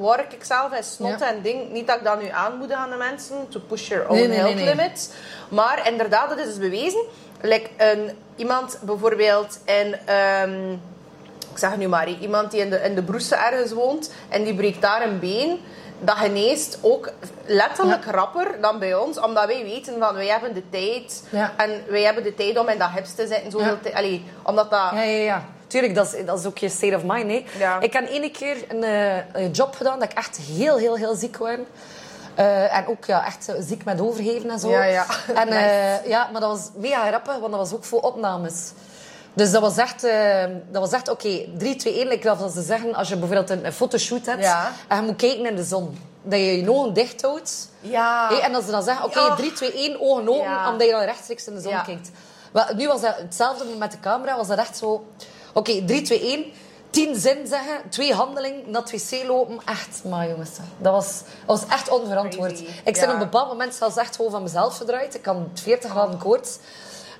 waar 0.00 0.20
ik 0.32 0.44
zelf 0.44 0.72
in 0.72 0.84
snot 0.84 1.18
Ja. 1.20 1.26
en 1.32 1.42
ding, 1.42 1.70
niet 1.70 1.86
dat 1.86 1.96
ik 1.96 2.04
dat 2.04 2.22
nu 2.22 2.28
aanmoedig 2.28 2.76
aan 2.76 2.90
de 2.90 2.96
mensen, 2.96 3.48
to 3.48 3.60
push 3.68 3.88
your 3.88 4.08
own 4.08 4.12
Nee, 4.14 4.28
nee, 4.28 4.36
nee, 4.36 4.38
health 4.46 4.54
nee. 4.54 4.64
limits. 4.74 5.08
Maar 5.48 5.88
inderdaad, 5.88 6.28
dat 6.28 6.38
is 6.38 6.44
dus 6.46 6.58
bewezen. 6.58 7.02
Like 7.40 7.68
een, 7.76 8.10
iemand 8.36 8.78
bijvoorbeeld 8.82 9.58
in, 9.64 9.96
ehm, 10.04 10.72
ik 11.52 11.58
zeg 11.58 11.76
nu 11.76 11.88
maar, 11.88 12.08
iemand 12.08 12.50
die 12.50 12.60
in 12.60 12.70
de, 12.70 12.76
in 12.76 12.94
de 12.94 13.02
Broese 13.02 13.34
ergens 13.34 13.72
woont 13.72 14.12
en 14.28 14.44
die 14.44 14.54
breekt 14.54 14.80
daar 14.82 15.02
een 15.02 15.18
been, 15.18 15.58
dat 16.00 16.16
geneest 16.16 16.78
ook 16.80 17.12
letterlijk 17.46 18.04
rapper 18.04 18.60
dan 18.60 18.78
bij 18.78 18.94
ons, 18.94 19.20
omdat 19.20 19.46
wij 19.46 19.62
weten 19.64 19.98
van 19.98 20.14
wij 20.14 20.26
hebben 20.26 20.54
de 20.54 20.62
tijd 20.70 21.24
Ja. 21.30 21.52
en 21.56 21.70
wij 21.88 22.02
hebben 22.02 22.22
de 22.22 22.34
tijd 22.34 22.58
om 22.58 22.68
in 22.68 22.78
dat 22.78 22.90
hips 22.90 23.14
te 23.14 23.26
zitten. 23.26 23.50
Zoveel 23.50 23.76
Ja. 23.84 23.90
allee, 23.98 24.24
omdat 24.42 24.70
dat... 24.70 24.90
Ja, 24.92 25.02
ja, 25.02 25.22
ja. 25.22 25.44
Tuurlijk, 25.66 25.94
dat 25.94 26.14
is, 26.14 26.24
dat 26.24 26.38
is 26.38 26.46
ook 26.46 26.58
je 26.58 26.68
state 26.68 26.96
of 26.96 27.02
mind. 27.04 27.30
Hè. 27.30 27.44
Ik 27.80 27.92
heb 27.92 28.08
ene 28.08 28.30
keer 28.30 28.56
een, 28.68 28.84
eh, 28.84 29.42
een 29.42 29.50
job 29.50 29.74
gedaan 29.74 29.98
dat 29.98 30.10
ik 30.10 30.16
echt 30.16 30.36
heel, 30.36 30.76
heel, 30.76 30.96
heel 30.96 31.14
ziek 31.14 31.36
was. 31.36 31.58
Eh, 32.34 32.76
en 32.76 32.86
ook 32.86 33.04
ja, 33.04 33.26
echt 33.26 33.48
ziek 33.58 33.84
met 33.84 34.00
overgeven 34.00 34.50
en 34.50 34.58
zo. 34.58 34.70
Ja, 34.70 34.82
ja. 34.84 35.06
En, 35.34 35.48
Nice. 35.54 36.00
ja, 36.08 36.28
maar 36.32 36.40
dat 36.40 36.50
was 36.50 36.68
mega 36.76 37.06
grappig, 37.06 37.38
want 37.38 37.50
dat 37.52 37.60
was 37.60 37.72
ook 37.74 37.84
voor 37.84 38.00
opnames. 38.00 38.70
Dus 39.34 39.50
dat 39.50 39.60
was 39.60 39.76
echt, 39.76 40.02
dat 40.70 40.82
was 40.82 40.92
echt 40.92 41.08
oké, 41.08 41.44
3, 41.58 41.76
2, 41.76 41.94
1. 42.00 42.10
Ik 42.12 42.22
dat 42.22 42.52
ze 42.52 42.62
zeggen, 42.62 42.94
als 42.94 43.08
je 43.08 43.16
bijvoorbeeld 43.16 43.50
een, 43.50 43.66
een 43.66 43.72
fotoshoot 43.72 44.26
hebt 44.26 44.42
Ja. 44.42 44.72
en 44.88 44.96
je 44.96 45.02
moet 45.02 45.16
kijken 45.16 45.46
in 45.46 45.56
de 45.56 45.64
zon, 45.64 45.98
dat 46.22 46.38
je 46.38 46.60
je 46.60 46.70
ogen 46.70 46.92
dicht 46.94 47.22
houdt. 47.22 47.68
Ja. 47.80 48.28
Hé, 48.28 48.34
en 48.36 48.52
dat 48.52 48.64
ze 48.64 48.70
dan 48.70 48.82
zeggen, 48.82 49.04
oké, 49.04 49.20
Ja. 49.20 49.34
3, 49.34 49.52
2, 49.52 49.72
1, 49.72 50.00
ogen 50.00 50.28
open, 50.28 50.42
Ja. 50.50 50.70
omdat 50.72 50.86
je 50.86 50.92
dan 50.92 51.02
rechtstreeks 51.02 51.46
in 51.46 51.54
de 51.54 51.60
zon 51.60 51.72
Ja. 51.72 51.80
kijkt. 51.82 52.10
Wel, 52.52 52.64
nu 52.76 52.86
was 52.86 53.00
dat 53.00 53.16
hetzelfde 53.16 53.64
met 53.78 53.90
de 53.90 54.00
camera, 54.00 54.36
was 54.36 54.46
dat 54.48 54.58
echt 54.58 54.76
zo... 54.76 55.04
Oké, 55.54 55.84
3, 55.84 56.02
2, 56.02 56.20
1. 56.20 56.44
Tien 56.90 57.16
zin 57.16 57.46
zeggen, 57.46 57.90
twee 57.90 58.14
handelingen, 58.14 58.70
naar 58.70 58.82
het 58.82 59.10
wc 59.10 59.26
lopen. 59.26 59.58
Echt, 59.64 60.04
maar 60.04 60.28
jongens, 60.28 60.50
dat 60.78 60.92
was, 60.92 61.22
dat 61.46 61.60
was 61.60 61.68
echt 61.70 61.88
onverantwoord. 61.88 62.52
Crazy, 62.52 62.70
Ik 62.84 62.92
ben 62.92 63.02
ja. 63.02 63.06
op 63.06 63.12
een 63.12 63.18
bepaald 63.18 63.48
moment 63.48 63.74
zelfs 63.74 63.96
echt 63.96 64.16
gewoon 64.16 64.30
van 64.30 64.42
mezelf 64.42 64.76
verdraaid. 64.76 65.14
Ik 65.14 65.24
had 65.24 65.36
40 65.54 65.90
graden 65.90 66.18
koorts. 66.18 66.58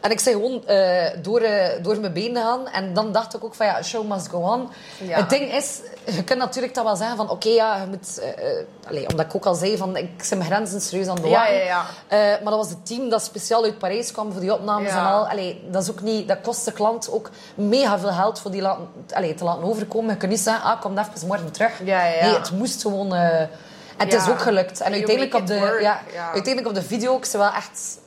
En 0.01 0.11
ik 0.11 0.21
zei 0.21 0.35
gewoon 0.35 0.67
eh, 0.67 1.23
door, 1.23 1.41
eh, 1.41 1.83
door 1.83 2.01
mijn 2.01 2.13
benen 2.13 2.43
gaan. 2.43 2.69
En 2.69 2.95
dan 2.95 3.13
dacht 3.13 3.35
ik 3.35 3.45
ook 3.45 3.55
van 3.55 3.67
ja, 3.67 3.83
show 3.83 4.09
must 4.09 4.29
go 4.29 4.39
on. 4.39 4.69
Ja. 4.99 5.17
Het 5.17 5.31
ding 5.31 5.53
is, 5.53 5.81
je 6.05 6.25
kunt 6.25 6.39
natuurlijk 6.39 6.75
dat 6.75 6.85
wel 6.85 6.97
zeggen 6.97 7.17
van 7.17 7.31
oké, 7.31 7.49
ja, 7.49 7.77
je 7.77 7.87
moet... 7.87 8.19
eh, 8.19 8.89
allee, 8.89 9.09
omdat 9.09 9.27
ik 9.27 9.35
ook 9.35 9.47
al 9.47 9.55
zei 9.55 9.77
van 9.77 9.97
ik 9.97 10.11
zit 10.23 10.39
mijn 10.39 10.51
grenzen 10.51 10.81
serieus 10.81 11.07
aan 11.07 11.15
het 11.17 11.25
Ja, 11.25 11.31
bewaken. 11.31 11.55
ja, 11.55 11.65
ja. 11.65 12.39
Maar 12.43 12.53
dat 12.53 12.57
was 12.57 12.69
het 12.69 12.87
team 12.87 13.09
dat 13.09 13.23
speciaal 13.23 13.65
uit 13.65 13.79
Parijs 13.79 14.13
kwam 14.13 14.33
voor 14.33 14.41
die 14.41 14.53
opnames 14.55 14.91
en 14.91 15.05
al. 15.07 15.29
Allee, 15.29 15.63
dat, 15.71 15.83
is 15.83 15.91
ook 15.91 16.01
niet, 16.01 16.29
dat 16.29 16.39
kost 16.43 16.65
de 16.65 16.73
klant 16.73 17.11
ook 17.11 17.31
mega 17.55 17.99
veel 17.99 18.13
geld 18.13 18.41
voor 18.41 18.51
die 18.51 18.63
laten, 18.63 18.89
allee, 19.13 19.35
te 19.35 19.45
laten 19.45 19.65
overkomen. 19.65 20.11
Je 20.11 20.17
kunt 20.17 20.31
niet 20.31 20.41
zeggen, 20.41 20.63
ah, 20.63 20.81
kom 20.81 20.99
even 20.99 21.27
morgen 21.27 21.53
terug. 21.53 21.81
Nee, 21.81 21.95
het 22.35 22.51
moest 22.51 22.83
gewoon... 22.83 23.15
en 23.15 23.49
het 23.97 24.13
is 24.13 24.29
ook 24.29 24.41
gelukt. 24.41 24.81
En 24.81 24.93
uiteindelijk 24.93 25.35
op, 25.35 25.47
de, 25.47 25.79
ja, 25.81 26.01
ja. 26.13 26.25
uiteindelijk 26.33 26.67
op 26.67 26.75
de 26.75 26.89
video, 26.89 27.17
ik 27.17 27.25
ze 27.25 27.39
wel 27.39 27.53
echt 27.53 27.99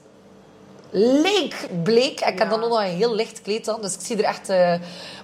leek 0.96 1.68
bleek. 1.84 2.20
Ik 2.22 2.40
heb 2.40 2.50
dan 2.50 2.60
nog 2.60 2.80
een 2.80 2.86
heel 2.86 3.14
licht 3.16 3.42
kleed 3.42 3.70
aan, 3.70 3.82
dus 3.82 3.94
ik 3.94 4.00
zie 4.02 4.18
er 4.18 4.24
echt... 4.24 4.50
eh, 4.50 4.58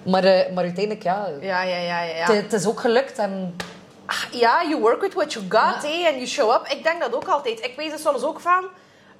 maar, 0.04 0.22
maar 0.22 0.64
uiteindelijk, 0.64 1.02
ja, 1.02 1.28
Ja, 1.40 1.62
ja, 1.62 1.76
ja, 1.76 2.02
ja. 2.02 2.14
ja. 2.14 2.32
het, 2.32 2.52
is 2.52 2.66
ook 2.66 2.80
gelukt. 2.80 3.18
En 3.18 3.56
Ja, 4.30 4.62
you 4.68 4.80
work 4.80 5.00
with 5.00 5.14
what 5.14 5.32
you 5.32 5.44
got, 5.48 5.84
eh, 5.84 6.06
and 6.06 6.14
you 6.14 6.26
show 6.26 6.50
up. 6.50 6.66
Ik 6.68 6.82
denk 6.82 7.00
dat 7.00 7.14
ook 7.14 7.28
altijd. 7.28 7.64
Ik 7.64 7.76
weet 7.76 7.92
er 7.92 7.98
soms 7.98 8.22
ook 8.22 8.40
van, 8.40 8.64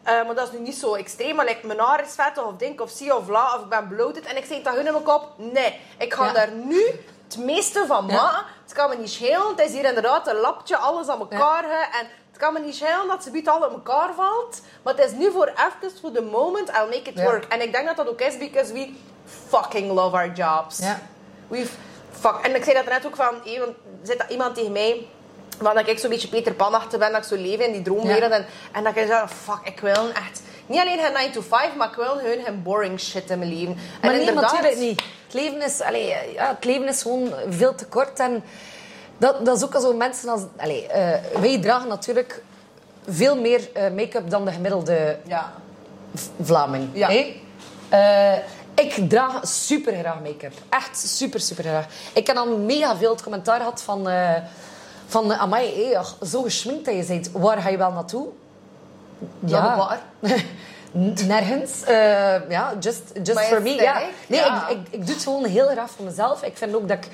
eh, 0.03 0.25
maar 0.27 0.35
dat 0.35 0.47
is 0.49 0.53
nu 0.53 0.59
niet 0.65 0.75
zo 0.77 0.95
extreem, 0.95 1.35
maar 1.37 1.45
like, 1.47 1.67
mijn 1.67 1.79
haar 1.79 2.05
is 2.05 2.13
vet 2.15 2.45
of 2.45 2.57
denk 2.57 2.81
of 2.81 2.91
zie 2.91 3.17
of 3.17 3.29
la, 3.29 3.55
of 3.55 3.61
ik 3.63 3.69
ben 3.69 3.89
bloated 3.89 4.25
en 4.25 4.37
ik 4.37 4.45
zeg 4.45 4.63
dat 4.63 4.75
hun 4.75 4.87
in 4.87 4.93
mijn 4.93 5.05
kop, 5.05 5.29
nee, 5.37 5.81
ik 5.99 6.15
ga 6.15 6.25
Ja. 6.25 6.33
daar 6.33 6.51
nu 6.53 6.83
het 7.29 7.39
meeste 7.39 7.85
van 7.87 8.07
Ja. 8.07 8.15
maken. 8.15 8.45
Het 8.63 8.73
kan 8.73 8.89
me 8.91 8.97
niet 8.97 9.11
schelen, 9.11 9.49
het 9.57 9.61
is 9.67 9.73
hier 9.73 9.85
inderdaad 9.85 10.29
een 10.29 10.37
lapje, 10.41 10.77
alles 10.77 11.09
aan 11.09 11.19
elkaar. 11.21 11.65
en 12.01 12.07
kan 12.41 12.53
me 12.53 12.61
niet 12.61 12.75
schelen 12.75 13.09
dat 13.09 13.23
ze 13.23 13.31
biedt 13.31 13.49
al 13.49 13.67
in 13.67 13.73
elkaar 13.73 14.15
valt, 14.17 14.61
maar 14.83 14.95
het 14.95 15.05
is 15.05 15.13
nu 15.13 15.31
voor 15.31 15.47
even, 15.47 15.99
voor 16.01 16.13
the 16.13 16.23
moment, 16.23 16.69
I'll 16.69 16.89
make 16.97 17.11
it 17.11 17.17
Ja. 17.19 17.23
work. 17.25 17.45
En 17.45 17.63
ik 17.63 17.73
denk 17.73 17.87
dat 17.87 17.97
dat 17.97 18.09
ook 18.09 18.21
is, 18.21 18.39
because 18.39 18.73
we 18.73 18.89
fucking 19.49 19.93
love 19.93 20.17
our 20.17 20.33
jobs. 20.33 20.79
Ja. 20.79 21.01
We've, 21.49 21.73
fuck. 22.21 22.35
En 22.43 22.55
ik 22.55 22.65
zei 22.65 22.77
dat 22.77 22.85
net 22.85 23.07
ook 23.07 23.17
van, 23.17 23.35
hé, 23.45 23.59
want 23.59 23.71
er 23.71 24.07
zit 24.07 24.25
iemand 24.29 24.55
tegen 24.55 24.73
mij, 24.73 25.07
van 25.63 25.75
dat 25.75 25.89
ik 25.89 25.99
zo'n 25.99 26.11
beetje 26.11 26.29
Peter 26.29 26.55
Pan 26.55 26.75
achter 26.75 26.99
ben, 26.99 27.13
dat 27.13 27.23
ik 27.23 27.29
zo 27.29 27.37
leef 27.37 27.61
in 27.61 27.73
die 27.73 27.83
droomwereld. 27.83 28.31
Ja. 28.31 28.37
En, 28.37 28.47
en 28.73 28.85
dat 28.85 28.97
ik 28.97 29.07
zei, 29.07 29.27
fuck, 29.29 29.61
ik 29.65 29.81
wil 29.81 30.09
echt, 30.13 30.43
niet 30.67 30.81
alleen 30.81 30.99
geen 30.99 31.13
9 31.13 31.33
to 31.33 31.41
5, 31.41 31.75
maar 31.77 31.89
ik 31.89 31.95
wil 31.95 32.19
geen 32.45 32.63
boring 32.63 33.01
shit 33.01 33.31
in 33.31 33.39
mijn 33.39 33.51
leven. 33.55 33.75
Maar 33.75 34.11
en 34.11 34.17
nee, 34.19 34.29
inderdaad, 34.29 34.53
natuurlijk 34.53 34.81
niet. 34.81 35.03
Het 35.25 35.35
leven 35.35 35.63
is, 35.63 35.81
allee, 35.81 36.33
ja, 36.33 36.49
het 36.49 36.65
leven 36.65 36.89
is 36.89 37.03
gewoon 37.03 37.33
veel 37.49 37.75
te 37.75 37.87
kort. 37.87 38.19
En 38.19 38.45
dat, 39.21 39.45
dat 39.45 39.57
is 39.57 39.65
ook 39.65 39.75
al 39.75 39.81
zo 39.81 39.95
mensen 39.95 40.29
als... 40.29 40.43
Allee, 40.57 40.87
eh, 40.87 41.41
wij 41.41 41.61
dragen 41.61 41.89
natuurlijk 41.89 42.43
veel 43.09 43.37
meer 43.41 43.69
eh, 43.73 43.91
make-up 43.91 44.31
dan 44.31 44.45
de 44.45 44.53
gemiddelde 44.53 45.19
Ja. 45.27 45.53
Vlaming. 46.43 46.89
Ja. 46.93 47.11
Eh, 47.89 48.39
ik 48.75 49.09
draag 49.09 49.41
super 49.43 49.93
graag 49.93 50.21
make-up. 50.21 50.53
Echt 50.69 50.99
super, 50.99 51.41
super 51.41 51.65
graag. 51.65 51.87
Ik 52.13 52.27
heb 52.27 52.37
al 52.37 52.59
mega 52.59 52.97
veel 52.97 53.11
het 53.11 53.23
commentaar 53.23 53.59
gehad 53.59 53.83
van... 53.83 54.09
van, 55.07 55.33
amai, 55.35 55.95
ach, 55.95 56.17
zo 56.27 56.43
geschminkt 56.43 56.85
dat 56.85 56.95
je 56.95 57.05
bent. 57.05 57.31
Waar 57.33 57.59
ga 57.59 57.69
je 57.69 57.77
wel 57.77 57.93
naartoe? 57.93 58.29
Ja. 59.39 59.77
waar. 59.77 60.01
Nergens. 61.27 61.83
Ja, 62.49 62.75
just, 62.81 63.03
just 63.23 63.35
Maar 63.35 63.45
for 63.45 63.63
me. 63.63 63.75
Ja. 63.75 64.03
Nee, 64.27 64.41
ja. 64.41 64.69
Ik, 64.69 64.77
ik, 64.77 64.87
ik 64.91 65.07
doe 65.07 65.15
het 65.15 65.25
gewoon 65.25 65.45
heel 65.45 65.67
graag 65.67 65.91
voor 65.91 66.05
mezelf. 66.05 66.43
Ik 66.43 66.57
vind 66.57 66.75
ook 66.75 66.89
dat 66.89 66.97
ik... 66.97 67.09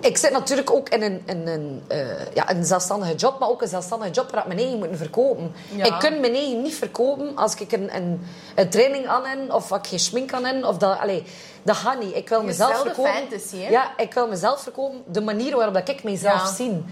Ik 0.00 0.16
zit 0.16 0.32
natuurlijk 0.32 0.70
ook 0.70 0.88
in 0.88 1.02
een, 1.02 1.22
in 1.26 1.46
een, 1.46 1.82
eh, 1.88 2.34
ja, 2.34 2.50
een 2.50 2.64
zelfstandige 2.64 3.14
job, 3.14 3.38
maar 3.38 3.48
ook 3.48 3.62
een 3.62 3.68
zelfstandige 3.68 4.10
job 4.10 4.30
waar 4.30 4.40
ik 4.40 4.46
mijn 4.46 4.58
eigen 4.58 4.78
moet 4.78 4.88
verkopen. 4.92 5.52
Ja. 5.76 5.84
Ik 5.84 5.98
kan 5.98 6.20
mijn 6.20 6.34
eigen 6.34 6.62
niet 6.62 6.74
verkopen 6.74 7.36
als 7.36 7.54
ik 7.54 7.72
een, 7.72 7.96
een, 7.96 8.26
een 8.54 8.70
training 8.70 9.06
aan 9.06 9.24
heb 9.24 9.52
of 9.52 9.72
als 9.72 9.80
ik 9.80 9.86
geen 9.86 9.98
schmink 9.98 10.32
aan 10.32 10.44
heb. 10.44 10.64
Of 10.64 10.76
dat, 10.76 10.98
allee, 10.98 11.24
dat 11.62 11.76
gaat 11.76 12.00
niet. 12.00 12.16
Ik 12.16 12.28
wil 12.28 12.42
mezelf 12.42 12.80
verkopen. 12.80 13.12
fantasy, 13.12 13.56
hè? 13.56 13.68
Ja, 13.70 13.92
ik 13.96 14.14
wil 14.14 14.28
mezelf 14.28 14.62
verkopen. 14.62 15.02
De 15.06 15.20
manier 15.20 15.56
waarop 15.56 15.76
ik 15.76 16.02
mezelf 16.04 16.42
Ja. 16.42 16.52
zie. 16.52 16.84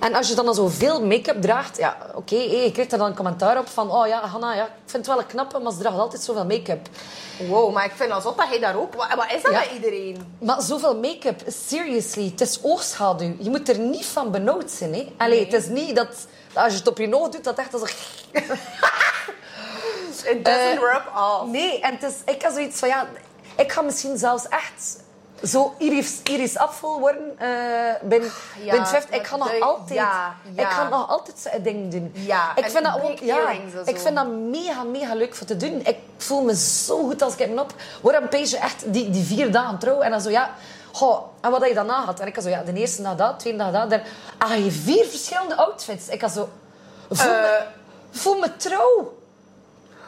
En 0.00 0.14
als 0.14 0.28
je 0.28 0.34
dan 0.34 0.46
al 0.48 0.54
zoveel 0.54 1.06
make-up 1.06 1.42
draagt, 1.42 1.76
ja, 1.76 1.96
oké, 2.14 2.34
hé, 2.36 2.62
je 2.62 2.72
krijgt 2.72 2.92
er 2.92 2.98
dan 2.98 3.06
een 3.06 3.14
commentaar 3.14 3.58
op 3.58 3.68
van, 3.68 3.90
oh 3.90 4.06
ja, 4.06 4.26
Hanna, 4.26 4.54
ja, 4.54 4.64
ik 4.64 4.70
vind 4.86 5.06
het 5.06 5.14
wel 5.14 5.18
een 5.24 5.26
knappe, 5.30 5.58
maar 5.58 5.72
ze 5.72 5.78
draagt 5.78 5.98
altijd 5.98 6.22
zoveel 6.22 6.44
make-up. 6.46 6.88
Wow, 7.48 7.72
maar 7.72 7.84
ik 7.84 7.92
vind 7.94 8.10
alsof 8.10 8.34
dat 8.34 8.46
jij 8.50 8.58
daar 8.58 8.76
ook... 8.76 8.94
Wat, 8.94 9.14
wat 9.14 9.32
is 9.34 9.42
dat 9.42 9.52
Ja. 9.52 9.58
met 9.58 9.70
iedereen? 9.74 10.34
Maar 10.38 10.62
zoveel 10.62 10.96
make-up, 10.96 11.40
seriously, 11.66 12.24
het 12.24 12.40
is 12.40 12.58
oogschaduw. 12.62 13.34
Je 13.38 13.50
moet 13.50 13.68
er 13.68 13.78
niet 13.78 14.06
van 14.06 14.30
benauwd 14.30 14.70
zijn, 14.70 14.94
hè. 14.94 15.12
Allee, 15.16 15.44
het 15.44 15.52
is 15.52 15.66
niet 15.66 15.96
dat, 15.96 16.26
als 16.54 16.72
je 16.72 16.78
het 16.78 16.88
op 16.88 16.98
je 16.98 17.14
oog 17.14 17.28
doet, 17.28 17.44
dat 17.44 17.58
echt 17.58 17.72
als 17.74 17.82
een... 17.82 17.88
It 20.30 20.44
doesn't 20.44 20.46
Eh, 20.46 20.72
rub 20.78 21.02
off. 21.16 21.46
Nee, 21.50 21.80
en 21.80 21.92
het 21.92 22.02
is, 22.02 22.34
ik 22.34 22.42
had 22.42 22.52
zoiets 22.52 22.78
van, 22.78 22.88
ja, 22.88 23.08
ik 23.56 23.72
ga 23.72 23.80
misschien 23.82 24.18
zelfs 24.18 24.48
echt 24.48 24.96
zo 25.44 25.74
Iris, 25.78 26.20
Iris 26.22 26.56
Apfel 26.58 27.00
worden 27.00 27.22
uh, 27.32 27.48
ben, 28.02 28.22
ja, 28.62 28.70
ben 28.70 28.86
50. 28.86 29.14
Ik 29.16 29.26
ga 29.26 29.36
nog 29.36 29.50
de- 29.50 29.60
altijd, 29.60 29.98
ja, 29.98 30.34
ja. 30.54 30.62
ik 30.62 30.68
ga 30.68 30.88
nog 30.88 31.08
altijd 31.08 31.38
zo'n 31.38 31.62
ding 31.62 31.90
doen. 31.90 32.10
Ja, 32.14 32.56
ik 32.56 32.70
vind 32.70 32.84
dat 32.84 33.02
ook, 33.02 33.18
ja, 33.18 33.50
ik 33.84 33.98
vind 34.00 34.16
dat 34.16 34.26
mega, 34.28 34.82
mega 34.82 35.14
leuk 35.14 35.34
voor 35.34 35.46
te 35.46 35.56
doen. 35.56 35.80
Ik 35.86 35.96
voel 36.16 36.42
me 36.42 36.54
zo 36.56 36.98
goed 37.06 37.22
als 37.22 37.32
ik 37.32 37.38
hem 37.38 37.58
op. 37.58 37.72
Waarom 38.00 38.28
pees 38.28 38.50
je 38.50 38.58
echt 38.58 38.92
die, 38.92 39.10
die 39.10 39.24
vier 39.24 39.52
dagen 39.52 39.78
trouw 39.78 40.00
en 40.00 40.10
dan 40.10 40.20
zo, 40.20 40.30
ja, 40.30 40.50
goh, 40.92 41.22
en 41.40 41.50
wat 41.50 41.60
had 41.60 41.68
je 41.68 41.74
daarna 41.74 42.04
had? 42.04 42.20
En 42.20 42.26
ik 42.26 42.34
had 42.34 42.44
zo, 42.44 42.50
ja, 42.50 42.62
de 42.62 42.72
eerste 42.72 43.02
dag 43.02 43.16
dat, 43.16 43.30
de 43.30 43.36
tweede 43.36 43.58
dag 43.58 43.72
dat. 43.72 43.90
Dan 43.90 44.00
ah, 44.38 44.64
je 44.64 44.70
vier 44.70 45.04
verschillende 45.04 45.56
outfits. 45.56 46.08
Ik 46.08 46.20
had 46.20 46.30
zo, 46.30 46.48
voel, 47.10 47.30
me, 47.32 47.46
Eh. 47.46 47.66
voel 48.10 48.38
me 48.38 48.56
trouw. 48.56 49.18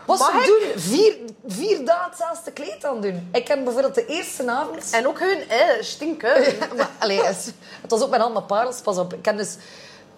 Wat 0.06 0.18
Mag 0.18 0.30
ze 0.30 0.38
ik? 0.38 0.46
doen, 0.46 0.82
vier, 0.82 1.16
vier 1.46 1.84
dagen 1.84 2.10
hetzelfde 2.10 2.52
kleed 2.52 2.84
aan 2.84 3.00
doen. 3.00 3.28
Ik 3.32 3.44
kan 3.44 3.64
bijvoorbeeld 3.64 3.94
de 3.94 4.06
eerste 4.06 4.50
avond... 4.50 4.90
En 4.90 5.06
ook 5.06 5.18
hun, 5.18 5.48
eh, 5.48 5.82
stinken. 5.82 6.42
maar, 6.76 6.90
allee, 6.98 7.22
het, 7.22 7.54
was 7.88 8.02
ook 8.02 8.10
met 8.10 8.20
allemaal 8.20 8.42
parels, 8.42 8.80
pas 8.80 8.98
op. 8.98 9.14
Ik 9.14 9.24
heb 9.24 9.36
dus 9.36 9.56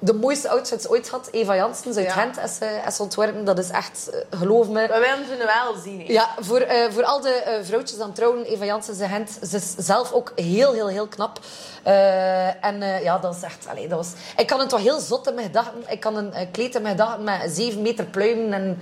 de 0.04 0.12
mooiste 0.12 0.48
outfits 0.48 0.88
ooit 0.88 1.08
gehad. 1.08 1.28
Eva 1.32 1.54
Janssens 1.56 1.96
uit 1.96 2.06
Ja. 2.06 2.12
Gent 2.12 2.38
is, 2.38 2.58
eh, 2.58 2.86
is 2.86 3.00
ontworpen. 3.00 3.44
Dat 3.44 3.58
is 3.58 3.70
echt, 3.70 4.10
eh, 4.10 4.38
geloof 4.38 4.68
me... 4.68 4.86
We 4.86 4.98
willen 4.98 5.38
ze 5.38 5.44
wel 5.46 5.74
zien. 5.84 6.00
hè. 6.06 6.12
Ja, 6.12 6.28
voor, 6.38 6.60
eh, 6.60 6.90
voor 6.90 7.04
al 7.04 7.20
de 7.20 7.60
vrouwtjes 7.62 8.00
aan 8.00 8.12
trouwen, 8.12 8.44
Eva 8.44 8.64
Janssens 8.64 8.98
in 8.98 9.08
Gent, 9.08 9.38
ze 9.48 9.56
is 9.56 9.74
zelf 9.76 10.12
ook 10.12 10.32
heel, 10.34 10.72
heel, 10.72 10.88
heel 10.88 11.06
knap. 11.06 11.38
En 12.60 12.80
ja, 13.02 13.18
dat 13.18 13.34
was 13.34 13.42
echt... 13.42 13.66
Allee, 13.68 13.88
dat 13.88 13.98
was, 13.98 14.12
ik 14.36 14.46
kan 14.46 14.60
het 14.60 14.70
wel 14.70 14.80
heel 14.80 15.00
zot 15.00 15.26
in 15.26 15.34
mijn 15.34 15.46
gedachten. 15.46 15.84
Ik 15.88 16.00
kan 16.00 16.16
een 16.16 16.50
kleed 16.50 16.74
in 16.74 16.82
mijn 16.82 16.96
gedachten 16.96 17.24
met 17.24 17.50
zeven 17.50 17.82
meter 17.82 18.04
pluimen 18.04 18.52
en... 18.52 18.78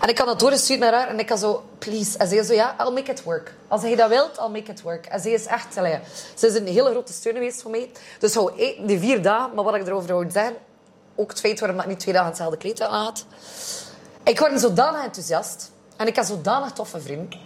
En 0.00 0.08
ik 0.08 0.14
kan 0.14 0.26
dat 0.26 0.40
doorsturen 0.40 0.80
naar 0.80 0.92
haar 0.92 1.08
en 1.08 1.18
ik 1.18 1.26
kan 1.26 1.38
zo, 1.38 1.64
please. 1.78 2.18
En 2.18 2.28
zij 2.28 2.42
zo, 2.42 2.54
ja, 2.54 2.76
I'll 2.80 2.92
make 2.92 3.10
it 3.10 3.22
work. 3.22 3.54
Als 3.68 3.82
je 3.82 3.96
dat 3.96 4.08
wilt, 4.08 4.38
I'll 4.38 4.48
make 4.48 4.70
it 4.70 4.82
work. 4.82 5.06
En 5.06 5.20
zij 5.20 5.32
is 5.32 5.46
echt, 5.46 5.76
allee, 5.76 5.98
ze 6.34 6.46
is 6.46 6.54
een 6.54 6.66
hele 6.66 6.90
grote 6.90 7.12
steun 7.12 7.34
geweest 7.34 7.62
voor 7.62 7.70
mij. 7.70 7.90
Dus 8.18 8.34
hou 8.34 8.60
eh, 8.60 8.86
die 8.86 8.98
vier 8.98 9.22
dagen, 9.22 9.54
maar 9.54 9.64
wat 9.64 9.74
ik 9.74 9.86
erover 9.86 10.06
wil 10.06 10.30
zeggen, 10.30 10.56
ook 11.14 11.30
het 11.30 11.40
feit 11.40 11.60
waarom 11.60 11.80
ik 11.80 11.86
niet 11.86 12.00
twee 12.00 12.14
dagen 12.14 12.28
hetzelfde 12.28 12.56
kleed 12.56 12.80
aan 12.80 13.04
had. 13.04 13.24
Ik 14.24 14.38
word 14.38 14.60
zodanig 14.60 15.04
enthousiast. 15.04 15.70
En 15.96 16.06
ik 16.06 16.16
heb 16.16 16.24
zodanig 16.24 16.72
toffe 16.72 17.00
vrienden. 17.00 17.38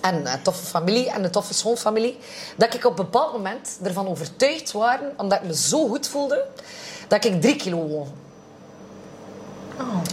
En 0.00 0.32
een 0.32 0.42
toffe 0.42 0.66
familie 0.66 1.10
en 1.10 1.24
een 1.24 1.30
toffe 1.30 1.54
schoonfamilie. 1.54 2.18
Dat 2.56 2.74
ik 2.74 2.84
op 2.84 2.98
een 2.98 3.04
bepaald 3.04 3.32
moment 3.32 3.78
ervan 3.82 4.08
overtuigd 4.08 4.72
was, 4.72 4.98
omdat 5.16 5.40
ik 5.40 5.46
me 5.46 5.56
zo 5.56 5.88
goed 5.88 6.08
voelde, 6.08 6.44
dat 7.08 7.24
ik 7.24 7.40
drie 7.40 7.56
kilo 7.56 7.86
woog. 7.86 8.08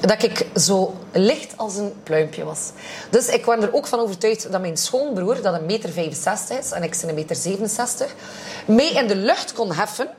Dat 0.01 0.23
ik 0.23 0.45
zo 0.55 0.93
licht 1.11 1.57
als 1.57 1.75
een 1.75 1.93
pluimpje 2.03 2.43
was. 2.43 2.69
Dus 3.09 3.27
ik 3.27 3.45
was 3.45 3.57
er 3.63 3.73
ook 3.73 3.87
van 3.87 3.99
overtuigd 3.99 4.51
dat 4.51 4.61
mijn 4.61 4.77
schoonbroer, 4.77 5.41
dat 5.41 5.53
een 5.53 5.65
meter 5.65 5.89
65 5.89 6.57
is 6.59 6.71
en 6.71 6.83
ik 6.83 6.97
ben 7.01 7.09
een 7.09 7.15
meter 7.15 7.35
67, 7.35 8.15
mij 8.65 8.89
in 8.91 9.07
de 9.07 9.15
lucht 9.15 9.53
kon 9.53 9.73
heffen. 9.73 10.09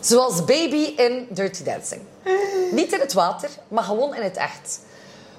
Zoals 0.00 0.44
Baby 0.44 0.92
in 0.96 1.26
Dirty 1.30 1.62
Dancing. 1.62 2.00
Niet 2.72 2.92
in 2.92 3.00
het 3.00 3.12
water, 3.12 3.48
maar 3.68 3.82
gewoon 3.84 4.14
in 4.14 4.22
het 4.22 4.36
echt. 4.36 4.80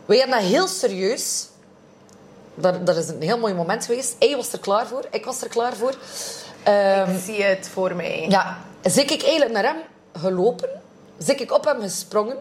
We 0.06 0.17
hebben 0.17 0.38
dat 0.39 0.45
heel 0.48 0.67
serieus. 0.67 1.48
Dat, 2.56 2.86
dat 2.86 2.95
is 2.98 3.08
een 3.08 3.22
heel 3.22 3.38
mooi 3.38 3.54
moment 3.54 3.86
geweest. 3.86 4.15
Hij 4.19 4.36
was 4.36 4.52
er 4.54 4.60
klaar 4.60 4.88
voor, 4.88 5.06
ik 5.12 5.26
was 5.26 5.41
er 5.41 5.50
klaar 5.50 5.76
voor. 5.76 5.95
Ehm, 6.63 7.12
Ik 7.15 7.22
zie 7.24 7.43
het 7.43 7.69
voor 7.74 7.95
mij. 7.95 8.26
ja, 8.30 8.58
zik 8.84 9.12
ik 9.12 9.22
eigenlijk 9.22 9.52
naar 9.52 9.63
hem 9.63 9.78
gelopen. 10.13 10.69
Zik 11.19 11.39
ik 11.39 11.51
op 11.51 11.65
hem 11.65 11.82
gesprongen. 11.82 12.38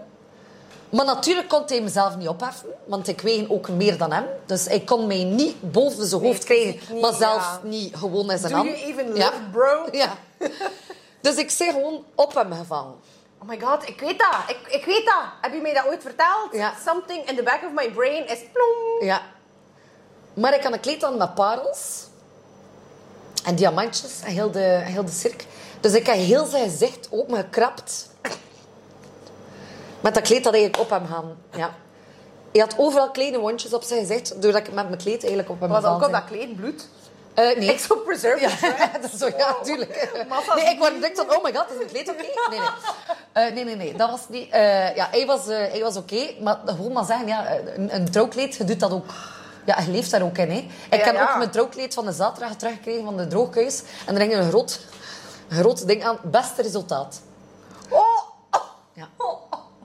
Maar 0.90 1.04
natuurlijk 1.04 1.48
kon 1.48 1.62
hij 1.66 1.80
mezelf 1.80 2.16
niet 2.16 2.28
opheffen, 2.28 2.68
want 2.84 3.08
ik 3.08 3.20
weeg 3.20 3.48
ook 3.48 3.68
meer 3.68 3.98
dan 3.98 4.12
hem. 4.12 4.24
Dus 4.46 4.64
hij 4.66 4.80
kon 4.80 5.06
mij 5.06 5.24
niet 5.24 5.72
boven 5.72 6.06
zijn 6.06 6.22
hoofd 6.22 6.44
krijgen, 6.44 6.92
niet, 6.94 7.00
maar 7.02 7.12
zelf 7.12 7.42
ja. 7.42 7.60
niet 7.62 7.96
gewoon 7.96 8.30
in 8.30 8.38
zijn 8.38 8.52
Do 8.52 8.58
hand. 8.58 8.68
you 8.70 8.80
even 8.82 9.06
Ja. 9.16 9.30
live, 9.30 9.40
bro? 9.52 9.86
Ja. 10.02 10.12
Dus 11.20 11.36
ik 11.36 11.50
zei 11.50 11.70
gewoon 11.72 12.04
op 12.14 12.34
hem 12.34 12.52
gevallen. 12.52 12.94
Oh 13.42 13.48
my 13.48 13.60
god, 13.60 13.88
ik 13.88 14.00
weet 14.00 14.18
dat. 14.18 14.36
Ik, 14.56 14.72
ik 14.72 14.84
weet 14.84 15.04
dat. 15.04 15.22
Heb 15.40 15.52
je 15.52 15.60
mij 15.60 15.74
dat 15.74 15.86
ooit 15.86 16.02
verteld? 16.02 16.48
Ja. 16.52 16.72
Something 16.86 17.28
in 17.28 17.36
the 17.36 17.42
back 17.42 17.60
of 17.66 17.72
my 17.74 17.90
brain 17.90 18.26
is 18.28 18.38
plong. 18.52 19.02
Ja. 19.10 19.20
Maar 20.34 20.54
ik 20.54 20.62
had 20.62 20.72
een 20.72 20.80
kleed 20.80 21.04
aan 21.04 21.16
met 21.16 21.34
parels. 21.34 22.06
en 23.44 23.54
diamantjes 23.54 24.20
en 24.24 24.32
heel 24.32 24.50
de, 24.50 24.80
heel 24.84 25.04
de 25.04 25.10
cirk. 25.12 25.46
Dus 25.80 25.94
ik 25.94 26.06
heb 26.06 26.16
heel 26.16 26.44
zijn 26.46 26.70
gezicht 26.70 27.08
opengekrapt. 27.10 28.08
Met 30.00 30.14
dat 30.14 30.22
kleed 30.22 30.44
dat 30.44 30.52
eigenlijk 30.54 30.82
op 30.82 30.90
hem 30.90 31.06
gaan. 31.06 31.36
Ja. 31.52 31.70
Hij 32.52 32.60
had 32.60 32.74
overal 32.76 33.10
kleine 33.10 33.38
wondjes 33.38 33.72
op 33.72 33.82
zijn 33.82 34.00
gezicht, 34.00 34.42
doordat 34.42 34.66
ik 34.66 34.72
met 34.72 34.86
mijn 34.88 34.98
kleed 35.00 35.18
eigenlijk 35.20 35.50
op 35.50 35.60
hem 35.60 35.68
Was 35.68 35.84
ook 35.84 35.94
op 35.94 36.00
ben. 36.00 36.10
dat 36.10 36.24
kleed 36.24 36.56
bloed? 36.56 36.88
Eh, 37.34 37.44
nee. 37.58 37.68
Ik 37.72 37.78
zo 37.78 37.96
preserved. 37.96 38.40
Ja, 38.60 38.76
dat 39.00 39.12
is 39.12 39.18
zo, 39.18 39.26
ja, 39.36 39.56
tuurlijk. 39.62 40.10
Massa's 40.28 40.54
Nee, 40.62 40.72
ik 40.72 40.78
word 40.78 40.92
direct 40.94 41.18
van, 41.18 41.36
oh 41.36 41.42
my 41.44 41.52
god, 41.54 41.66
is 41.70 41.78
het 41.78 41.90
kleed 41.90 42.08
oké? 42.08 42.22
Nee, 42.50 42.58
nee. 42.58 42.68
Eh, 43.32 43.52
nee, 43.54 43.64
nee, 43.64 43.76
nee, 43.76 43.94
dat 43.94 44.10
was 44.10 44.20
niet... 44.28 44.50
eh, 44.50 44.96
ja, 44.96 45.08
hij 45.10 45.26
was, 45.26 45.46
hij 45.46 45.80
was 45.82 45.96
oké, 45.96 46.30
maar 46.40 46.58
gewoon 46.64 46.92
maar 46.92 47.04
zeggen, 47.04 47.26
ja, 47.26 47.58
een, 47.74 47.94
een 47.94 48.10
trouwkleed, 48.10 48.54
je 48.56 48.64
doet 48.64 48.80
dat 48.80 48.92
ook... 48.92 49.06
Ja, 49.64 49.80
je 49.80 49.90
leeft 49.90 50.10
daar 50.10 50.22
ook 50.22 50.38
in, 50.38 50.50
hè. 50.50 50.56
Ik 50.90 50.98
Ja, 50.98 51.04
heb 51.04 51.14
ja. 51.14 51.22
ook 51.30 51.36
mijn 51.36 51.50
trouwkleed 51.50 51.94
van 51.94 52.04
de 52.04 52.12
zaterdag 52.12 52.56
teruggekregen 52.56 53.04
van 53.04 53.16
de 53.16 53.26
droogkuis. 53.26 53.82
En 54.06 54.14
er 54.14 54.20
hing 54.20 54.34
een 54.34 54.48
groot, 54.48 54.80
groot 55.48 55.86
ding 55.86 56.04
aan. 56.04 56.18
Beste 56.22 56.62
resultaat. 56.62 57.20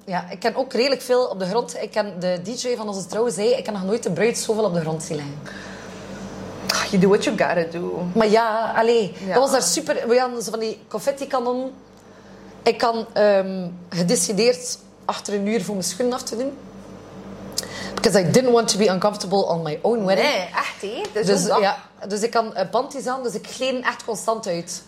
Ja. 0.05 0.29
Ik 0.29 0.39
ken 0.39 0.55
ook 0.55 0.73
redelijk 0.73 1.01
veel 1.01 1.25
op 1.25 1.39
de 1.39 1.45
grond. 1.45 1.75
Ik 1.81 1.91
ken 1.91 2.19
de 2.19 2.39
DJ 2.43 2.75
van 2.75 2.87
onze 2.87 3.05
trouw 3.05 3.29
zei, 3.29 3.49
ik 3.49 3.65
heb 3.65 3.75
nog 3.75 3.83
nooit 3.83 4.03
de 4.03 4.11
bruid 4.11 4.37
zoveel 4.37 4.63
op 4.63 4.73
de 4.73 4.79
grond 4.79 5.03
zien 5.03 5.15
liggen. 5.15 5.39
You 6.89 7.01
do 7.01 7.07
what 7.07 7.23
you 7.23 7.37
gotta 7.37 7.63
do. 7.79 8.07
Maar 8.15 8.27
ja, 8.29 8.73
allee, 8.75 9.13
Ja. 9.25 9.33
dat 9.33 9.43
was 9.43 9.51
daar 9.51 9.61
super. 9.61 10.07
We 10.07 10.19
hadden 10.19 10.43
zo 10.43 10.49
van 10.51 10.59
die 10.59 10.79
confetti-kanonnen. 10.87 11.71
Ik 12.63 12.77
kan 12.77 13.05
ehm, 13.13 13.67
gedecideerd 13.89 14.77
achter 15.05 15.33
een 15.33 15.47
uur 15.47 15.63
voor 15.63 15.73
mijn 15.75 15.87
schoenen 15.87 16.13
af 16.15 16.23
te 16.23 16.37
doen. 16.37 16.57
Because 17.95 18.19
I 18.19 18.31
didn't 18.31 18.51
want 18.51 18.67
to 18.67 18.77
be 18.77 18.87
uncomfortable 18.87 19.45
on 19.45 19.61
my 19.61 19.79
own 19.81 20.05
wedding. 20.05 20.27
Nee, 20.27 20.37
echt 20.37 20.81
hé. 20.81 21.01
Dus, 21.13 21.25
Dus, 21.25 21.45
ja, 21.59 21.77
dus 22.07 22.21
ik 22.21 22.31
kan 22.31 22.53
uh, 22.55 22.59
panties 22.71 23.07
aan, 23.07 23.23
dus 23.23 23.33
ik 23.33 23.47
gleed 23.47 23.83
echt 23.85 24.03
constant 24.05 24.47
uit. 24.47 24.81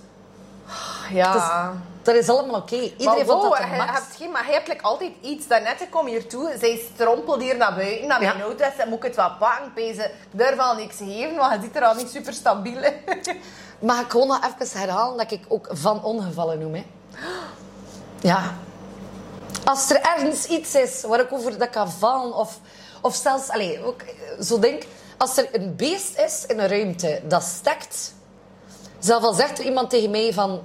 ja. 1.11 1.73
Dat 2.05 2.15
is 2.15 2.29
allemaal 2.29 2.61
oké. 2.61 2.75
Iedereen 2.75 3.05
maar 3.05 3.25
vond 3.25 3.41
wow, 3.41 3.51
dat 3.51 3.61
de 3.61 3.67
je 3.67 3.75
max. 3.77 3.91
hebt 3.91 4.15
geen, 4.15 4.31
maar 4.31 4.45
je 4.45 4.51
hebt 4.51 4.67
like, 4.67 4.81
altijd 4.83 5.11
iets. 5.21 5.47
Daarnet 5.47 5.81
ik 5.81 5.89
kom 5.91 6.05
hier 6.05 6.27
toe, 6.27 6.55
zij 6.59 6.81
strompelt 6.93 7.41
hier 7.41 7.57
naar 7.57 7.75
buiten, 7.75 8.07
naar 8.07 8.19
mijn 8.19 8.37
Ja. 8.37 8.43
auto. 8.43 8.63
En 8.77 8.89
moet 8.89 8.97
ik 8.97 9.03
het 9.03 9.15
wat 9.15 9.39
pakken, 9.39 9.73
pezen. 9.73 10.11
Durf 10.31 10.59
al 10.59 10.75
niks 10.75 10.97
geven, 10.97 11.35
want 11.35 11.53
je 11.53 11.59
ziet 11.61 11.75
er 11.75 11.83
al 11.83 11.95
niet 11.95 12.09
super 12.09 12.33
stabiel 12.33 12.77
uit. 12.77 13.35
Mag 13.79 14.01
ik 14.01 14.09
gewoon 14.11 14.27
nog 14.27 14.39
even 14.59 14.79
herhalen 14.79 15.17
dat 15.17 15.31
ik 15.31 15.45
ook 15.47 15.67
van 15.71 16.03
ongevallen 16.03 16.59
noem, 16.59 16.73
hè? 16.73 16.85
Ja. 18.21 18.53
Als 19.65 19.89
er 19.89 20.01
ergens 20.01 20.45
iets 20.45 20.75
is 20.75 21.01
waar 21.01 21.19
ik 21.19 21.31
over 21.33 21.57
dat 21.57 21.69
kan 21.69 21.91
vallen, 21.91 22.33
of, 22.35 22.59
of 23.01 23.15
zelfs, 23.15 23.49
allez, 23.49 23.79
ook 23.83 24.01
zo 24.41 24.59
denk, 24.59 24.83
als 25.17 25.37
er 25.37 25.47
een 25.51 25.75
beest 25.75 26.17
is 26.19 26.43
in 26.47 26.59
een 26.59 26.67
ruimte 26.67 27.21
dat 27.27 27.43
stekt, 27.43 28.13
zelfs 28.99 29.25
al 29.25 29.33
zegt 29.33 29.59
er 29.59 29.65
iemand 29.65 29.89
tegen 29.89 30.11
mij 30.11 30.33
van, 30.33 30.61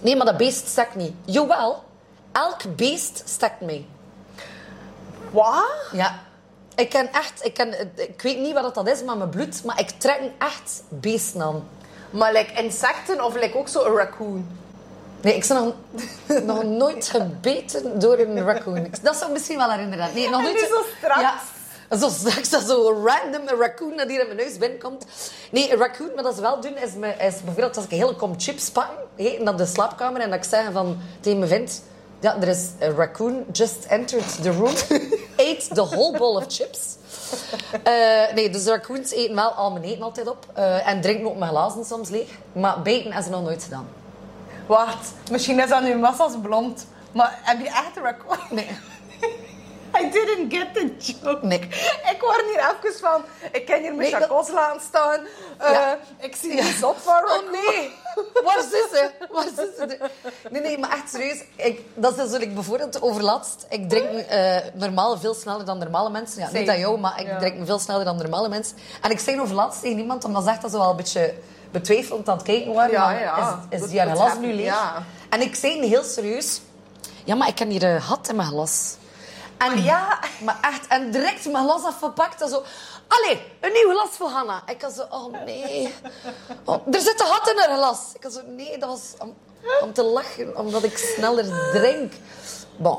nee, 0.00 0.16
maar 0.16 0.26
dat 0.26 0.36
beest 0.36 0.68
stekt 0.68 0.94
niet. 0.94 1.12
Jawel, 1.24 1.84
elk 2.32 2.76
beest 2.76 3.22
stekt 3.24 3.60
mij. 3.60 3.86
Wat? 5.30 5.64
Ja. 5.92 6.24
Ik 6.74 6.88
ken 6.90 7.12
echt, 7.12 7.44
ik, 7.44 7.54
ken, 7.54 7.90
ik 7.96 8.22
weet 8.22 8.38
niet 8.38 8.52
wat 8.52 8.74
dat 8.74 8.88
is, 8.88 9.02
maar 9.02 9.16
mijn 9.16 9.30
bloed, 9.30 9.64
maar 9.64 9.80
ik 9.80 9.90
trek 9.90 10.20
echt 10.38 10.82
beesten 10.88 11.42
aan. 11.42 11.68
Maar 12.10 12.32
like 12.32 12.62
insecten 12.62 13.24
of 13.24 13.34
like 13.34 13.58
ook 13.58 13.68
zo 13.68 13.84
een 13.84 13.96
raccoon? 13.96 14.46
Nee, 15.20 15.34
ik 15.34 15.46
ben 15.48 15.74
nog, 16.26 16.42
nog 16.42 16.62
nooit 16.62 17.08
gebeten 17.08 17.98
door 17.98 18.18
een 18.18 18.44
raccoon. 18.44 18.88
Dat 19.02 19.16
zou 19.16 19.26
ik 19.26 19.32
misschien 19.32 19.56
wel 19.56 19.70
herinneren. 19.70 20.10
Nee, 20.14 20.30
nog 20.30 20.42
nooit. 20.42 20.54
nu 20.54 20.66
zo 20.66 20.82
straks. 20.98 21.20
Ja, 21.20 21.40
zo 21.90 22.08
straks 22.08 22.50
dat 22.50 22.62
zo'n 22.62 23.06
random 23.06 23.48
een 23.48 23.58
raccoon 23.58 23.96
dat 23.96 24.08
hier 24.08 24.20
in 24.20 24.26
mijn 24.26 24.38
huis 24.38 24.58
binnenkomt. 24.58 25.06
Nee, 25.50 25.72
een 25.72 25.78
raccoon, 25.78 26.10
maar 26.14 26.24
dat 26.24 26.34
ze 26.34 26.40
wel 26.40 26.60
doen, 26.60 26.76
is, 26.76 26.92
me, 26.94 27.08
is 27.08 27.34
bijvoorbeeld 27.44 27.76
als 27.76 27.84
ik 27.84 27.90
een 27.90 27.98
hele 27.98 28.14
kom 28.14 28.34
chips 28.36 28.70
pakken 28.70 28.96
hé, 29.16 29.38
naar 29.42 29.56
de 29.56 29.66
slaapkamer 29.66 30.20
en 30.20 30.30
dat 30.30 30.38
ik 30.38 30.44
zeg 30.44 30.72
van, 30.72 30.98
tegen 31.20 31.38
mijn 31.38 31.50
vriend... 31.50 31.82
Ja, 32.20 32.36
er 32.40 32.48
is 32.48 32.68
een 32.78 32.94
raccoon 32.94 33.44
just 33.52 33.84
entered 33.84 34.42
the 34.42 34.50
room. 34.50 34.74
Ate 35.48 35.66
the 35.74 35.86
whole 35.86 36.18
bowl 36.18 36.36
of 36.36 36.44
chips. 36.48 36.78
Eh, 37.82 38.34
nee, 38.34 38.50
dus 38.50 38.64
raccoons 38.66 39.10
eten 39.10 39.34
wel 39.34 39.50
al 39.50 39.70
mijn 39.70 39.84
eten 39.84 40.02
altijd 40.02 40.28
op. 40.28 40.46
eh, 40.54 40.88
en 40.88 41.00
drinken 41.00 41.26
ook 41.26 41.36
mijn 41.36 41.50
glazen 41.50 41.84
soms 41.84 42.08
leeg. 42.08 42.28
Maar 42.52 42.82
bijten 42.82 43.04
hebben 43.04 43.24
ze 43.24 43.30
nog 43.30 43.42
nooit 43.42 43.62
gedaan. 43.62 43.88
Wacht, 44.66 45.12
misschien 45.30 45.60
is 45.60 45.68
dat 45.68 45.82
nu 45.82 45.94
massa's 45.96 46.32
blond. 46.42 46.86
Maar 47.12 47.38
heb 47.42 47.60
je 47.60 47.66
echt 47.66 47.96
een 47.96 48.02
raccoon? 48.02 48.38
Nee. 48.50 48.68
I 49.94 50.10
didn't 50.10 50.52
get 50.54 50.74
the 50.74 50.94
joke. 50.98 51.54
Ik 52.12 52.16
word 52.20 52.42
hier 52.52 52.74
even 52.84 52.98
van... 53.00 53.22
Ik 53.52 53.66
ken 53.66 53.80
hier 53.82 53.94
mijn 53.94 54.10
Nee, 54.10 54.28
dat- 54.28 54.80
staan. 54.88 55.20
Eh, 55.58 55.70
Ja. 55.70 55.98
Ik 56.18 56.36
zie 56.36 56.50
die 56.50 56.62
zot 56.62 56.96
van 56.98 57.14
raccoon. 57.14 57.44
Oh 57.44 57.50
nee, 57.50 57.90
waar 58.44 58.58
is 58.58 58.64
ze? 58.70 59.10
Waar 59.32 59.46
is 59.46 59.54
ze? 59.54 59.98
Nee, 60.50 60.62
nee, 60.62 60.78
maar 60.78 60.90
echt 60.92 61.10
serieus. 61.10 61.44
Ik, 61.56 61.80
dat 61.94 62.18
is 62.18 62.30
dus 62.30 62.40
ik 62.40 62.54
bijvoorbeeld 62.54 63.02
overlaatst. 63.02 63.66
Ik 63.68 63.88
drink 63.88 64.08
eh, 64.08 64.56
normaal 64.74 65.18
veel 65.18 65.34
sneller 65.34 65.64
dan 65.64 65.78
normale 65.78 66.10
mensen. 66.10 66.40
Ja, 66.40 66.46
Same. 66.46 66.58
niet 66.58 66.68
aan 66.68 66.78
jou, 66.78 66.98
maar 66.98 67.20
ik 67.20 67.26
Ja. 67.26 67.38
drink 67.38 67.66
veel 67.66 67.78
sneller 67.78 68.04
dan 68.04 68.16
normale 68.16 68.48
mensen. 68.48 68.76
En 69.02 69.10
ik 69.10 69.18
zei 69.18 69.40
overlaatst 69.40 69.80
tegen 69.82 69.98
iemand, 69.98 70.24
omdat 70.24 70.44
ze 70.44 70.50
echt 70.50 70.62
dat 70.62 70.70
ze 70.70 70.78
wel 70.78 70.90
een 70.90 70.96
beetje 70.96 71.34
betwijfelend 71.70 72.28
aan 72.28 72.36
het 72.36 72.46
kijken 72.46 72.72
waren. 72.74 72.90
Ja, 72.92 73.10
ja. 73.10 73.60
Is, 73.70 73.80
is 73.80 73.88
die 73.88 74.00
haar 74.00 74.16
glas 74.16 74.38
nu 74.38 74.52
leeg? 74.52 74.64
Ja. 74.64 75.02
En 75.28 75.40
ik 75.40 75.54
zei 75.54 75.86
heel 75.88 76.02
serieus... 76.04 76.60
Ja, 77.24 77.34
maar 77.34 77.48
ik 77.48 77.58
heb 77.58 77.68
hier 77.70 77.82
een 77.82 78.02
gat 78.02 78.28
in 78.28 78.36
mijn 78.36 78.48
glas. 78.48 78.96
En, 79.58 79.66
Maar 79.68 79.78
ja. 79.78 80.18
Maar 80.44 80.58
echt, 80.60 80.86
en 80.86 81.10
direct 81.10 81.50
mijn 81.50 81.64
glas 81.64 81.84
afgepakt 81.84 82.42
en 82.42 82.48
zo... 82.48 82.62
Allee, 83.08 83.42
een 83.60 83.72
nieuw 83.72 83.90
glas 83.90 84.10
voor 84.10 84.28
Hanna. 84.28 84.62
Ik 84.66 84.82
had 84.82 84.92
zo, 84.92 85.06
oh 85.10 85.44
nee. 85.44 85.94
Oh, 86.64 86.86
er 86.90 87.00
zit 87.00 87.20
een 87.20 87.26
gat 87.26 87.48
in 87.48 87.58
haar 87.58 87.76
glas. 87.76 87.98
Ik 88.14 88.22
had 88.22 88.32
zo, 88.32 88.40
nee, 88.46 88.78
dat 88.78 88.88
was 88.88 89.14
om, 89.18 89.36
om 89.80 89.92
te 89.92 90.02
lachen, 90.02 90.56
omdat 90.56 90.82
ik 90.82 90.98
sneller 90.98 91.70
drink. 91.72 92.12
Bon. 92.76 92.98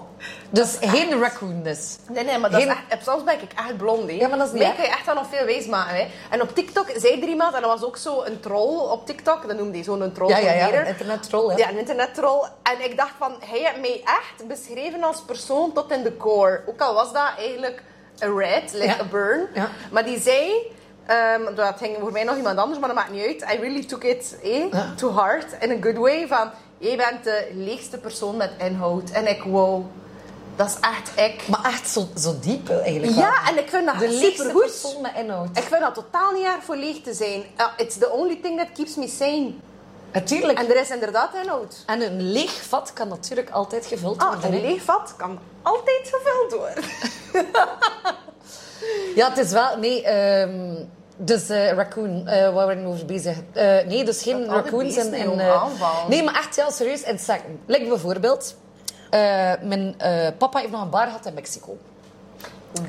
Dus 0.50 0.78
geen 0.82 1.20
raccoon 1.20 1.64
dus. 1.64 1.98
Nee, 2.10 2.24
nee, 2.24 2.38
maar 2.38 2.52
dat 2.52 2.62
is 2.62 2.68
echt, 2.68 3.04
soms 3.06 3.24
ben 3.24 3.34
ik 3.34 3.52
echt 3.56 3.78
blond. 3.78 4.10
Hè. 4.10 4.16
Ja, 4.16 4.28
maar 4.28 4.38
dat 4.38 4.48
is 4.48 4.54
niet 4.54 4.62
Mij 4.64 4.74
kun 4.74 4.84
je 4.84 4.90
echt 4.90 5.06
wel 5.06 5.16
nog 5.16 5.28
veel 5.30 5.46
wijs 5.46 5.66
maken. 5.66 5.96
Hè. 5.96 6.08
En 6.30 6.42
op 6.42 6.56
TikTok 6.56 6.88
zei 6.96 7.22
er 7.22 7.28
iemand, 7.28 7.56
en 7.56 7.62
dat 7.62 7.70
was 7.72 7.84
ook 7.84 7.98
zo 7.98 8.24
een 8.24 8.40
troll 8.40 8.78
op 8.92 9.06
TikTok. 9.06 9.48
Dat 9.48 9.58
noemde 9.58 9.74
hij 9.74 9.84
zo'n 9.84 10.12
troll. 10.14 10.30
Ja, 10.30 10.38
ja, 10.38 10.52
ja. 10.52 10.74
Een 10.80 10.86
internettroll, 10.88 11.50
ja. 11.52 11.58
Ja, 11.58 11.70
een 11.70 11.78
internettroll. 11.78 12.48
En 12.64 12.84
ik 12.84 12.98
dacht 12.98 13.14
van, 13.18 13.36
hij 13.40 13.60
heeft 13.60 13.80
mij 13.82 14.02
echt 14.04 14.48
beschreven 14.48 15.04
als 15.04 15.22
persoon 15.22 15.74
tot 15.74 15.92
in 15.92 16.04
de 16.04 16.18
core. 16.18 16.62
Ook 16.66 16.82
al 16.82 16.94
was 16.94 17.14
dat 17.14 17.30
eigenlijk 17.38 17.84
een 18.20 18.38
red, 18.38 18.74
like 18.74 18.86
Ja. 18.86 19.00
a 19.00 19.04
burn. 19.04 19.48
Ja. 19.54 19.70
Maar 19.92 20.06
die 20.06 20.20
zei... 20.20 20.52
ehm, 21.06 21.56
dat 21.56 21.78
ging 21.78 21.98
voor 22.00 22.12
mij 22.12 22.24
nog 22.24 22.36
iemand 22.38 22.58
anders, 22.60 22.80
maar 22.80 22.88
dat 22.90 22.98
maakt 22.98 23.12
niet 23.12 23.26
uit. 23.26 23.54
I 23.54 23.60
really 23.62 23.84
took 23.86 24.04
it 24.04 24.38
eh, 24.44 24.72
Ja. 24.72 24.94
to 24.96 25.14
heart, 25.16 25.46
in 25.60 25.72
a 25.72 25.78
good 25.82 25.98
way. 25.98 26.28
Van, 26.28 26.52
jij 26.78 26.98
bent 26.98 27.24
de 27.24 27.48
leegste 27.54 27.98
persoon 27.98 28.38
met 28.38 28.52
inhoud. 28.58 29.10
En 29.10 29.28
ik, 29.28 29.44
wow, 29.44 29.86
dat 30.56 30.68
is 30.68 30.76
echt 30.82 31.12
ik. 31.32 31.48
Maar 31.48 31.66
echt 31.66 31.90
zo, 31.90 32.08
zo 32.18 32.36
diep 32.42 32.70
eigenlijk 32.70 33.14
wel. 33.16 33.24
Ja, 33.24 33.50
en 33.50 33.58
ik 33.58 33.70
vind 33.70 33.86
dat 33.86 34.00
De 34.00 34.10
leegste 34.10 34.52
persoon 34.58 35.02
met 35.02 35.12
inhoud. 35.16 35.58
Ik 35.58 35.64
vind 35.64 35.82
dat 35.82 35.94
totaal 35.94 36.32
niet 36.32 36.46
erg 36.46 36.64
voor 36.64 36.76
leeg 36.76 37.02
te 37.02 37.14
zijn. 37.14 37.44
Uh, 37.58 37.66
it's 37.78 37.98
the 37.98 38.12
only 38.12 38.40
thing 38.42 38.58
that 38.60 38.68
keeps 38.74 38.96
me 38.96 39.08
sane. 39.08 39.52
Natuurlijk. 40.12 40.60
En 40.60 40.70
er 40.70 40.76
is 40.82 40.90
inderdaad 40.90 41.30
inhoud. 41.44 41.84
En 41.86 42.02
een 42.02 42.32
leeg 42.32 42.52
vat 42.68 42.94
kan 42.94 43.08
natuurlijk 43.08 43.50
altijd 43.50 43.86
gevuld 43.86 44.18
Ah, 44.22 44.28
worden. 44.34 44.54
een 44.54 44.62
leeg 44.62 44.82
vat 44.82 45.14
kan 45.18 45.40
altijd 45.62 46.02
gevuld 46.14 46.52
worden. 46.54 46.84
Ja, 49.16 49.30
het 49.30 49.38
is 49.38 49.52
wel... 49.52 49.78
Nee, 49.78 50.04
ehm, 50.04 50.76
dus 51.18 51.50
eh, 51.50 51.72
raccoon, 51.72 52.28
eh, 52.28 52.42
waar 52.42 52.54
waren 52.54 52.84
we 52.84 52.90
over 52.90 53.06
bezig? 53.06 53.38
Eh, 53.54 53.64
nee, 53.64 54.06
dus 54.06 54.22
geen 54.22 54.46
Dat 54.46 54.56
raccoons 54.56 54.96
en... 54.96 55.10
nee, 56.08 56.24
maar 56.24 56.36
echt 56.36 56.56
heel 56.56 56.72
serieus 56.72 57.02
insecten. 57.02 57.60
Like 57.66 57.88
bijvoorbeeld... 57.88 58.56
mijn 59.62 59.96
papa 60.38 60.60
heeft 60.60 60.72
nog 60.72 60.82
een 60.82 60.90
bar 60.90 61.06
gehad 61.06 61.26
in 61.26 61.34
Mexico. 61.34 61.78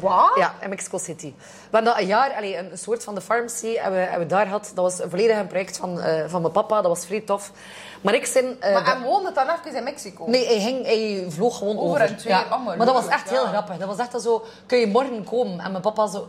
Wat? 0.01 0.31
Ja, 0.35 0.55
in 0.61 0.69
Mexico 0.69 0.99
City. 0.99 1.35
We 1.37 1.77
hadden 1.77 1.93
dat 1.93 2.03
een 2.03 2.07
jaar, 2.07 2.35
allee, 2.35 2.57
een 2.57 2.79
soort 2.79 3.05
van 3.05 3.15
de 3.15 3.21
pharmacy, 3.21 3.75
hebben 3.75 4.01
we, 4.01 4.07
hebben 4.07 4.29
we 4.29 4.35
daar 4.35 4.45
gehad. 4.45 4.73
Dat 4.75 4.85
was 4.85 5.09
volledig 5.09 5.37
een 5.37 5.47
project 5.47 5.77
van, 5.77 6.01
van 6.27 6.41
mijn 6.41 6.53
papa. 6.53 6.81
Dat 6.81 6.91
was 6.91 7.07
vrij 7.07 7.21
tof. 7.21 7.53
Maar 8.01 8.15
ik 8.15 8.27
zin... 8.27 8.57
Maar 8.61 8.85
hij 8.85 9.01
woonde 9.01 9.33
dan 9.33 9.47
even 9.49 9.77
in 9.77 9.85
Mexico. 9.85 10.25
Nee, 10.27 10.47
hij, 10.47 10.61
ging, 10.61 10.85
hij 10.85 11.27
vloog 11.29 11.59
gewoon 11.59 11.79
Over 11.79 12.03
over. 12.03 12.17
twee, 12.17 12.35
oh, 12.35 12.65
maar 12.65 12.77
maar 12.77 12.87
dat 12.87 12.95
was 12.95 13.07
echt 13.07 13.31
heel 13.31 13.43
ja. 13.43 13.49
grappig. 13.49 13.77
Dat 13.77 13.89
was 13.89 13.99
echt 13.99 14.23
zo, 14.23 14.45
kun 14.67 14.79
je 14.79 14.87
morgen 14.87 15.25
komen? 15.25 15.61
En 15.61 15.71
mijn 15.71 15.83
papa 15.83 16.07
zo... 16.07 16.29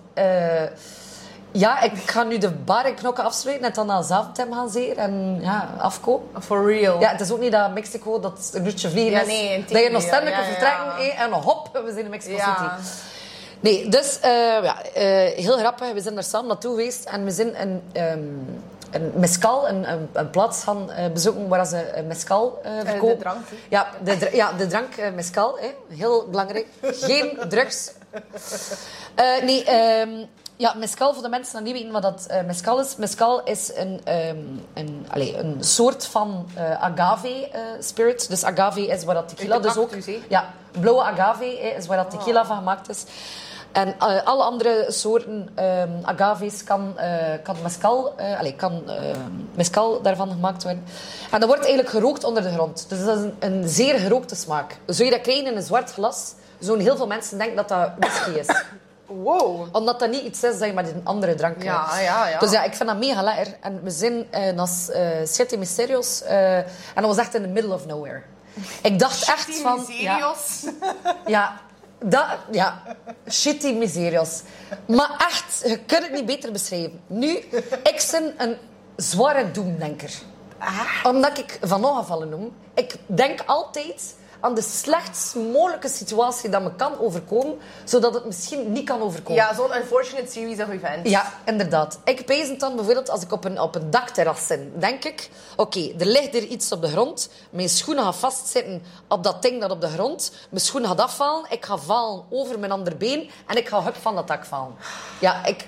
ja, 1.52 1.82
ik 1.82 1.92
ga 2.06 2.24
nu 2.24 2.38
de 2.38 2.52
bar 2.52 2.88
in 2.88 2.94
knokken 2.96 3.24
afsluiten 3.24 3.68
en 3.68 3.74
dan 3.74 3.86
naar 3.86 4.04
Zaventem 4.04 4.54
gaan 4.54 4.70
zeer 4.70 4.98
en 4.98 5.38
ja, 5.42 5.70
afkomen. 5.78 6.28
For 6.44 6.66
real. 6.74 7.00
Ja, 7.00 7.10
het 7.12 7.22
is 7.22 7.32
ook 7.32 7.40
niet 7.40 7.52
dat 7.52 7.74
Mexico 7.74 8.20
dat 8.20 8.52
een 8.54 8.66
uurtje 8.66 8.90
vliegen 8.90 9.12
Ja, 9.12 9.22
is. 9.22 9.28
nee, 9.28 9.66
dat 9.70 9.84
je 9.84 9.90
nog 9.90 10.02
ständig 10.02 10.34
ja, 10.34 10.40
ja. 10.40 10.46
vertrekken 10.46 10.96
hé, 10.96 11.10
en 11.24 11.32
hop, 11.32 11.70
we 11.86 11.92
zijn 11.92 12.04
in 12.06 12.10
Mexico 12.10 12.36
Ja. 12.36 12.44
City. 12.80 12.92
Nee, 13.60 13.90
dus 13.90 14.20
eh, 14.20 14.32
ja, 14.64 14.84
eh, 14.94 15.04
heel 15.46 15.58
grappig. 15.58 15.92
We 15.94 16.02
zijn 16.02 16.18
er 16.18 16.24
samen 16.24 16.48
naartoe 16.48 16.72
geweest 16.72 17.06
en 17.06 17.24
we 17.24 17.32
zijn 17.32 17.62
een, 17.62 17.82
ehm 17.92 18.20
een 18.92 19.12
mescal, 19.16 19.68
een, 19.70 19.92
een, 19.92 20.10
een 20.14 20.30
plaats 20.30 20.64
gaan 20.64 20.92
eh, 20.92 21.12
bezoeken 21.12 21.48
waar 21.48 21.66
ze 21.66 22.04
mescal 22.08 22.62
verkopen. 22.84 23.18
de 23.18 23.22
drank? 23.24 23.46
Ja, 23.70 23.88
de, 24.04 24.30
ja, 24.34 24.52
de 24.52 24.68
drank 24.68 24.96
mescal, 25.16 25.58
hè. 25.60 25.96
heel 25.96 26.28
belangrijk. 26.30 26.68
Geen 26.82 27.38
drugs. 27.50 27.92
Nee, 29.44 29.64
ehm, 29.64 30.10
Ja, 30.60 30.74
mescal, 30.78 31.14
voor 31.14 31.24
de 31.24 31.30
mensen 31.30 31.64
die 31.64 31.74
niet 31.74 31.82
weten 31.84 32.02
wat 32.02 32.02
dat 32.02 32.28
uh, 32.32 32.42
mescal 32.46 32.80
is. 32.80 32.96
Mescal 32.96 33.44
is 33.44 33.72
een, 33.76 34.02
um, 34.30 34.66
een, 34.74 35.06
allez, 35.10 35.34
een 35.34 35.58
soort 35.60 36.06
van 36.06 36.50
uh, 36.58 36.84
agave 36.84 37.50
uh, 37.54 37.60
spirit. 37.80 38.30
Dus 38.30 38.44
agave 38.44 38.88
is 38.88 39.04
waar 39.04 39.16
dat 39.16 39.28
tequila 39.28 39.60
dus 39.60 39.78
ook... 39.78 39.90
Ja, 40.30 40.54
blauwe 40.80 41.04
agave 41.04 41.60
is 41.60 41.88
waar 41.88 41.98
dat 41.98 42.10
tequila 42.10 42.42
oh. 42.42 42.48
van 42.48 42.58
gemaakt 42.58 42.90
is. 42.90 43.06
En 43.72 43.98
alle 44.24 44.44
andere 44.44 44.86
soorten 44.88 45.50
um, 45.60 46.00
agaves 46.02 46.64
kan, 46.64 46.96
kan, 47.44 47.56
mescal, 47.64 48.14
allez, 48.38 48.56
kan 48.56 48.84
mescal 49.56 50.02
daarvan 50.02 50.30
gemaakt 50.30 50.64
worden. 50.64 50.84
En 51.32 51.40
dat 51.40 51.50
wordt 51.50 51.66
eigenlijk 51.66 51.94
gerookt 51.96 52.24
onder 52.24 52.44
de 52.44 52.52
grond. 52.52 52.86
Dus 52.90 53.06
dat 53.06 53.18
is 53.18 53.24
een, 53.24 53.36
een 53.40 53.68
zeer 53.68 54.00
gerookte 54.00 54.36
smaak. 54.36 54.78
Zou 54.86 55.10
je 55.10 55.16
dat 55.16 55.22
krijgen 55.24 55.46
in 55.46 55.56
een 55.56 55.64
zwart 55.64 55.92
glas, 55.92 56.34
zouden 56.60 56.86
heel 56.86 56.96
veel 56.96 57.08
mensen 57.08 57.38
denken 57.38 57.56
dat 57.56 57.68
dat 57.68 57.92
whisky 58.00 58.30
is. 58.30 58.64
Wow. 59.10 59.76
Omdat 59.76 60.00
dat 60.00 60.10
niet 60.10 60.24
iets 60.24 60.44
is 60.44 60.60
dat 60.60 60.68
je 60.68 60.74
met 60.74 60.88
een 60.88 61.02
andere 61.04 61.36
drank 61.36 61.64
ja, 61.64 62.00
ja, 62.00 62.28
ja. 62.28 62.40
Dus 62.40 62.52
ja, 62.52 62.64
ik 62.64 62.74
vind 62.74 62.90
dat 62.90 62.98
mega 62.98 63.22
lekker. 63.22 63.58
En 63.62 63.84
we 63.84 63.90
zijn 63.90 64.14
uh, 64.14 64.24
naar 64.32 64.70
uh, 64.90 65.08
Siete. 65.24 65.58
Uh, 65.58 66.58
en 66.58 66.66
dat 66.96 67.06
was 67.06 67.18
echt 67.18 67.36
in 67.36 67.42
the 67.42 67.48
middle 67.48 67.74
of 67.74 67.86
nowhere. 67.86 68.22
Ik 68.82 69.00
dacht 69.00 69.28
echt 69.28 69.56
van... 69.58 69.86
Ja, 69.88 70.34
ja, 71.26 71.60
dat, 72.04 72.26
ja, 72.52 72.82
shitty 73.30 73.74
miserios. 73.74 74.42
Maar 74.88 75.26
echt, 75.28 75.62
je 75.70 75.80
kunt 75.80 76.04
het 76.04 76.12
niet 76.12 76.26
beter 76.26 76.52
beschrijven. 76.52 77.02
Nu, 77.08 77.30
ik 77.84 78.08
ben 78.12 78.34
een 78.38 78.58
zware 78.96 79.52
doemdenker. 79.52 80.12
Ah. 80.58 81.04
Omdat 81.04 81.38
ik 81.38 81.60
van 81.62 81.86
ongevallen 81.86 82.30
noem. 82.30 82.56
Ik 82.74 82.96
denk 83.06 83.40
altijd 83.46 84.16
aan 84.40 84.56
de 84.56 84.62
slechtst 84.62 85.36
mogelijke 85.36 85.90
situatie 85.90 86.50
dat 86.50 86.62
me 86.62 86.76
kan 86.76 87.00
overkomen, 87.00 87.58
zodat 87.84 88.14
het 88.14 88.26
misschien 88.26 88.72
niet 88.72 88.86
kan 88.86 89.02
overkomen. 89.02 89.44
Ja, 89.44 89.54
zo'n 89.54 89.76
unfortunate 89.76 90.32
series 90.32 90.60
of 90.60 90.70
events. 90.70 91.10
Ja, 91.10 91.34
inderdaad. 91.46 92.00
Ik 92.04 92.26
pees 92.26 92.58
dan 92.58 92.76
bijvoorbeeld 92.76 93.10
als 93.10 93.22
ik 93.22 93.32
op 93.32 93.46
een, 93.46 93.62
op 93.62 93.76
een 93.76 93.90
dakterras 93.90 94.48
zit. 94.48 94.60
Denk 94.82 95.04
ik, 95.04 95.30
oké, 95.56 95.94
er 96.00 96.06
ligt 96.06 96.36
er 96.36 96.44
iets 96.44 96.72
op 96.72 96.82
de 96.82 96.88
grond. 96.88 97.30
Mijn 97.50 97.70
schoenen 97.70 98.04
gaan 98.04 98.16
vastzitten 98.16 98.84
op 99.08 99.24
dat 99.24 99.42
ding 99.42 99.62
dat 99.62 99.72
op 99.72 99.82
de 99.82 99.90
grond. 99.90 100.32
Mijn 100.50 100.62
schoen 100.62 100.86
gaat 100.86 101.00
afvallen. 101.00 101.46
Ik 101.50 101.66
ga 101.66 101.78
vallen 101.78 102.24
over 102.30 102.60
mijn 102.60 102.72
andere 102.72 102.96
been. 102.96 103.30
En 103.48 103.58
ik 103.58 103.68
ga 103.68 103.84
hup 103.84 103.96
van 103.96 104.16
dat 104.16 104.28
dak 104.28 104.46
vallen. 104.46 104.76
Ja, 105.20 105.46
ik, 105.46 105.68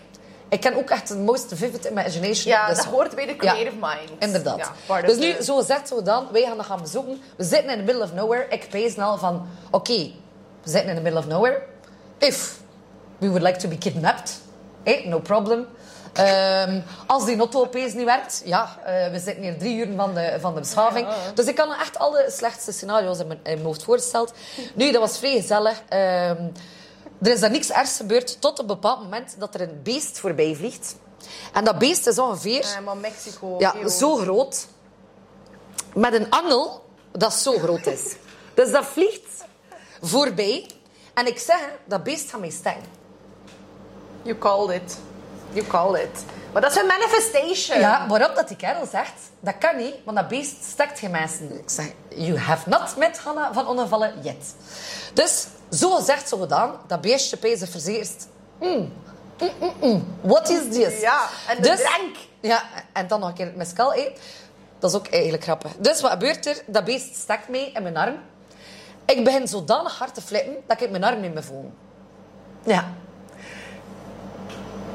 ik 0.51 0.59
ken 0.59 0.75
ook 0.77 0.89
echt 0.89 1.07
de 1.07 1.15
most 1.15 1.51
vivid 1.53 1.85
imagination. 1.85 2.53
Ja, 2.53 2.67
dat 2.67 2.85
hoort 2.85 3.15
bij 3.15 3.25
de 3.25 3.35
creative 3.35 3.77
ja, 3.79 3.87
mind. 3.87 4.11
Inderdaad. 4.19 4.71
Ja, 4.87 5.01
dus 5.01 5.17
nu, 5.17 5.41
zo 5.41 5.61
zegt 5.61 5.87
zo 5.87 6.03
dan, 6.03 6.27
wij 6.31 6.41
gaan 6.41 6.57
dat 6.57 6.65
gaan 6.65 6.81
bezoeken. 6.81 7.21
We 7.35 7.43
zitten 7.43 7.69
in 7.69 7.77
the 7.77 7.83
middle 7.83 8.03
of 8.03 8.13
nowhere. 8.13 8.45
Ik 8.49 8.69
pees 8.69 8.93
snel 8.93 9.17
van, 9.17 9.47
oké, 9.65 9.91
okay, 9.91 10.15
we 10.63 10.69
zitten 10.69 10.89
in 10.89 10.95
the 10.95 11.01
middle 11.01 11.19
of 11.19 11.27
nowhere. 11.27 11.61
If 12.17 12.59
we 13.17 13.27
would 13.27 13.43
like 13.43 13.57
to 13.57 13.67
be 13.67 13.77
kidnapped, 13.77 14.41
hey, 14.83 15.05
no 15.07 15.19
problem. 15.19 15.67
Um, 16.19 16.83
als 17.07 17.25
die 17.25 17.37
auto 17.37 17.61
opeens 17.61 17.93
niet 17.93 18.05
werkt, 18.05 18.41
ja, 18.45 18.77
uh, 18.79 19.11
we 19.11 19.19
zitten 19.19 19.43
hier 19.43 19.57
drie 19.57 19.77
uur 19.77 19.95
van 19.95 20.13
de, 20.13 20.37
van 20.39 20.53
de 20.53 20.59
beschaving. 20.59 21.07
Ja, 21.07 21.13
ja. 21.13 21.31
Dus 21.33 21.45
ik 21.45 21.55
kan 21.55 21.73
echt 21.73 21.97
alle 21.99 22.25
slechtste 22.29 22.71
scenario's 22.71 23.19
in 23.19 23.27
mijn, 23.27 23.39
in 23.43 23.53
mijn 23.53 23.65
hoofd 23.65 23.83
voorstellen. 23.83 24.29
Nu, 24.73 24.91
dat 24.91 25.01
was 25.01 25.17
vrij 25.17 25.35
gezellig. 25.41 25.81
Um, 25.93 26.51
er 27.21 27.31
is 27.31 27.39
daar 27.39 27.51
niks 27.51 27.71
ergs 27.71 27.97
gebeurd 27.97 28.41
tot 28.41 28.51
op 28.51 28.59
een 28.59 28.65
bepaald 28.67 29.01
moment 29.01 29.35
dat 29.37 29.53
er 29.53 29.61
een 29.61 29.79
beest 29.83 30.19
voorbij 30.19 30.55
vliegt. 30.55 30.95
En 31.53 31.63
dat 31.63 31.77
beest 31.77 32.07
is 32.07 32.19
ongeveer... 32.19 32.65
Ja, 32.65 32.79
maar 32.79 32.97
Mexico... 32.97 33.55
Ja, 33.59 33.87
zo 33.87 34.15
groot. 34.15 34.67
Met 35.93 36.13
een 36.13 36.29
angel 36.29 36.85
dat 37.11 37.33
zo 37.33 37.57
groot 37.57 37.85
is. 37.85 38.15
dus 38.53 38.71
dat 38.71 38.85
vliegt 38.85 39.45
voorbij. 40.01 40.69
En 41.13 41.27
ik 41.27 41.39
zeg, 41.39 41.59
dat 41.85 42.03
beest 42.03 42.29
gaat 42.29 42.39
mij 42.39 42.49
staan. 42.49 42.81
You 44.21 44.37
called 44.37 44.81
it. 44.81 44.97
You 45.51 45.67
called 45.67 46.01
it. 46.01 46.23
Maar 46.53 46.61
dat 46.61 46.71
is 46.71 46.77
een 46.77 46.87
manifestation. 46.87 47.79
Ja, 47.79 48.07
waarop 48.07 48.35
dat 48.35 48.47
die 48.47 48.57
kerel 48.57 48.85
zegt, 48.85 49.13
dat 49.39 49.57
kan 49.57 49.77
niet, 49.77 49.95
want 50.03 50.17
dat 50.17 50.27
beest 50.27 50.63
stekt 50.63 50.99
geen 50.99 51.11
mensen. 51.11 51.59
Ik 51.59 51.69
zeg, 51.69 51.91
you 52.09 52.37
have 52.37 52.69
not 52.69 52.95
met 52.97 53.17
Hanna 53.17 53.53
van 53.53 53.67
ongevallen 53.67 54.13
yet. 54.21 54.55
Dus 55.13 55.47
zo 55.71 55.99
zegt 55.99 56.29
zo 56.29 56.37
gedaan, 56.37 56.75
dat 56.87 57.01
beestje 57.01 57.37
pezen 57.37 57.67
verzeerst. 57.67 58.27
Mm, 58.59 58.93
mm, 59.39 59.49
mm, 59.59 59.73
mm. 59.81 60.05
What 60.21 60.49
is 60.49 60.75
this? 60.75 60.99
Ja, 60.99 61.27
en 61.47 61.61
de 61.61 61.69
dus, 61.69 61.79
drank. 61.79 62.15
Ja, 62.39 62.63
en 62.93 63.07
dan 63.07 63.19
nog 63.19 63.29
een 63.29 63.35
keer 63.35 63.45
het 63.45 63.55
mescal. 63.55 63.93
Dat 64.79 64.89
is 64.91 64.97
ook 64.97 65.07
eigenlijk 65.07 65.43
grappig. 65.43 65.71
Dus 65.77 66.01
wat 66.01 66.11
gebeurt 66.11 66.45
er? 66.45 66.63
Dat 66.65 66.83
beest 66.83 67.15
stekt 67.15 67.49
mee 67.49 67.71
in 67.71 67.83
mijn 67.83 67.97
arm. 67.97 68.15
Ik 69.05 69.23
begin 69.23 69.47
zodanig 69.47 69.97
hard 69.97 70.13
te 70.13 70.21
flippen 70.21 70.55
dat 70.67 70.81
ik 70.81 70.89
mijn 70.89 71.03
arm 71.03 71.21
niet 71.21 71.33
meer 71.33 71.43
voel. 71.43 71.71
Ja. 72.63 72.85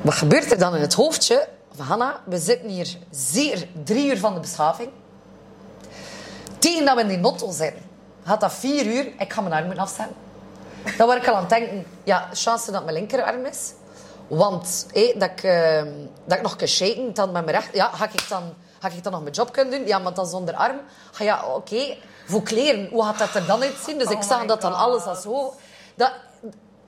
Wat 0.00 0.14
gebeurt 0.14 0.50
er 0.50 0.58
dan 0.58 0.74
in 0.74 0.80
het 0.80 0.94
hoofdje 0.94 1.48
van 1.74 1.86
Hanna? 1.86 2.20
We 2.24 2.38
zitten 2.38 2.68
hier 2.68 2.96
zeer 3.10 3.68
drie 3.84 4.10
uur 4.10 4.18
van 4.18 4.34
de 4.34 4.40
beschaving. 4.40 4.90
Tegen 6.58 6.84
dat 6.84 6.94
we 6.94 7.00
in 7.00 7.08
die 7.08 7.16
notto 7.16 7.50
zijn, 7.50 7.74
gaat 8.24 8.40
dat 8.40 8.52
vier 8.52 8.86
uur. 8.86 9.06
Ik 9.18 9.32
ga 9.32 9.40
mijn 9.40 9.54
arm 9.54 9.64
moeten 9.64 9.82
afzetten. 9.82 10.25
Dan 10.96 11.06
word 11.06 11.22
ik 11.22 11.28
al 11.28 11.34
aan 11.34 11.40
het 11.40 11.50
denken, 11.50 11.86
ja, 12.04 12.28
chance 12.32 12.70
dat 12.70 12.84
mijn 12.84 12.96
linkerarm 12.96 13.44
is. 13.44 13.72
Want 14.26 14.86
hé, 14.92 15.14
dat, 15.16 15.30
ik, 15.30 15.42
uh, 15.42 15.82
dat 16.24 16.36
ik 16.36 16.42
nog 16.42 16.56
kan 16.56 16.68
shaken 16.68 17.14
dan 17.14 17.32
met 17.32 17.44
mijn 17.44 17.56
rechter... 17.56 17.76
Ja, 17.76 17.88
ga 17.88 18.04
ik 18.04 18.28
dan, 18.28 18.54
ga 18.80 18.88
ik 18.88 19.02
dan 19.02 19.12
nog 19.12 19.22
mijn 19.22 19.34
job 19.34 19.52
kunnen 19.52 19.78
doen? 19.78 19.86
Ja, 19.86 19.98
maar 19.98 20.14
dan 20.14 20.26
zonder 20.26 20.54
arm. 20.54 20.80
Ga 21.12 21.24
ja, 21.24 21.44
oké. 21.44 21.54
Okay. 21.54 21.98
Voor 22.26 22.42
kleren, 22.42 22.88
hoe 22.90 23.04
gaat 23.04 23.18
dat 23.18 23.34
er 23.34 23.46
dan 23.46 23.62
uitzien? 23.62 23.98
Dus 23.98 24.10
ik 24.10 24.16
Oh 24.16 24.22
zag 24.22 24.44
dat 24.44 24.60
dan 24.60 24.74
alles 24.74 25.04
als 25.04 25.22
zo... 25.22 25.54
Dat, 25.94 26.12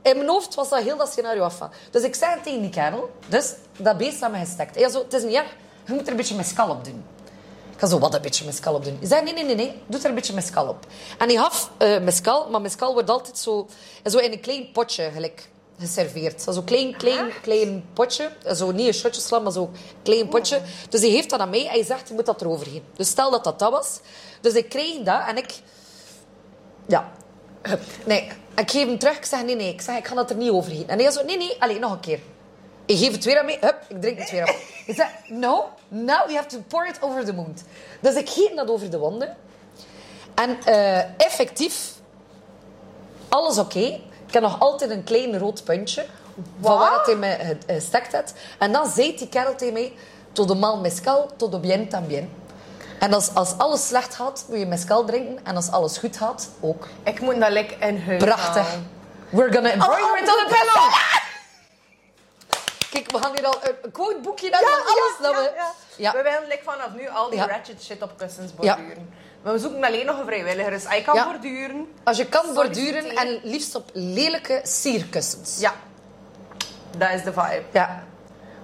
in 0.02 0.16
mijn 0.16 0.28
hoofd 0.28 0.54
was 0.54 0.68
dat 0.68 0.82
heel 0.82 0.96
dat 0.96 1.08
scenario 1.08 1.42
af. 1.42 1.58
Dus 1.90 2.02
ik 2.02 2.14
zei 2.14 2.40
tegen 2.42 2.60
die 2.60 2.70
kerel, 2.70 3.10
dus 3.26 3.54
dat 3.76 3.96
beest 3.96 4.22
aan 4.22 4.30
me 4.30 4.38
gestekt. 4.38 4.74
Hij 4.74 4.88
zo, 4.88 5.02
het 5.02 5.12
is 5.12 5.22
niet 5.22 5.34
erg, 5.34 5.54
je 5.84 5.92
moet 5.92 6.02
er 6.02 6.10
een 6.10 6.16
beetje 6.16 6.36
mescal 6.36 6.70
op 6.70 6.84
doen. 6.84 7.04
Ik 7.78 7.84
ga 7.84 7.90
zo, 7.90 7.98
wat 7.98 8.14
een 8.14 8.22
beetje 8.22 8.44
mescal 8.44 8.74
op 8.74 8.84
doen? 8.84 8.96
Hij 8.98 9.08
zei, 9.08 9.22
nee, 9.22 9.32
nee, 9.32 9.44
nee, 9.44 9.54
nee, 9.54 9.72
doe 9.86 10.00
er 10.00 10.08
een 10.08 10.14
beetje 10.14 10.34
mescal 10.34 10.68
op. 10.68 10.86
En 11.18 11.28
hij 11.28 11.36
gaf 11.36 11.70
uh, 11.78 12.00
mescal, 12.00 12.50
maar 12.50 12.60
mescal 12.60 12.92
wordt 12.92 13.10
altijd 13.10 13.38
zo, 13.38 13.68
zo 14.04 14.18
in 14.18 14.32
een 14.32 14.40
klein 14.40 14.72
potje 14.72 15.10
gelijk 15.12 15.48
geserveerd. 15.78 16.44
Zo'n 16.48 16.64
klein, 16.64 16.96
klein, 16.96 17.32
klein 17.42 17.84
potje. 17.92 18.30
Zo 18.54 18.70
niet 18.70 18.86
een 18.86 18.94
shotjeslam, 18.94 19.42
maar 19.42 19.52
zo'n 19.52 19.70
klein 20.02 20.28
potje. 20.28 20.60
Dus 20.88 21.00
hij 21.00 21.10
heeft 21.10 21.30
dat 21.30 21.40
aan 21.40 21.50
mij 21.50 21.66
en 21.66 21.70
hij 21.70 21.84
zegt, 21.84 22.08
je 22.08 22.14
moet 22.14 22.26
dat 22.26 22.40
erover 22.40 22.66
heen. 22.66 22.82
Dus 22.96 23.08
stel 23.08 23.30
dat 23.30 23.44
dat 23.44 23.58
dat 23.58 23.70
was. 23.70 24.00
Dus 24.40 24.52
ik 24.52 24.68
kreeg 24.68 25.02
dat 25.02 25.20
en 25.26 25.36
ik... 25.36 25.54
Ja. 26.86 27.12
Nee, 28.04 28.28
ik 28.56 28.70
geef 28.70 28.86
hem 28.86 28.98
terug. 28.98 29.16
Ik 29.16 29.24
zeg, 29.24 29.44
nee, 29.44 29.56
nee. 29.56 29.72
Ik 29.72 29.80
zeg, 29.80 29.96
ik 29.96 30.06
ga 30.06 30.14
dat 30.14 30.30
er 30.30 30.36
niet 30.36 30.50
overheen. 30.50 30.88
En 30.88 30.98
hij 30.98 31.10
zo, 31.10 31.24
nee, 31.24 31.36
nee. 31.36 31.56
Allee, 31.58 31.78
nog 31.78 31.92
een 31.92 32.00
keer. 32.00 32.20
Ik 32.88 32.98
geef 32.98 33.12
het 33.12 33.24
weer 33.24 33.38
aan 33.38 33.44
mij. 33.44 33.58
Hup, 33.60 33.76
ik 33.88 34.00
drink 34.00 34.18
het 34.18 34.30
weer 34.30 34.42
op. 34.42 34.56
Ik 34.86 34.94
zeg, 34.94 35.08
no, 35.26 35.68
now 35.88 36.26
you 36.26 36.34
have 36.34 36.48
to 36.48 36.58
pour 36.68 36.86
it 36.86 36.98
over 37.00 37.24
the 37.24 37.34
wound. 37.34 37.64
Dus 38.00 38.14
ik 38.14 38.28
geef 38.28 38.54
dat 38.54 38.70
over 38.70 38.90
de 38.90 38.98
wonden. 38.98 39.36
En 40.34 40.58
uh, 40.68 40.98
effectief, 41.20 41.92
alles 43.28 43.58
oké. 43.58 43.78
Okay. 43.78 44.02
Ik 44.26 44.34
heb 44.34 44.42
nog 44.42 44.60
altijd 44.60 44.90
een 44.90 45.04
klein 45.04 45.38
rood 45.38 45.64
puntje. 45.64 46.06
Van 46.60 46.78
waar 46.78 47.04
hij 47.04 47.16
me 47.16 47.56
gestekt 47.66 48.12
had. 48.12 48.32
En 48.58 48.72
dan 48.72 48.90
zei 48.90 49.16
die 49.16 49.28
kerel 49.28 49.54
tegen 49.54 49.74
mij... 49.74 49.92
Todo 50.32 50.54
mal 50.54 50.80
mezcal, 50.80 51.30
todo 51.36 51.58
bien 51.58 51.88
también. 51.88 52.30
En 52.98 53.12
als, 53.12 53.34
als 53.34 53.54
alles 53.56 53.86
slecht 53.86 54.14
gaat, 54.14 54.44
moet 54.48 54.58
je 54.58 54.66
mezcal 54.66 55.04
drinken. 55.04 55.38
En 55.44 55.56
als 55.56 55.70
alles 55.70 55.98
goed 55.98 56.16
gaat, 56.16 56.48
ook. 56.60 56.88
Ik 57.02 57.20
moet 57.20 57.40
dat 57.40 57.50
lekker 57.50 57.88
in 57.88 58.02
huis 58.02 58.24
Prachtig. 58.24 58.66
We're 59.30 59.52
gonna 59.52 59.70
embroider 59.70 60.10
Oh, 60.10 60.18
it 60.18 60.28
on 60.28 60.36
the 60.36 60.44
de 60.48 60.54
pillow. 60.54 61.17
Kijk, 62.90 63.10
we 63.10 63.18
gaan 63.18 63.32
hier 63.34 63.46
al 63.46 63.54
een- 63.62 63.74
een 63.82 63.90
quoteboekje 63.92 64.50
naar 64.50 64.60
van 64.60 64.70
alles. 64.94 65.12
dat 65.22 65.34
we... 65.34 65.52
ja. 65.56 65.72
Ja. 65.96 66.12
We 66.12 66.22
willen 66.22 66.42
like, 66.48 66.60
vanaf 66.64 66.88
nu 66.96 67.08
al 67.08 67.30
die 67.30 67.38
Ja. 67.38 67.46
ratchet 67.46 67.82
shit 67.82 68.02
op 68.02 68.12
kussens 68.18 68.52
Ja. 68.60 68.74
borduren. 68.76 69.08
Maar 69.42 69.52
we 69.52 69.58
zoeken 69.58 69.84
alleen 69.84 70.06
nog 70.06 70.18
een 70.18 70.24
vrijwilliger. 70.26 70.70
Dus 70.70 70.88
hij 70.88 71.02
kan 71.02 71.14
Ja. 71.14 71.24
borduren. 71.24 71.88
Als 72.04 72.16
je 72.16 72.26
kan 72.26 72.44
Solliciteer. 72.54 72.92
borduren 73.02 73.16
en 73.16 73.40
liefst 73.42 73.74
op 73.74 73.90
lelijke 73.92 74.60
sierkussens. 74.62 75.58
Ja. 75.60 75.72
Dat 76.96 77.10
is 77.10 77.22
de 77.22 77.32
vibe. 77.32 77.62
Ja. 77.72 78.02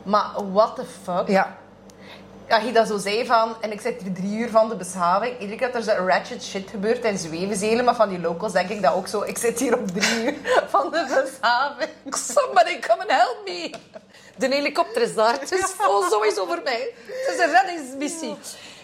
Maar 0.03 0.31
what 0.53 0.75
the 0.77 0.85
fuck? 1.03 1.29
Ja. 1.29 1.57
Ja, 2.49 2.57
je 2.57 2.73
dat 2.73 2.87
zo 2.89 2.99
zei 2.99 3.27
van... 3.27 3.57
En 3.61 3.73
ik 3.73 3.81
zit 3.81 4.03
hier 4.03 4.13
drie 4.13 4.37
uur 4.39 4.51
van 4.51 4.69
de 4.69 4.77
beschaving. 4.77 5.39
Iedere 5.39 5.59
keer 5.59 5.73
dat 5.73 5.87
er 5.87 5.97
zo 5.97 6.07
ratchet 6.07 6.43
shit 6.45 6.71
gebeurt 6.71 7.05
in 7.05 7.19
Zwevenzelen, 7.19 7.85
maar 7.85 7.95
van 7.95 8.09
die 8.09 8.21
locals 8.21 8.53
denk 8.53 8.69
ik 8.69 8.83
dat 8.83 8.95
ook 8.95 9.07
zo. 9.07 9.23
Ik 9.23 9.39
zit 9.39 9.59
hier 9.59 9.79
op 9.79 9.89
drie 9.89 10.25
uur 10.25 10.35
van 10.69 10.91
de 10.91 11.23
beschaving. 11.25 11.91
Somebody 12.17 12.79
come 12.81 13.01
and 13.03 13.11
help 13.11 13.39
me. 13.45 13.75
De 14.37 14.47
helikopter 14.49 15.03
is 15.03 15.15
daar. 15.15 15.41
Het 15.41 15.53
is 15.53 15.75
sowieso 16.11 16.47
voor 16.47 16.61
mij. 16.65 16.93
Het 17.07 17.35
is 17.35 17.45
een 17.45 17.51
reddingsmissie. 17.51 18.37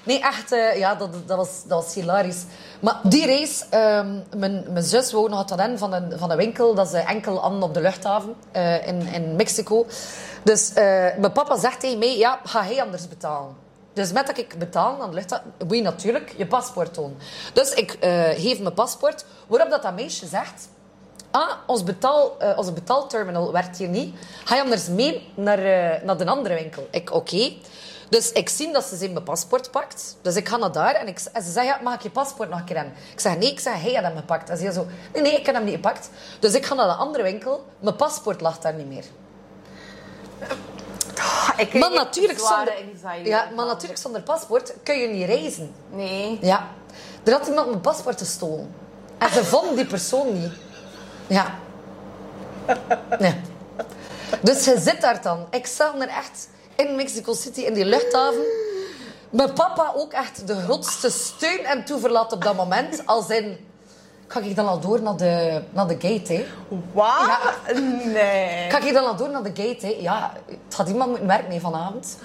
Nee, 0.04 0.20
echt, 0.20 0.52
eh, 0.52 0.78
ja, 0.78 0.94
dat, 0.94 1.12
dat, 1.26 1.36
was, 1.36 1.64
dat 1.66 1.84
was 1.84 1.94
hilarisch. 1.94 2.44
Maar 2.80 3.00
die 3.02 3.26
reis, 3.26 3.64
ehm, 3.70 4.18
mijn, 4.36 4.64
zus 4.76 5.12
woonde 5.12 5.36
had 5.36 5.60
in 5.60 5.78
van 5.78 5.92
een, 5.92 6.18
van 6.18 6.30
een 6.30 6.36
winkel. 6.36 6.74
Dat 6.74 6.86
is 6.86 6.92
eh, 6.92 7.10
enkel 7.10 7.44
aan 7.44 7.62
op 7.62 7.74
de 7.74 7.80
luchthaven 7.80 8.34
eh, 8.52 8.86
in, 8.86 9.06
in 9.06 9.36
Mexico. 9.36 9.86
Dus 10.42 10.72
mijn 10.74 11.32
papa 11.32 11.58
zegt 11.58 11.80
tegen 11.80 11.98
mij, 11.98 12.16
ja, 12.16 12.40
ga 12.44 12.62
hij 12.62 12.82
anders 12.82 13.08
betalen. 13.08 13.54
Dus 13.92 14.12
met 14.12 14.26
dat 14.26 14.38
ik 14.38 14.58
betaal 14.58 15.02
aan 15.02 15.08
de 15.08 15.14
luchthaven, 15.14 15.52
moet 15.66 15.76
je 15.76 15.82
natuurlijk 15.82 16.34
je 16.36 16.46
paspoort 16.46 16.94
tonen. 16.94 17.18
Dus 17.52 17.72
ik 17.72 17.96
geef 18.36 18.60
mijn 18.60 18.74
paspoort, 18.74 19.24
waarop 19.46 19.70
dat, 19.70 19.82
dat 19.82 19.94
meisje 19.94 20.26
zegt... 20.26 20.68
ah, 21.30 21.52
ons 21.66 21.84
betaal, 21.84 22.38
eh, 22.38 22.58
onze 22.58 22.72
betaalterminal 22.72 23.52
werkt 23.52 23.76
hier 23.76 23.88
niet. 23.88 24.14
Ga 24.44 24.54
je 24.54 24.62
anders 24.62 24.88
mee 24.88 25.32
naar, 25.34 25.58
eh, 25.58 26.02
naar 26.02 26.16
de 26.16 26.26
andere 26.26 26.54
winkel? 26.54 26.88
Ik, 26.90 27.12
oké. 27.12 27.52
Dus 28.08 28.32
ik 28.32 28.48
zie 28.48 28.72
dat 28.72 28.84
ze 28.84 28.96
zijn 28.96 29.12
mijn 29.12 29.24
paspoort 29.24 29.70
pakt. 29.70 30.16
Dus 30.22 30.36
ik 30.36 30.48
ga 30.48 30.56
naar 30.56 30.72
daar 30.72 30.94
en, 30.94 31.08
ik, 31.08 31.20
en 31.32 31.42
ze 31.42 31.50
zeggen, 31.50 31.74
ja, 31.74 31.80
mag 31.82 31.94
ik 31.94 32.02
je 32.02 32.10
paspoort 32.10 32.48
nog 32.50 32.58
een 32.58 32.64
keer 32.64 32.76
hebben? 32.76 32.94
Ik 33.12 33.20
zeg, 33.20 33.38
nee, 33.38 33.50
ik 33.50 33.60
zeg, 33.60 33.82
hij 33.82 33.92
had 33.92 34.02
hem 34.02 34.16
gepakt. 34.16 34.50
En 34.50 34.56
ze 34.56 34.62
zei 34.62 34.74
zo, 34.74 34.86
nee, 35.12 35.22
nee, 35.22 35.38
ik 35.38 35.46
heb 35.46 35.54
hem 35.54 35.64
niet 35.64 35.74
gepakt. 35.74 36.10
Dus 36.40 36.54
ik 36.54 36.66
ga 36.66 36.74
naar 36.74 36.86
de 36.86 36.94
andere 36.94 37.22
winkel. 37.22 37.64
Mijn 37.78 37.96
paspoort 37.96 38.40
lag 38.40 38.58
daar 38.58 38.74
niet 38.74 38.86
meer. 38.88 39.04
Ik 41.56 41.68
krijg 41.68 41.84
Maar 41.84 41.92
natuurlijk, 41.92 42.38
zonder, 42.38 42.74
ja, 43.24 43.48
maar 43.56 43.66
natuurlijk 43.66 44.00
zonder 44.00 44.22
paspoort 44.22 44.74
kun 44.82 44.98
je 44.98 45.08
niet 45.08 45.26
reizen. 45.26 45.74
Nee. 45.90 46.38
Ja. 46.40 46.68
Er 47.24 47.32
had 47.32 47.46
iemand 47.46 47.68
mijn 47.68 47.80
paspoort 47.80 48.18
gestolen. 48.18 48.74
En 49.18 49.32
ze 49.32 49.44
vonden 49.44 49.76
die 49.76 49.86
persoon 49.86 50.40
niet. 50.40 50.52
Ja. 51.30 51.58
Nee. 53.18 53.34
Dus 54.40 54.64
je 54.64 54.78
zit 54.78 55.00
daar 55.00 55.22
dan. 55.22 55.46
Ik 55.50 55.66
zag 55.66 55.94
er 55.94 56.08
echt 56.08 56.48
in 56.76 56.96
Mexico 56.96 57.32
City, 57.32 57.60
in 57.60 57.74
die 57.74 57.84
luchthaven. 57.84 58.44
Mijn 59.30 59.52
papa 59.52 59.92
ook 59.96 60.12
echt 60.12 60.46
de 60.46 60.54
grootste 60.54 61.10
steun 61.10 61.64
en 61.64 61.84
toeverlaat 61.84 62.32
op 62.32 62.44
dat 62.44 62.56
moment. 62.56 63.06
Als 63.06 63.28
in... 63.28 63.68
Ga 64.26 64.40
ik 64.40 64.56
dan 64.56 64.68
al 64.68 64.80
door 64.80 65.02
naar 65.02 65.16
de, 65.16 65.62
naar 65.70 65.86
de 65.86 65.96
gate, 65.98 66.32
hè? 66.32 66.46
Wat? 66.92 67.38
Nee. 68.04 68.70
Ga 68.70 68.80
ik 68.80 68.92
dan 68.92 69.06
al 69.06 69.16
door 69.16 69.30
naar 69.30 69.42
de 69.42 69.62
gate, 69.62 69.86
hè? 69.86 69.96
Ja, 70.00 70.32
het 70.46 70.74
had 70.74 70.88
iemand 70.88 71.10
moeten 71.10 71.26
werken 71.26 71.48
nee, 71.48 71.60
vanavond. 71.60 72.16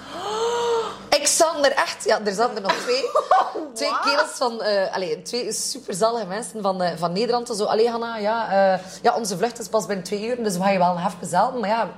Ik 1.36 1.42
zat 1.44 1.64
er 1.66 1.72
echt... 1.72 2.04
Ja, 2.04 2.20
er 2.24 2.32
zaten 2.34 2.56
er 2.56 2.62
nog 2.62 2.72
twee. 2.72 3.04
Twee 3.74 3.98
kerels 4.04 4.30
van... 4.30 4.60
allee, 4.92 5.22
twee 5.22 5.52
superzalige 5.52 6.26
mensen 6.26 6.62
van, 6.62 6.82
eh, 6.82 6.96
van 6.96 7.12
Nederland. 7.12 7.48
Zo, 7.56 7.64
allee, 7.64 7.88
Hanna, 7.90 8.16
ja, 8.16 8.50
eh, 8.74 8.80
ja, 9.02 9.14
onze 9.14 9.36
vlucht 9.36 9.58
is 9.58 9.68
pas 9.68 9.86
binnen 9.86 10.04
twee 10.04 10.26
uur, 10.26 10.42
dus 10.42 10.56
we 10.56 10.62
gaan 10.62 10.72
je 10.72 10.78
wel 10.78 10.94
nog 10.94 11.14
even 11.22 11.36
helpen. 11.36 11.60
Maar 11.60 11.68
ja, 11.68 11.88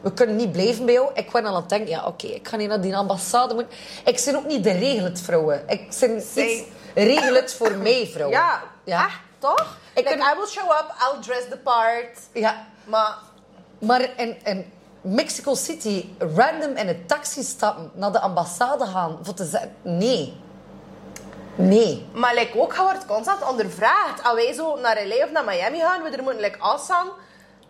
we 0.00 0.12
kunnen 0.12 0.36
niet 0.36 0.52
blijven 0.52 0.84
bij 0.84 0.94
jou. 0.94 1.10
Ik 1.14 1.30
al 1.32 1.46
aan 1.46 1.54
het 1.54 1.68
denken, 1.68 1.88
ja, 1.88 2.04
oké, 2.06 2.26
ik 2.26 2.48
ga 2.48 2.56
niet 2.56 2.68
naar 2.68 2.80
die 2.80 2.96
ambassade 2.96 3.54
moeten. 3.54 3.72
Ik 4.04 4.22
ben 4.24 4.36
ook 4.36 4.46
niet 4.46 4.64
de 4.64 4.72
regel 4.72 5.04
het 5.04 5.20
vrouwen. 5.20 5.62
Ik 5.68 5.96
ben 6.00 6.20
Zij- 6.20 6.46
iets 6.48 6.62
regel 6.94 7.34
het 7.34 7.54
voor 7.54 7.70
mij 7.86 8.06
vrouwen. 8.12 8.38
Ja, 8.38 8.62
Ja. 8.84 9.04
echt, 9.06 9.18
toch? 9.38 9.76
Ik 9.94 10.04
like, 10.08 10.18
kan- 10.18 10.32
I 10.32 10.38
will 10.38 10.46
show 10.46 10.70
up, 10.70 10.94
I'll 11.00 11.22
dress 11.22 11.48
the 11.50 11.56
part. 11.56 12.18
Ja, 12.32 12.66
Maar 12.84 13.14
Maar 13.78 14.00
in, 14.16 14.36
in 14.44 14.72
Mexico 15.08 15.54
City 15.54 16.08
random 16.18 16.76
in 16.76 16.88
een 16.88 17.06
taxi 17.06 17.42
stappen, 17.42 17.90
naar 17.94 18.12
de 18.12 18.20
ambassade 18.20 18.86
gaan, 18.86 19.18
voor 19.22 19.34
te 19.34 19.44
zeggen... 19.44 19.74
Nee. 19.82 20.36
Nee. 21.54 22.06
Maar 22.12 22.34
like, 22.34 22.60
ook, 22.60 22.74
je 22.74 22.82
wordt 22.82 23.06
constant 23.06 23.48
ondervraagd. 23.48 24.22
Als 24.24 24.34
wij 24.34 24.52
zo 24.52 24.76
naar 24.76 25.06
LA 25.06 25.24
of 25.24 25.30
naar 25.30 25.44
Miami 25.44 25.78
gaan, 25.78 26.02
we 26.02 26.10
er 26.10 26.22
moeten 26.22 26.40
like, 26.42 26.58
afstaan. 26.58 27.08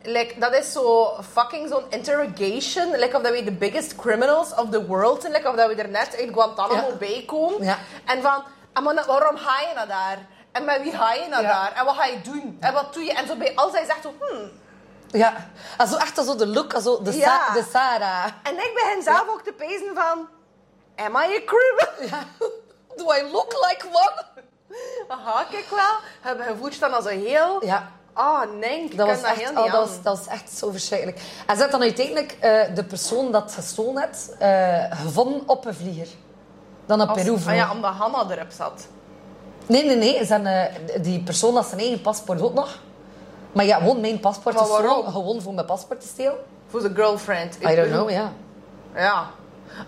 Like, 0.03 0.39
dat 0.39 0.55
is 0.55 0.73
zo 0.73 1.15
fucking 1.33 1.69
zo'n 1.69 1.85
interrogation. 1.89 2.91
Like, 2.91 3.17
of 3.17 3.23
dat 3.23 3.33
we 3.33 3.45
de 3.45 3.53
biggest 3.53 3.97
criminals 3.97 4.55
of 4.55 4.69
the 4.71 4.87
world 4.87 5.21
zijn. 5.21 5.33
Like, 5.33 5.49
of 5.49 5.55
dat 5.57 5.69
we 5.69 5.75
er 5.83 5.89
net 5.89 6.17
uit 6.19 6.31
Guantanamo 6.33 6.89
Ja. 6.89 6.95
bij 6.99 7.23
komen. 7.27 7.65
Ja. 7.65 7.79
En 8.05 8.23
van, 8.23 8.43
ah, 8.73 9.07
waarom 9.07 9.37
ga 9.37 9.61
je 9.61 9.75
naar 9.75 9.89
daar? 9.89 10.19
En 10.53 10.65
met 10.65 10.83
wie 10.83 10.93
ga 10.93 11.13
je 11.13 11.29
naar 11.29 11.43
Ja. 11.43 11.49
daar? 11.49 11.73
En 11.79 11.85
wat 11.85 11.95
ga 11.95 12.05
je 12.05 12.21
doen? 12.21 12.57
En 12.61 12.73
wat 12.73 12.95
doe 12.95 13.03
je? 13.05 13.13
En 13.13 13.27
zo 13.27 13.37
bij 13.37 13.53
al 13.55 13.71
zij 13.71 13.85
zegt 13.85 14.03
zo, 14.03 14.13
hmm. 14.21 14.51
Ja. 15.11 15.35
Also 15.77 15.97
echt 15.97 16.17
zo 16.25 16.37
de 16.37 16.47
look, 16.47 16.75
also 16.75 17.03
de, 17.03 17.17
Ja. 17.17 17.47
Sa- 17.47 17.53
de 17.53 17.65
Sarah. 17.73 18.25
En 18.43 18.55
ik 18.55 18.71
begin 18.75 19.03
zelf 19.03 19.29
ook 19.29 19.43
te 19.43 19.53
pezen 19.53 19.91
van, 19.95 20.29
am 20.97 21.17
I 21.17 21.37
a 21.37 21.41
criminal? 21.45 22.09
Ja. 22.11 22.25
Do 22.97 23.13
I 23.13 23.23
look 23.33 23.53
like 23.69 23.87
one? 23.93 24.25
Aha, 25.09 25.45
kijk 25.51 25.67
wel. 25.71 26.57
Voelt 26.59 26.75
je 26.75 26.81
dan 26.81 26.93
al 26.95 27.03
zo 27.03 27.09
heel... 27.09 27.65
Ja. 27.65 27.89
Ah, 28.13 28.43
nee, 28.61 28.85
ik 28.85 28.97
Dat 28.97 29.07
was, 29.07 29.21
dat 29.21 29.31
echt, 29.31 29.41
heel 29.41 29.63
oh, 29.65 29.73
dat, 29.73 29.89
was, 29.89 30.03
dat 30.03 30.19
was 30.19 30.27
echt 30.27 30.51
zo 30.53 30.71
verschrikkelijk. 30.71 31.21
En 31.47 31.57
ze 31.57 31.63
had 31.63 31.71
dan 31.71 31.83
uiteindelijk 31.83 32.37
eh, 32.41 32.75
de 32.75 32.85
persoon 32.85 33.33
dat 33.33 33.53
gestolen 33.53 34.03
had, 34.03 34.35
eh, 34.39 34.85
gevonden 34.91 35.49
op 35.49 35.65
een 35.65 35.75
vlieger. 35.75 36.09
Dan 36.87 37.09
Als- 37.09 37.23
Peru 37.23 37.37
ah 37.47 37.55
ja, 37.55 37.71
omdat 37.73 37.93
Hanna 37.95 38.27
erop 38.31 38.51
zat. 38.51 38.87
Nee, 39.67 39.85
nee, 39.85 39.97
nee. 39.97 40.25
Zijn, 40.25 40.47
eh, 40.47 40.75
die 41.03 41.23
persoon 41.23 41.55
had 41.55 41.67
zijn 41.67 41.81
eigen 41.81 42.01
paspoort 42.01 42.43
ook 42.43 42.55
nog. 42.55 42.79
Maar 43.57 43.65
ja, 43.65 43.79
gewoon 43.79 44.01
mijn 44.01 44.21
paspoort 44.21 44.55
Maar 44.55 44.69
waarom? 44.69 45.07
Gewoon 45.07 45.43
voor 45.43 45.55
mijn 45.55 45.67
paspoort 45.67 46.01
te 46.01 46.07
stelen. 46.07 46.37
Voor 46.69 46.81
zijn 46.81 46.95
girlfriend. 46.95 47.59
I 47.63 47.75
don't 47.75 47.89
know, 47.91 48.11
ja. 48.11 48.33
Ja. 48.95 49.27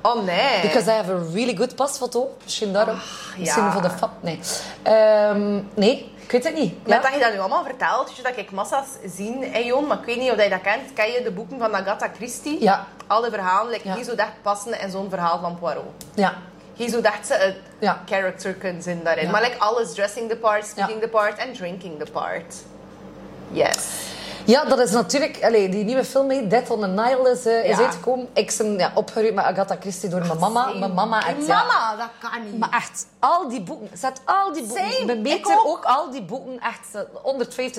Oh 0.02 0.24
nee. 0.24 0.60
Because 0.62 0.90
I 0.90 0.94
have 0.94 1.12
a 1.12 1.18
really 1.32 1.56
good 1.56 1.74
pasfoto. 1.74 2.36
Misschien 2.44 2.72
daarom. 2.72 2.98
Misschien 3.38 3.62
ja. 3.62 3.72
voor 3.72 3.82
de 3.82 3.90
fap. 3.90 4.10
Nee. 4.20 4.40
Ehm, 4.82 5.60
nee, 5.74 6.12
ik 6.16 6.30
weet 6.30 6.44
het 6.44 6.54
niet. 6.54 6.86
Met 6.86 6.92
Ja? 6.92 7.00
dat 7.00 7.12
je 7.12 7.18
dat 7.18 7.32
nu 7.32 7.38
allemaal 7.38 7.64
vertelt, 7.64 8.08
dus 8.08 8.22
dat 8.22 8.36
ik 8.36 8.50
massa's 8.50 8.86
zien, 9.04 9.52
hè, 9.52 9.58
Jon, 9.58 9.86
maar 9.86 9.98
ik 9.98 10.04
weet 10.04 10.18
niet 10.18 10.30
of 10.30 10.42
je 10.42 10.48
dat 10.48 10.60
kent. 10.60 10.92
Ken 10.92 11.10
je 11.10 11.22
de 11.22 11.30
boeken 11.30 11.58
van 11.58 11.74
Agatha 11.74 12.08
Christie? 12.16 12.62
Ja. 12.62 12.86
Alle 13.06 13.30
verhalen, 13.30 13.72
like, 13.72 13.88
Ja. 13.88 13.94
hier 13.94 14.04
zo 14.04 14.14
dacht 14.14 14.42
passen 14.42 14.80
in 14.80 14.90
zo'n 14.90 15.10
verhaal 15.10 15.40
van 15.40 15.58
Poirot. 15.58 15.84
Ja. 16.14 16.32
Hier 16.74 16.88
zo 16.88 17.00
dacht 17.00 17.26
ze 17.26 17.44
een 17.44 17.54
Ja. 17.78 18.02
character 18.06 18.54
kunnen 18.54 18.82
zijn 18.82 19.00
daarin. 19.02 19.30
Maar 19.30 19.42
like, 19.42 19.58
alles 19.58 19.94
dressing 19.94 20.28
the 20.30 20.36
part, 20.36 20.66
speaking 20.66 21.00
the 21.00 21.08
part 21.08 21.38
en 21.38 21.52
drinking 21.52 21.98
the 22.04 22.10
part. 22.12 22.54
Yes. 23.52 23.76
ja, 24.44 24.64
dat 24.64 24.78
is 24.78 24.90
natuurlijk... 24.90 25.38
Allee, 25.44 25.68
die 25.68 25.84
nieuwe 25.84 26.04
film, 26.04 26.48
Death 26.48 26.70
on 26.70 26.80
the 26.80 26.86
Nile, 26.86 27.30
is, 27.30 27.46
eh, 27.46 27.68
is 27.70 27.78
uitgekomen. 27.78 28.28
Ik 28.32 28.54
ben 28.58 28.78
ja, 28.78 28.92
opgeruimd 28.94 29.34
met 29.34 29.44
Agatha 29.44 29.76
Christie 29.80 30.08
door 30.08 30.26
mijn 30.26 30.38
mama. 30.38 30.72
Mijn 30.74 30.94
mama 30.94 31.26
echt, 31.26 31.46
ja. 31.46 31.62
Mama, 31.64 31.96
dat 31.96 32.30
kan 32.30 32.44
niet. 32.44 32.58
Maar 32.58 32.70
echt, 32.72 33.06
al 33.18 33.48
die 33.48 33.60
boeken. 33.62 33.88
Zet 33.98 34.20
al 34.24 34.52
die 34.52 34.62
boeken. 34.62 34.90
Same, 34.90 35.04
Mijn 35.04 35.18
ik 35.18 35.24
meter 35.24 35.58
ook. 35.58 35.66
ook. 35.66 35.84
al 35.84 36.10
die 36.10 36.22
boeken 36.22 36.60
echt 36.60 37.06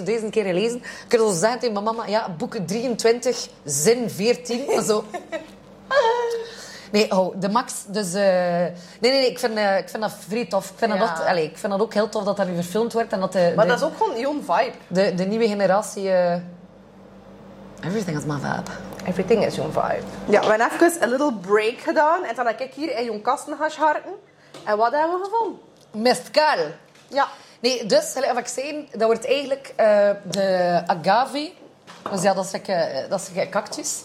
eh, 0.05 0.19
150.000 0.21 0.29
keer 0.29 0.45
gelezen. 0.45 0.77
Ik 0.77 1.05
kan 1.07 1.19
zo 1.19 1.33
zeggen 1.39 1.59
tegen 1.59 1.73
mijn 1.73 1.85
mama, 1.85 2.07
ja, 2.07 2.29
boeken 2.37 2.65
23, 2.65 3.47
zin 3.63 4.09
14. 4.09 4.69
en 4.69 4.83
zo. 4.83 5.03
Nee, 6.91 7.11
oh, 7.11 7.35
de 7.39 7.49
max. 7.49 7.73
Dus, 7.87 8.13
eh, 8.13 8.23
nee, 8.23 8.71
nee, 8.99 9.11
nee, 9.11 9.29
ik 9.29 9.39
vind, 9.39 9.57
eh, 9.57 9.77
ik 9.77 9.89
vind 9.89 10.01
dat 10.03 10.11
vrij 10.27 10.45
tof. 10.45 10.69
Ik 10.69 10.77
vind, 10.77 10.93
Ja. 10.93 10.99
dat, 10.99 11.09
ook- 11.09 11.27
allee, 11.27 11.43
ik 11.45 11.57
vind 11.57 11.71
dat 11.71 11.81
ook 11.81 11.93
heel 11.93 12.09
tof 12.09 12.23
dat 12.23 12.37
dat 12.37 12.47
nu 12.47 12.55
verfilmd 12.55 12.93
wordt. 12.93 13.11
En 13.13 13.19
dat 13.19 13.31
de, 13.31 13.53
Maar 13.55 13.65
de, 13.65 13.71
dat 13.71 13.79
is 13.81 13.85
ook 13.87 13.97
gewoon 13.97 14.19
Jon 14.19 14.39
vibe. 14.43 14.71
de, 14.87 15.13
de 15.13 15.25
nieuwe 15.25 15.47
generatie... 15.47 16.11
eh, 16.11 16.35
everything 17.85 18.17
is 18.17 18.23
my 18.25 18.35
vibe. 18.39 18.71
Everything 19.07 19.45
is 19.45 19.55
Jon 19.55 19.71
vibe. 19.71 20.03
Ja, 20.25 20.39
we 20.41 20.47
hebben 20.47 20.71
even 20.71 21.03
een 21.03 21.09
little 21.09 21.33
break 21.33 21.79
gedaan. 21.79 22.23
En 22.23 22.35
dan 22.35 22.45
heb 22.45 22.59
ik 22.59 22.73
hier 22.73 22.97
in 22.97 23.05
Jon 23.05 23.21
kasten 23.21 23.57
gaan 23.57 23.69
scharten. 23.71 24.11
En 24.65 24.77
wat 24.77 24.91
hebben 24.91 25.19
we 25.19 25.23
gevonden? 25.23 25.59
Mezcal. 25.91 26.57
Ja. 27.07 27.27
Nee, 27.61 27.85
dus, 27.85 28.11
gelijk 28.13 28.31
wat 28.33 28.41
ik 28.41 28.47
zei, 28.47 28.87
dat 28.91 29.01
wordt 29.07 29.25
eigenlijk 29.27 29.73
eh, 29.75 30.09
de 30.23 30.81
agave. 30.85 31.51
Dus 32.11 32.21
ja, 32.21 32.33
dat 32.33 32.45
is 32.45 32.51
like, 32.51 32.71
eh, 32.73 33.09
dat 33.09 33.19
is 33.19 33.27
like 33.27 33.41
een 33.41 33.49
cactus. 33.49 34.01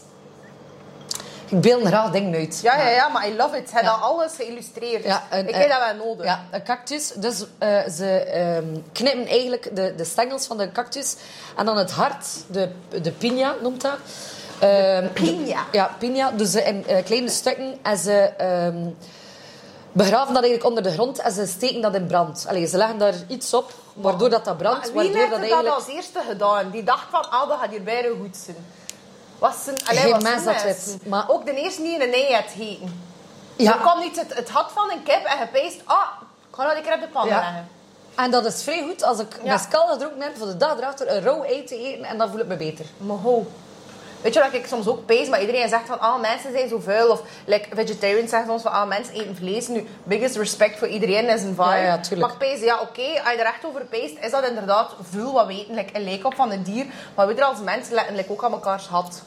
Ik 1.54 1.60
beeld 1.60 1.86
graag 1.86 2.10
dingen 2.10 2.34
uit. 2.34 2.60
Ja, 2.62 2.76
ja, 2.76 2.88
ja, 2.88 3.08
maar 3.08 3.28
I 3.28 3.36
love 3.36 3.56
it. 3.56 3.68
Ze 3.68 3.74
hebben 3.74 3.92
Ja. 3.92 3.98
dat 3.98 4.08
alles 4.08 4.32
geïllustreerd. 4.36 5.04
Ja, 5.04 5.22
en, 5.30 5.48
ik 5.48 5.54
heb 5.54 5.68
dat 5.68 5.78
wel 5.78 6.06
nodig. 6.06 6.26
Ja, 6.26 6.44
een 6.50 6.62
cactus. 6.62 7.12
Dus 7.16 7.44
eh, 7.58 7.88
ze 7.88 8.06
ehm, 8.18 8.64
knippen 8.92 9.26
eigenlijk 9.26 9.76
de, 9.76 9.94
de 9.96 10.04
stengels 10.04 10.46
van 10.46 10.56
de 10.58 10.72
cactus. 10.72 11.16
En 11.56 11.64
dan 11.66 11.76
het 11.76 11.90
hart, 11.90 12.26
de, 12.46 12.68
de 13.02 13.12
piña 13.12 13.62
noemt 13.62 13.80
dat. 13.80 13.96
Ehm, 14.58 15.06
Piña. 15.12 15.58
Ja, 15.72 15.90
piña. 15.98 16.36
Dus 16.36 16.50
ze 16.50 16.62
in 16.62 16.86
eh, 16.86 17.04
kleine 17.04 17.28
stukken. 17.30 17.78
En 17.82 17.98
ze 17.98 18.12
ehm, 18.36 18.88
begraven 19.92 20.34
dat 20.34 20.42
eigenlijk 20.42 20.64
onder 20.64 20.82
de 20.82 20.90
grond. 20.90 21.18
En 21.18 21.32
ze 21.32 21.46
steken 21.46 21.80
dat 21.80 21.94
in 21.94 22.06
brand. 22.06 22.44
Allee, 22.48 22.66
ze 22.66 22.76
leggen 22.76 22.98
daar 22.98 23.14
iets 23.28 23.54
op, 23.54 23.72
waardoor 23.94 24.30
dat, 24.30 24.44
dat 24.44 24.56
brandt. 24.56 24.94
Maar 24.94 25.04
wie 25.04 25.12
waardoor 25.12 25.20
heeft 25.20 25.30
dat 25.30 25.40
dat 25.40 25.50
eigenlijk... 25.50 25.74
als 25.74 25.94
eerste 25.94 26.20
gedaan? 26.28 26.70
Die 26.70 26.82
dacht 26.82 27.06
van, 27.10 27.30
ah, 27.30 27.48
dat 27.48 27.58
gaat 27.58 27.70
hier 27.70 27.82
bijna 27.82 28.08
goed 28.20 28.36
zijn. 28.44 28.56
Was 29.44 29.64
zijn, 29.64 29.76
allee, 29.86 30.00
Geen 30.02 30.10
was 30.12 30.22
mens 30.22 30.44
dat 30.44 30.96
maar- 31.06 31.24
Ook 31.28 31.46
de 31.46 31.54
eerste 31.54 31.82
die 31.82 32.02
een 32.02 32.10
nee 32.10 32.34
had 32.34 32.44
gegeten. 32.56 33.02
Ja. 33.56 33.72
Er 33.72 33.78
kwam 33.78 34.00
niet 34.00 34.16
het, 34.20 34.34
het 34.34 34.50
had 34.50 34.72
van 34.72 34.90
een 34.90 35.02
kip 35.02 35.24
en 35.24 35.38
gepeest, 35.38 35.80
ah, 35.84 36.06
ik 36.48 36.54
ga 36.54 36.74
dat 36.74 36.94
op 36.94 37.00
de 37.00 37.08
pan 37.12 37.26
Ja. 37.28 37.36
leggen. 37.38 37.68
En 38.14 38.30
dat 38.30 38.44
is 38.44 38.62
vrij 38.62 38.82
goed 38.82 39.02
als 39.02 39.18
ik 39.18 39.38
Ja. 39.42 39.52
mescal 39.52 39.86
gedronken 39.86 40.20
heb 40.22 40.36
voor 40.36 40.46
de 40.46 40.56
dag 40.56 40.78
erachter 40.78 41.10
een 41.16 41.22
rauw 41.22 41.42
ei 41.42 41.64
te 41.64 41.76
eten 41.78 42.04
en 42.04 42.18
dan 42.18 42.30
voel 42.30 42.40
ik 42.40 42.46
me 42.46 42.56
beter. 42.56 42.84
Maar 42.96 43.16
ho. 43.16 43.46
Weet 44.20 44.34
je 44.34 44.40
wat 44.40 44.52
ik 44.52 44.66
soms 44.66 44.86
ook 44.86 45.06
pees, 45.06 45.28
maar 45.28 45.40
iedereen 45.40 45.68
zegt 45.68 45.86
van 45.86 46.00
ah, 46.00 46.20
mensen 46.20 46.52
zijn 46.52 46.68
zo 46.68 46.78
vuil. 46.78 47.10
Of 47.10 47.22
like, 47.44 47.68
vegetarians 47.74 48.30
zeggen 48.30 48.48
soms 48.48 48.62
van 48.62 48.72
ah, 48.72 48.88
mensen 48.88 49.14
eten 49.14 49.36
vlees. 49.36 49.68
Nu, 49.68 49.86
biggest 50.02 50.36
respect 50.36 50.78
voor 50.78 50.88
iedereen 50.88 51.28
is 51.28 51.42
een 51.42 51.48
vibe. 51.54 51.62
Ja, 51.62 51.76
ja, 51.76 51.98
tuurlijk. 51.98 52.20
Maar 52.20 52.48
ik 52.48 52.54
pees, 52.54 52.60
ja 52.60 52.80
oké, 52.80 53.02
als 53.24 53.32
je 53.32 53.38
er 53.38 53.46
echt 53.46 53.64
over 53.64 53.84
peest, 53.84 54.14
is 54.20 54.30
dat 54.30 54.46
inderdaad 54.46 54.90
vuil 55.10 55.32
wat 55.32 55.46
we 55.46 55.52
eten. 55.52 55.74
Like, 55.74 55.96
een 55.96 56.04
lijk 56.04 56.24
op 56.26 56.34
van 56.34 56.50
een 56.50 56.62
dier. 56.62 56.86
Maar 57.14 57.26
we 57.26 57.34
er 57.34 57.44
als 57.44 57.60
mensen 57.60 57.94
letten 57.94 58.14
like, 58.16 58.32
ook 58.32 58.44
aan 58.44 58.52
elkaars 58.52 58.86
had. 58.86 59.22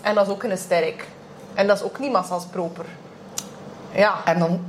En 0.00 0.14
dat 0.14 0.26
is 0.26 0.32
ook 0.32 0.42
een 0.42 0.58
sterk. 0.58 1.06
En 1.54 1.66
dat 1.66 1.76
is 1.76 1.82
ook 1.82 1.98
niet 1.98 2.12
massa's 2.12 2.44
proper. 2.50 2.84
Ja. 3.92 4.24
En 4.24 4.38
dan 4.38 4.64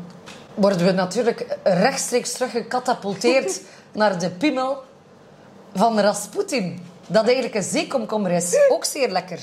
worden 0.54 0.86
we 0.86 0.92
natuurlijk 0.92 1.58
rechtstreeks 1.64 2.32
teruggecatapulteerd 2.32 3.62
naar 3.92 4.20
de 4.20 4.30
piemel 4.30 4.84
van 5.76 6.00
Rasputin. 6.00 6.88
Dat 7.08 7.24
eigenlijk 7.24 7.56
een 7.56 7.64
zeekomkommer 7.64 8.32
is. 8.32 8.58
Ook 8.70 8.86
zeer 8.86 9.10
lekker. 9.10 9.40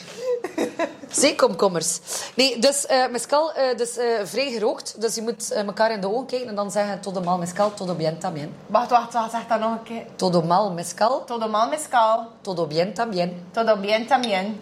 Zeekomkommers. 1.10 2.00
Nee, 2.34 2.58
dus 2.58 2.86
uh, 2.90 3.08
mescal, 3.10 3.52
uh, 3.58 3.76
dus, 3.76 3.98
uh, 3.98 4.04
vrij 4.24 4.50
gerookt. 4.50 5.00
Dus 5.00 5.14
je 5.14 5.22
moet 5.22 5.52
elkaar 5.52 5.92
in 5.92 6.00
de 6.00 6.08
ogen 6.08 6.26
kijken 6.26 6.48
en 6.48 6.54
dan 6.54 6.70
zeggen 6.70 7.00
todo 7.00 7.20
mal 7.20 7.38
mescal, 7.38 7.74
todo 7.74 7.94
bien 7.94 8.18
también. 8.18 8.54
Wacht, 8.66 8.90
wacht, 8.90 9.12
wacht. 9.12 9.30
Zeg 9.30 9.46
dat 9.46 9.60
nog 9.60 9.70
een 9.70 9.82
keer. 9.82 10.02
Todo 10.16 10.42
mal 10.42 10.72
mescal. 10.72 11.24
Todo 11.24 11.48
mal 11.48 11.68
mescal. 11.68 12.26
Todo 12.40 12.66
bien 12.66 12.94
también. 12.94 13.46
Todo 13.50 13.76
bien 13.76 14.06
también. 14.06 14.60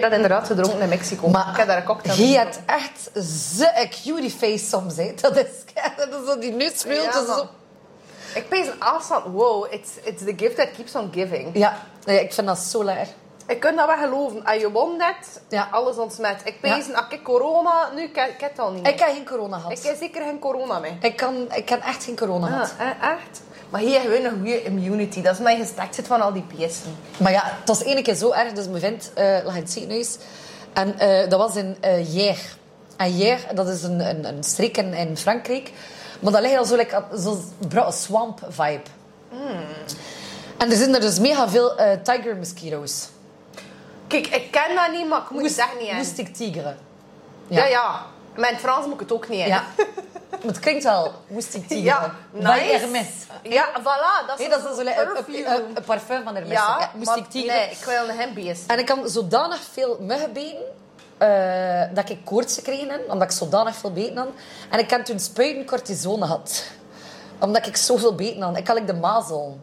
Heb 0.00 0.10
dat 0.10 0.12
inderdaad 0.20 0.46
gedronken 0.46 0.80
in 0.80 0.88
Mexico. 0.88 1.28
Maar 1.28 1.48
ik 1.50 1.56
heb 1.56 1.66
daar 1.66 1.76
een 1.76 1.84
cocktail 1.84 2.16
Je 2.18 2.36
hebt 2.38 2.60
echt 2.66 3.10
zo'n 3.54 3.88
cutie 4.02 4.30
face 4.30 4.64
soms. 4.66 4.96
Hè. 4.96 5.14
Dat, 5.20 5.36
is, 5.36 5.46
dat 5.96 6.08
is 6.08 6.26
zo 6.28 6.38
die 6.38 6.52
neusvleugel. 6.52 7.26
Ja, 7.26 7.34
zo... 7.36 7.48
Ik 8.34 8.48
pees 8.48 8.66
een 8.66 8.80
afstand. 8.82 9.24
Wow, 9.32 9.66
it's, 9.72 9.90
it's 10.02 10.24
the 10.24 10.32
gift 10.36 10.56
that 10.56 10.68
keeps 10.76 10.94
on 10.94 11.10
giving. 11.12 11.50
Ja, 11.52 11.76
ja 12.04 12.12
ik 12.20 12.32
vind 12.32 12.46
dat 12.46 12.58
zo 12.58 12.84
lekker. 12.84 13.06
Ik 13.46 13.60
kan 13.60 13.76
dat 13.76 13.86
wel 13.86 13.96
geloven. 13.96 14.44
Als 14.44 14.60
je 14.60 14.70
won 14.70 14.96
net, 14.96 15.40
Ja. 15.48 15.68
alles 15.70 15.96
ontsmet. 15.96 16.40
Ik 16.44 16.60
pees, 16.60 16.86
ik 17.08 17.20
corona... 17.22 17.90
Nu, 17.94 18.02
ik, 18.02 18.16
ik 18.16 18.40
heb 18.40 18.50
het 18.50 18.58
al 18.58 18.70
niet 18.70 18.82
meer. 18.82 18.92
Ik 18.92 18.98
heb 19.00 19.08
geen 19.08 19.24
corona 19.26 19.56
gehad. 19.56 19.78
Ik 19.78 19.82
heb 19.82 19.96
zeker 19.98 20.22
geen 20.22 20.38
corona 20.38 20.78
mee. 20.78 20.98
Ik, 21.00 21.16
kan, 21.16 21.46
ik 21.54 21.68
heb 21.68 21.84
echt 21.84 22.04
geen 22.04 22.16
corona 22.16 22.46
Ah, 22.46 22.52
gehad. 22.52 22.72
eh, 22.78 23.08
echt? 23.10 23.40
Maar 23.70 23.80
hier 23.80 24.00
hebben 24.00 24.22
we 24.22 24.28
een 24.28 24.34
goede 24.38 24.62
immunity. 24.62 25.22
Dat 25.22 25.32
is 25.32 25.38
omdat 25.38 25.56
je 25.56 25.84
zit 25.90 26.06
van 26.06 26.20
al 26.20 26.32
die 26.32 26.44
beesten. 26.56 26.96
Maar 27.16 27.32
ja, 27.32 27.42
het 27.44 27.68
was 27.68 27.82
één 27.82 28.02
keer 28.02 28.14
zo 28.14 28.32
erg. 28.32 28.52
Dus 28.52 28.66
mijn 28.68 28.80
vriend 28.80 29.10
eh, 29.14 29.38
lag 29.44 29.54
in 29.54 29.60
het 29.62 29.70
ziekenhuis. 29.70 30.16
En 30.72 30.98
eh, 30.98 31.28
dat 31.30 31.38
was 31.38 31.56
in 31.56 31.76
Hier. 32.06 32.38
En 32.96 33.10
Hier, 33.10 33.38
dat 33.54 33.68
is 33.68 33.82
een, 33.82 34.00
een, 34.08 34.24
een 34.24 34.44
streek 34.44 34.76
in, 34.76 34.94
in 34.94 35.16
Frankrijk. 35.16 35.72
Maar 36.20 36.32
dat 36.32 36.40
ligt 36.42 36.56
al 36.58 36.64
zo 36.64 36.76
like, 36.76 37.02
zo'n 37.14 37.42
bra- 37.68 37.90
swamp 37.90 38.40
vibe. 38.48 38.80
En 40.56 40.70
er 40.70 40.76
zijn 40.76 40.94
er 40.94 41.00
dus 41.00 41.18
mega 41.18 41.48
veel 41.48 41.72
tiger 42.02 42.36
mosquitoes. 42.36 43.08
Kijk, 44.06 44.26
ik 44.26 44.50
ken 44.50 44.74
dat 44.74 44.92
niet, 44.98 45.08
maar 45.08 45.20
ik 45.20 45.30
moet 45.30 45.42
het 45.42 45.58
echt 45.58 45.68
niet 45.78 45.88
hebben. 45.88 45.96
Moestic 46.06 46.34
tigre. 46.34 46.74
Ja, 47.48 47.66
ja. 47.66 48.06
Maar 48.36 48.48
in 48.48 48.54
het 48.54 48.62
Frans 48.64 48.84
moet 48.84 48.94
ik 48.94 49.00
het 49.00 49.12
ook 49.12 49.28
niet 49.28 49.46
Ja. 49.46 49.64
het 50.46 50.58
klinkt 50.58 50.84
wel 50.84 51.12
moestic 51.26 51.68
tigre. 51.68 51.84
Ja, 51.84 52.14
Bij 52.32 52.66
nice. 52.66 52.78
Hermes. 52.78 53.08
Ja, 53.42 53.68
voilà. 53.80 54.26
Dat 54.26 54.38
is, 54.40 54.46
Nee, 54.46 54.48
dat 54.48 54.70
is 54.70 54.76
zo 54.76 54.82
like, 54.82 55.24
een, 55.74 55.84
parfum 55.84 56.22
van 56.22 56.34
Hermes. 56.34 56.52
Ja, 56.52 56.76
Ja, 56.78 56.90
maar-. 57.04 57.26
Nee, 57.32 57.70
ik 57.70 57.84
wil 57.84 58.08
een 58.08 58.18
hembeest. 58.18 58.70
En 58.70 58.78
ik 58.78 58.88
had 58.88 59.10
zodanig 59.10 59.60
veel 59.72 59.98
muggenbeten 60.00 60.62
eh, 61.18 61.82
dat 61.94 62.08
ik 62.08 62.24
koorts 62.24 62.54
gekregen 62.54 62.88
heb, 62.88 63.10
omdat 63.10 63.30
ik 63.30 63.36
zodanig 63.36 63.74
veel 63.74 63.92
beten 63.92 64.16
had. 64.16 64.28
En 64.70 64.78
ik 64.78 64.90
had 64.90 65.04
toen 65.06 65.18
spuiten 65.18 65.66
cortisone 65.66 66.26
had. 66.26 66.64
Omdat 67.38 67.66
ik 67.66 67.76
zoveel 67.76 68.14
beten 68.14 68.42
had. 68.42 68.56
Ik 68.56 68.66
had 68.66 68.76
like 68.76 68.92
de 68.92 68.98
mazel. 68.98 69.58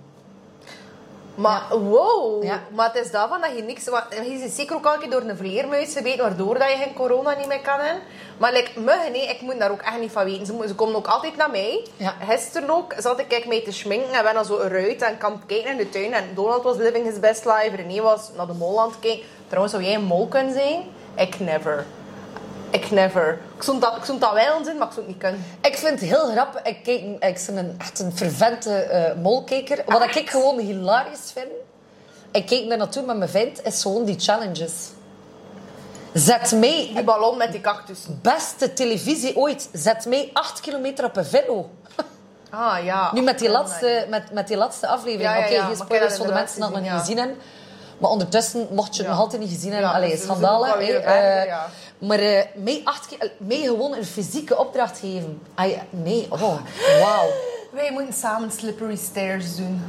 Maar 1.38 1.62
wow, 1.70 2.44
Ja. 2.44 2.62
maar 2.72 2.94
het 2.94 3.06
is 3.06 3.12
daarvan 3.12 3.42
dat 3.42 3.56
je 3.56 3.64
niks... 3.64 3.88
Want 3.88 4.04
je 4.10 4.34
is 4.34 4.56
zeker 4.56 4.76
ook 4.76 4.86
al 4.86 4.94
een 4.94 5.00
keer 5.00 5.10
door 5.10 5.22
een 5.22 5.38
vleermuis 5.38 5.94
gebeten, 5.94 6.20
waardoor 6.22 6.60
dat 6.60 6.70
je 6.70 6.76
geen 6.76 6.94
corona 6.94 7.36
niet 7.38 7.48
meer 7.48 7.62
kan 7.62 7.80
hebben. 7.80 8.04
Maar 8.38 8.54
like, 8.54 8.80
muggen, 8.80 9.12
nee, 9.12 9.28
ik 9.28 9.42
moet 9.42 9.60
daar 9.60 9.72
ook 9.72 9.82
echt 9.82 10.00
niet 10.00 10.12
van 10.12 10.24
weten. 10.26 10.46
Ze, 10.46 10.64
ze 10.68 10.76
komen 10.76 10.96
ook 10.96 11.08
altijd 11.08 11.36
naar 11.36 11.50
mij. 11.50 11.86
Ja. 11.98 12.14
Gisteren 12.28 12.70
ook 12.70 12.94
zat 12.98 13.20
ik 13.20 13.46
mij 13.48 13.62
te 13.62 13.72
schminken 13.72 14.14
en 14.14 14.24
ben 14.24 14.34
dan 14.34 14.46
zo 14.46 14.60
eruit 14.62 15.02
en 15.02 15.18
kan 15.18 15.42
kijken 15.46 15.72
in 15.72 15.78
de 15.78 15.90
tuin. 15.90 16.14
En 16.14 16.30
Donald 16.36 16.64
was 16.64 16.78
living 16.78 17.06
his 17.06 17.20
best 17.20 17.46
life, 17.46 17.76
René 17.76 18.02
was 18.02 18.30
naar 18.36 18.48
de 18.48 18.54
mol 18.54 18.82
aan 18.82 18.90
het 18.90 19.00
kijken. 19.00 19.26
Trouwens, 19.48 19.74
zou 19.74 19.86
jij 19.86 19.96
een 19.96 20.04
mol 20.04 20.28
kunnen 20.28 20.54
zijn? 20.54 20.84
Ik 21.16 21.40
never. 21.40 21.86
Ik 22.82 22.92
never. 22.92 23.40
Ik 23.58 23.64
zou 23.64 23.80
dat, 23.80 23.96
ik 23.98 24.04
zou 24.06 24.20
dat 24.20 24.34
wel 24.34 24.64
doen, 24.64 24.78
maar 24.78 24.88
ik 24.88 24.94
zou 24.94 25.06
het 25.06 25.08
niet 25.08 25.18
kunnen. 25.18 25.46
Ik 25.62 25.78
vind 25.78 26.00
het 26.00 26.10
heel 26.10 26.32
grappig. 26.32 26.62
Ik, 26.62 26.84
kijk, 26.84 27.02
ik 27.20 27.46
ben 27.46 27.58
een, 27.58 27.76
echt 27.78 28.00
een 28.00 28.12
fervente 28.18 28.74
eh 28.76 29.16
molkijker. 29.22 29.84
Wat 29.86 30.02
Echt? 30.02 30.16
ik 30.16 30.30
gewoon 30.30 30.60
hilarisch 30.60 31.32
vind... 31.34 31.48
Ik 32.32 32.46
kijk 32.46 32.70
daar 32.70 32.78
naartoe 32.78 33.06
met 33.06 33.18
mijn 33.18 33.30
vriend, 33.30 33.66
is 33.66 33.82
gewoon 33.82 34.06
die 34.06 34.20
challenges. 34.20 34.74
Zet 36.14 36.52
mij 36.52 36.92
Die 36.94 37.04
ballon 37.04 37.38
met 37.38 37.52
die 37.52 37.62
cactus. 37.62 38.00
beste 38.22 38.74
televisie 38.74 39.36
ooit. 39.38 39.70
Zet 39.74 40.06
mij 40.06 40.30
acht 40.34 40.60
kilometer 40.60 41.06
op 41.06 41.18
een 41.18 41.26
velo. 41.26 41.70
Ah 42.50 42.84
ja. 42.84 43.10
Nu 43.14 43.22
met 43.22 43.40
die 43.40 43.48
Oh, 43.48 43.54
laatste, 43.54 44.06
met, 44.10 44.32
met 44.32 44.48
die 44.48 44.58
laatste 44.58 44.88
aflevering. 44.88 45.30
Ja, 45.30 45.36
ja, 45.36 45.46
Oké, 45.46 45.66
geen 45.66 45.76
spoilers 45.76 46.10
dat 46.10 46.18
voor 46.18 46.28
de 46.28 46.34
mensen 46.34 46.56
die 46.56 46.66
het 46.66 46.74
nog 46.74 46.84
niet 46.84 47.00
gezien, 47.00 47.18
hebben. 47.18 47.38
Maar 47.98 48.10
ondertussen 48.10 48.68
mocht 48.72 48.96
je 48.96 49.02
het 49.02 49.12
nog 49.12 49.20
altijd 49.20 49.42
niet 49.42 49.52
gezien 49.52 49.72
hebben. 49.72 49.92
Allee, 49.92 50.10
dus 50.10 50.22
schandalen. 50.22 50.70
Eh. 52.02 52.08
Maar 52.08 52.20
eh, 52.20 52.46
mij, 52.56 52.82
acht 52.84 53.08
keer, 53.08 53.32
mij 53.38 53.58
gewoon 53.62 53.96
een 53.96 54.06
fysieke 54.06 54.58
opdracht 54.58 55.00
geven. 55.00 55.42
Nee, 55.90 56.28
oh, 56.30 56.40
wauw. 57.02 57.28
Wij 57.72 57.92
moeten 57.92 58.14
samen 58.14 58.52
slippery 58.52 58.96
stairs 58.96 59.56
doen. 59.56 59.82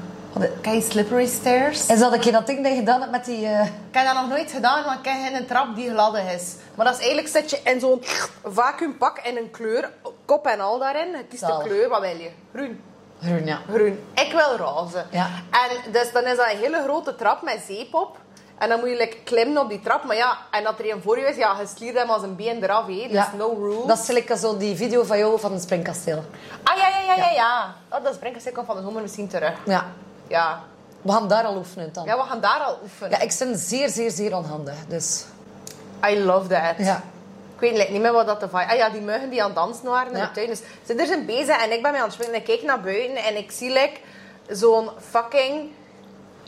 Ken 0.61 0.75
je 0.75 0.81
slippery 0.83 1.27
stairs? 1.27 1.87
Is 1.87 1.99
dat 1.99 2.13
een 2.13 2.21
keer 2.21 2.33
dat 2.33 2.47
ding 2.47 2.63
dat 2.63 2.73
je 2.73 2.79
gedaan 2.79 3.01
hebt 3.01 3.13
met 3.13 3.25
die... 3.25 3.47
eh, 3.47 3.65
Ik 3.65 3.73
heb 3.91 4.05
dat 4.07 4.15
nog 4.15 4.29
nooit 4.29 4.51
gedaan, 4.53 4.85
want 4.85 4.97
ik 4.97 5.03
ken 5.03 5.35
een 5.35 5.47
trap 5.47 5.75
die 5.77 5.91
gladde 5.91 6.21
is. 6.21 6.55
Maar 6.75 6.87
dat 6.87 6.95
is 6.95 7.01
eigenlijk 7.01 7.29
zit 7.29 7.51
je 7.51 7.61
in 7.65 7.81
zo'n 7.81 8.03
vacuümpak 8.45 9.19
in 9.19 9.37
een 9.37 9.51
kleur, 9.51 9.91
kop 10.25 10.47
en 10.47 10.61
al 10.61 10.79
daarin. 10.79 11.15
Het 11.15 11.33
is 11.35 11.41
de 11.41 11.59
kleur, 11.63 11.89
wat 11.89 12.01
wil 12.01 12.17
je? 12.17 12.31
Groen. 12.55 12.81
groen, 13.23 13.47
ja. 13.47 13.59
Groen. 13.75 14.05
Ik 14.15 14.33
wil 14.33 14.57
roze. 14.67 15.05
Ja. 15.11 15.27
En 15.51 15.93
dus 15.93 16.13
dan 16.13 16.25
is 16.25 16.37
dat 16.37 16.51
een 16.53 16.59
hele 16.59 16.83
grote 16.83 17.15
trap 17.15 17.43
met 17.43 17.61
zeep 17.67 17.95
op. 17.95 18.17
En 18.59 18.69
dan 18.69 18.81
moet 18.81 18.89
je 18.89 18.97
like, 18.97 19.17
klimmen 19.25 19.63
op 19.63 19.69
die 19.69 19.81
trap. 19.81 20.05
Maar 20.05 20.17
ja, 20.17 20.39
en 20.51 20.65
dat 20.65 20.79
er 20.79 20.93
een 20.93 21.03
voor 21.03 21.19
je 21.19 21.27
is, 21.27 21.37
ja, 21.37 21.57
je 21.61 21.67
sliert 21.67 21.97
hem 21.99 22.11
als 22.11 22.23
een 22.23 22.37
been 22.37 22.63
eraf. 22.63 22.87
Hè. 22.87 22.93
Dus 22.93 23.11
Ja. 23.11 23.33
no 23.37 23.55
rules. 23.59 23.87
Dat 23.87 24.09
is 24.17 24.31
als 24.31 24.41
zo 24.41 24.57
die 24.57 24.77
video 24.77 25.03
van 25.05 25.19
jou 25.19 25.41
van 25.41 25.53
het 25.53 25.63
springkasteel. 25.63 26.25
Ah, 26.63 26.77
ja, 26.79 26.89
ja, 26.89 27.01
ja, 27.01 27.15
ja. 27.17 27.31
ja. 27.31 27.75
Oh, 27.99 28.05
dat 28.05 28.19
brengt 28.19 28.47
ik 28.47 28.59
van 28.67 28.77
de 28.77 28.83
zomer 28.83 29.03
misschien 29.03 29.29
terug. 29.29 29.53
Ja. 29.65 29.85
Ja. 30.27 30.61
We 31.03 31.13
gaan 31.13 31.29
daar 31.29 31.45
al 31.45 31.57
oefenen 31.57 31.93
dan. 31.93 32.05
Ja, 32.05 32.17
we 32.17 32.23
gaan 32.23 32.41
daar 32.41 32.61
al 32.61 32.79
oefenen. 32.83 33.11
Ja, 33.11 33.21
ik 33.21 33.35
ben 33.39 33.57
zeer, 33.57 33.89
zeer, 33.89 34.11
zeer 34.11 34.37
onhandig. 34.37 34.75
Dus 34.89 35.25
I 36.11 36.21
love 36.25 36.49
that. 36.49 36.75
ja. 36.87 37.03
Ik 37.55 37.61
weet 37.61 37.77
like, 37.77 37.93
niet 37.93 38.01
meer 38.03 38.13
wat 38.13 38.27
dat 38.27 38.41
de 38.41 38.49
vibe... 38.49 38.67
Ah 38.71 38.77
ja, 38.77 38.91
die 38.91 39.01
muggen 39.01 39.31
die 39.31 39.41
aan 39.43 39.47
het 39.49 39.57
dansen 39.57 39.85
waren 39.85 40.13
in 40.13 40.19
Ja. 40.19 40.27
de 40.27 40.31
tuin. 40.33 40.47
Dus 40.47 40.61
ze 40.87 40.95
er 40.95 41.07
zijn 41.07 41.27
bezig 41.27 41.63
en 41.65 41.73
ik 41.73 41.83
ben 41.83 41.91
mee 41.93 42.01
aan 42.01 42.07
het 42.07 42.13
springen. 42.15 42.35
En 42.35 42.41
ik 42.41 42.47
kijk 42.47 42.63
naar 42.63 42.81
buiten 42.81 43.17
en 43.17 43.37
ik 43.37 43.51
zie 43.51 43.71
like, 43.73 44.01
zo'n 44.49 44.89
fucking 45.11 45.71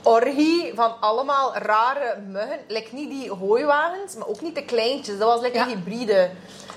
orgie 0.02 0.72
van 0.74 1.00
allemaal 1.00 1.56
rare 1.56 2.16
muggen. 2.26 2.58
Like, 2.68 2.88
niet 2.94 3.10
die 3.10 3.30
hooiwagens, 3.32 4.14
maar 4.16 4.26
ook 4.28 4.40
niet 4.40 4.54
de 4.54 4.64
kleintjes. 4.64 5.18
Dat 5.18 5.28
was 5.28 5.40
like 5.40 5.56
Ja. 5.56 5.62
een 5.62 5.68
hybride. 5.68 6.30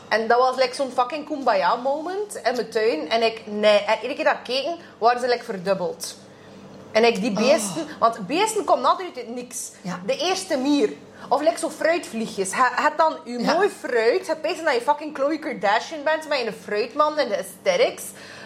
En 0.09 0.27
dat 0.27 0.37
was 0.39 0.55
like, 0.55 0.75
zo'n 0.75 0.91
fucking 0.91 1.25
kumbaya 1.25 1.75
moment 1.75 2.35
in 2.35 2.55
mijn 2.55 2.69
tuin. 2.69 3.09
En 3.09 3.23
ik, 3.23 3.41
nee. 3.45 3.79
En 3.79 3.95
iedere 3.95 4.13
keer 4.15 4.23
dat 4.23 4.33
ik 4.33 4.43
keek, 4.43 4.67
waren 4.97 5.19
ze 5.21 5.27
like, 5.27 5.43
verdubbeld. 5.43 6.15
En 6.91 7.03
ik 7.03 7.21
die 7.21 7.31
beesten... 7.31 7.87
Want 7.99 8.27
beesten 8.27 8.63
komen 8.63 8.85
altijd 8.85 9.17
uit 9.17 9.27
niks. 9.35 9.71
Ja. 9.81 9.99
De 10.05 10.17
eerste 10.17 10.57
mier. 10.57 10.93
Of 11.29 11.41
like 11.41 11.57
zo 11.59 11.69
fruitvliegjes. 11.69 12.49
Je 12.49 12.69
hebt 12.75 12.97
dan 12.97 13.17
je 13.25 13.39
Ja. 13.39 13.53
mooi 13.53 13.69
fruit. 13.69 14.25
Je 14.25 14.35
peest 14.35 14.63
dat 14.63 14.73
je 14.73 14.81
fucking 14.81 15.13
Khloe 15.13 15.39
Kardashian 15.39 16.03
bent 16.03 16.27
met 16.27 16.39
je 16.39 16.53
fruitman 16.63 17.17
en 17.17 17.29
de 17.29 17.37
aesthetics. 17.37 18.03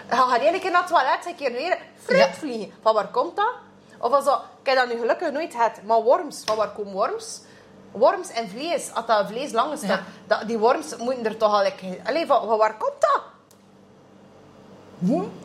Je 0.09 0.15
gaat 0.15 0.39
één 0.41 0.59
keer 0.59 0.71
naar 0.71 0.81
het 0.81 0.89
toilet, 0.89 1.25
een 1.25 1.35
keer 1.35 1.51
weer 1.51 1.77
fruitvliegen. 2.05 2.71
Van 2.81 2.93
waar 2.93 3.07
komt 3.11 3.35
dat? 3.35 3.51
Of 3.99 4.11
als 4.11 4.25
dat, 4.25 4.41
ik 4.61 4.69
heb 4.69 4.77
dat 4.77 4.87
nu 4.93 4.99
gelukkig 4.99 5.31
nooit 5.31 5.51
gehad. 5.53 5.71
Maar 5.85 6.01
worms, 6.01 6.41
van 6.45 6.55
waar 6.55 6.69
komen 6.69 6.93
worms? 6.93 7.41
Worms 7.91 8.29
en 8.29 8.49
vlees, 8.49 8.93
als 8.93 9.05
dat 9.05 9.27
vlees 9.27 9.51
lang 9.51 9.73
is, 9.73 9.81
Ja. 9.81 10.03
dat, 10.27 10.47
die 10.47 10.57
worms 10.57 10.95
moeten 10.97 11.25
er 11.25 11.37
toch 11.37 11.51
al... 11.51 11.71
Allee, 12.03 12.25
van, 12.25 12.47
van 12.47 12.57
waar 12.57 12.77
komt 12.77 12.91
dat? 12.99 13.21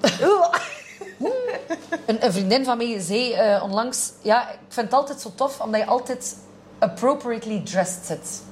Een, 2.06 2.24
een 2.24 2.32
vriendin 2.32 2.64
van 2.64 2.76
mij 2.76 3.00
zei 3.00 3.32
eh, 3.32 3.62
onlangs... 3.62 4.12
Ja, 4.22 4.50
ik 4.50 4.58
vind 4.68 4.86
het 4.86 4.94
altijd 4.94 5.20
zo 5.20 5.32
tof, 5.34 5.60
omdat 5.60 5.80
je 5.80 5.86
altijd 5.86 6.36
appropriately 6.78 7.60
dressed 7.64 8.04
zit. 8.06 8.42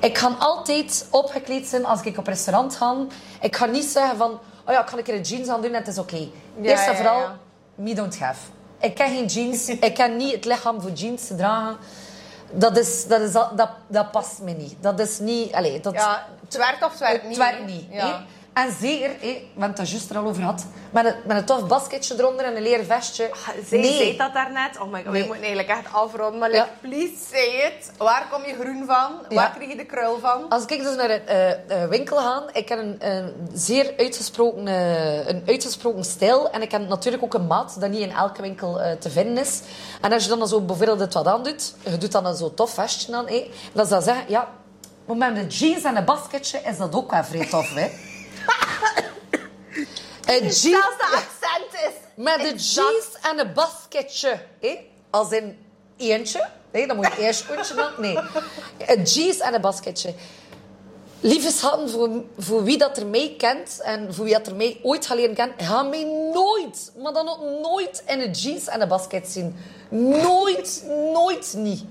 Ik 0.00 0.18
ga 0.18 0.36
altijd 0.38 1.06
opgekleed 1.10 1.66
zijn 1.66 1.84
als 1.86 2.02
ik 2.02 2.18
op 2.18 2.26
restaurant 2.26 2.76
ga. 2.76 2.96
Ik 3.40 3.56
ga 3.56 3.66
niet 3.66 3.84
zeggen 3.84 4.16
van... 4.16 4.30
Oh 4.66 4.74
ja, 4.74 4.80
ik 4.82 4.88
ga 4.88 4.96
een 4.96 5.02
keer 5.02 5.14
een 5.14 5.20
jeans 5.20 5.48
aan 5.48 5.60
doen 5.60 5.70
en 5.70 5.78
het 5.78 5.88
is 5.88 5.98
oké. 5.98 6.16
Ja, 6.16 6.28
Eerst 6.62 6.86
en 6.86 6.90
ja, 6.92 6.96
vooral, 6.96 7.28
me 7.74 7.94
don't 7.94 8.18
have. 8.18 8.40
Ik 8.80 8.94
ken 8.94 9.08
geen 9.08 9.26
jeans. 9.26 9.68
ik 9.68 9.94
ken 9.94 10.16
niet 10.16 10.32
het 10.32 10.44
lichaam 10.44 10.80
voor 10.80 10.90
jeans 10.90 11.26
te 11.26 11.34
dragen. 11.34 11.76
Dat, 12.50 12.76
is, 12.78 13.06
dat, 13.06 13.20
is, 13.20 13.32
dat, 13.32 13.70
dat 13.86 14.10
past 14.10 14.40
me 14.40 14.52
niet. 14.52 14.74
Dat 14.80 15.00
is 15.00 15.18
niet... 15.18 15.52
Allez, 15.52 15.82
dat, 15.82 15.92
Ja, 15.92 16.26
het 16.44 16.56
werkt 16.56 16.84
of 16.84 16.90
het 16.90 17.00
werkt 17.00 17.20
het 17.20 17.28
niet. 17.28 17.36
werkt 17.38 17.66
niet. 17.66 17.86
Ja. 17.90 18.24
En 18.58 18.72
zeker, 18.80 19.08
hè, 19.08 19.16
we 19.20 19.40
hebben 19.52 19.68
het 19.68 19.76
daar 19.76 19.86
juist 19.86 20.10
er 20.10 20.16
al 20.16 20.26
over 20.26 20.40
gehad, 20.40 20.66
met 20.90 21.04
een, 21.04 21.14
met 21.24 21.36
een 21.36 21.44
tof 21.44 21.66
basketje 21.66 22.14
eronder 22.18 22.44
en 22.44 22.56
een 22.56 22.62
leren 22.62 22.86
vestje. 22.86 23.30
Zij 23.66 23.78
nee. 23.78 23.96
zei 23.96 24.16
dat 24.16 24.32
daarnet. 24.32 24.80
Oh 24.80 24.92
my 24.92 25.02
god, 25.02 25.12
Nee. 25.12 25.22
we 25.22 25.28
moeten 25.28 25.46
eigenlijk 25.46 25.68
echt 25.68 25.92
afronden. 25.92 26.38
Maar 26.38 26.50
like, 26.50 26.66
please 26.80 27.14
say 27.30 27.46
it. 27.46 27.90
Waar 27.96 28.26
kom 28.30 28.44
je 28.44 28.54
groen 28.60 28.84
van? 28.86 29.12
Ja. 29.28 29.34
Waar 29.34 29.52
krijg 29.54 29.70
je 29.70 29.76
de 29.76 29.84
kruil 29.84 30.18
van? 30.18 30.48
Als 30.48 30.64
ik 30.66 30.82
dus 30.82 30.96
naar 30.96 31.10
een 31.10 31.26
eh, 31.26 31.82
eh, 31.82 31.88
winkel 31.88 32.16
ga, 32.16 32.44
ik 32.52 32.68
heb 32.68 32.78
een, 32.78 32.96
een 32.98 33.32
zeer 33.52 33.94
uitgesproken, 33.98 34.68
eh, 34.68 35.26
een 35.26 35.42
uitgesproken 35.46 36.04
stijl. 36.04 36.50
En 36.50 36.62
ik 36.62 36.70
heb 36.70 36.88
natuurlijk 36.88 37.22
ook 37.22 37.34
een 37.34 37.46
maat 37.46 37.80
dat 37.80 37.90
niet 37.90 38.00
in 38.00 38.12
elke 38.12 38.42
winkel 38.42 38.80
te 38.98 39.10
vinden 39.10 39.44
is. 39.44 39.60
En 40.00 40.12
als 40.12 40.22
je 40.22 40.28
dan 40.28 40.48
zo 40.48 40.60
bijvoorbeeld 40.60 41.00
het 41.00 41.14
wat 41.14 41.26
aan 41.26 41.42
doet, 41.42 41.74
je 41.84 41.98
doet 41.98 42.12
dan 42.12 42.26
een 42.26 42.36
zo 42.36 42.54
tof 42.54 42.70
vestje 42.70 43.16
aan, 43.16 43.28
hè, 43.28 43.50
dan 43.72 43.86
zou 43.86 44.02
zeggen, 44.02 44.24
ja, 44.28 44.48
maar 45.04 45.16
met 45.16 45.36
een 45.36 45.46
jeans 45.46 45.82
en 45.82 45.96
een 45.96 46.04
basketje 46.04 46.60
is 46.64 46.76
dat 46.76 46.94
ook 46.94 47.10
wel 47.10 47.24
vrij 47.24 47.46
tof, 47.46 47.74
hè. 47.74 48.07
Een 50.26 50.42
jeans- 50.42 50.60
zelfs 50.60 50.96
de 50.98 51.04
accent 51.04 51.74
is. 51.74 51.94
Met 52.14 52.38
een 52.40 52.56
jeans 52.56 53.06
en 53.22 53.38
een 53.38 53.52
basketje. 53.52 54.40
hè? 54.60 54.78
Als 55.10 55.30
in 55.32 55.58
eentje. 55.96 56.48
hè? 56.70 56.86
Dan 56.86 56.96
moet 56.96 57.06
je 57.06 57.22
eerst 57.22 57.44
eentje 57.50 57.74
doen. 57.74 57.90
Nee. 57.98 58.18
Een 58.86 59.02
jeans 59.02 59.38
en 59.38 59.54
een 59.54 59.60
basketje. 59.60 60.14
Lieve 61.20 61.50
schatten, 61.50 61.90
voor, 61.90 62.10
voor 62.38 62.64
wie 62.64 62.78
dat 62.78 62.96
er 62.96 63.06
mij 63.06 63.34
kent 63.38 63.80
en 63.80 64.14
voor 64.14 64.24
wie 64.24 64.34
dat 64.34 64.46
er 64.46 64.54
mij 64.54 64.80
ooit 64.82 65.06
gaat 65.06 65.16
leren 65.16 65.34
kennen, 65.34 65.56
ga 65.58 65.82
mij 65.82 66.04
nooit, 66.32 66.92
maar 67.02 67.12
dan 67.12 67.28
ook 67.28 67.40
nooit 67.62 68.02
in 68.06 68.20
een 68.20 68.30
jeans 68.30 68.66
en 68.66 68.80
een 68.80 68.88
basket 68.88 69.28
zien. 69.28 69.56
Nooit, 69.88 70.84
nooit 71.12 71.54
niet. 71.56 71.84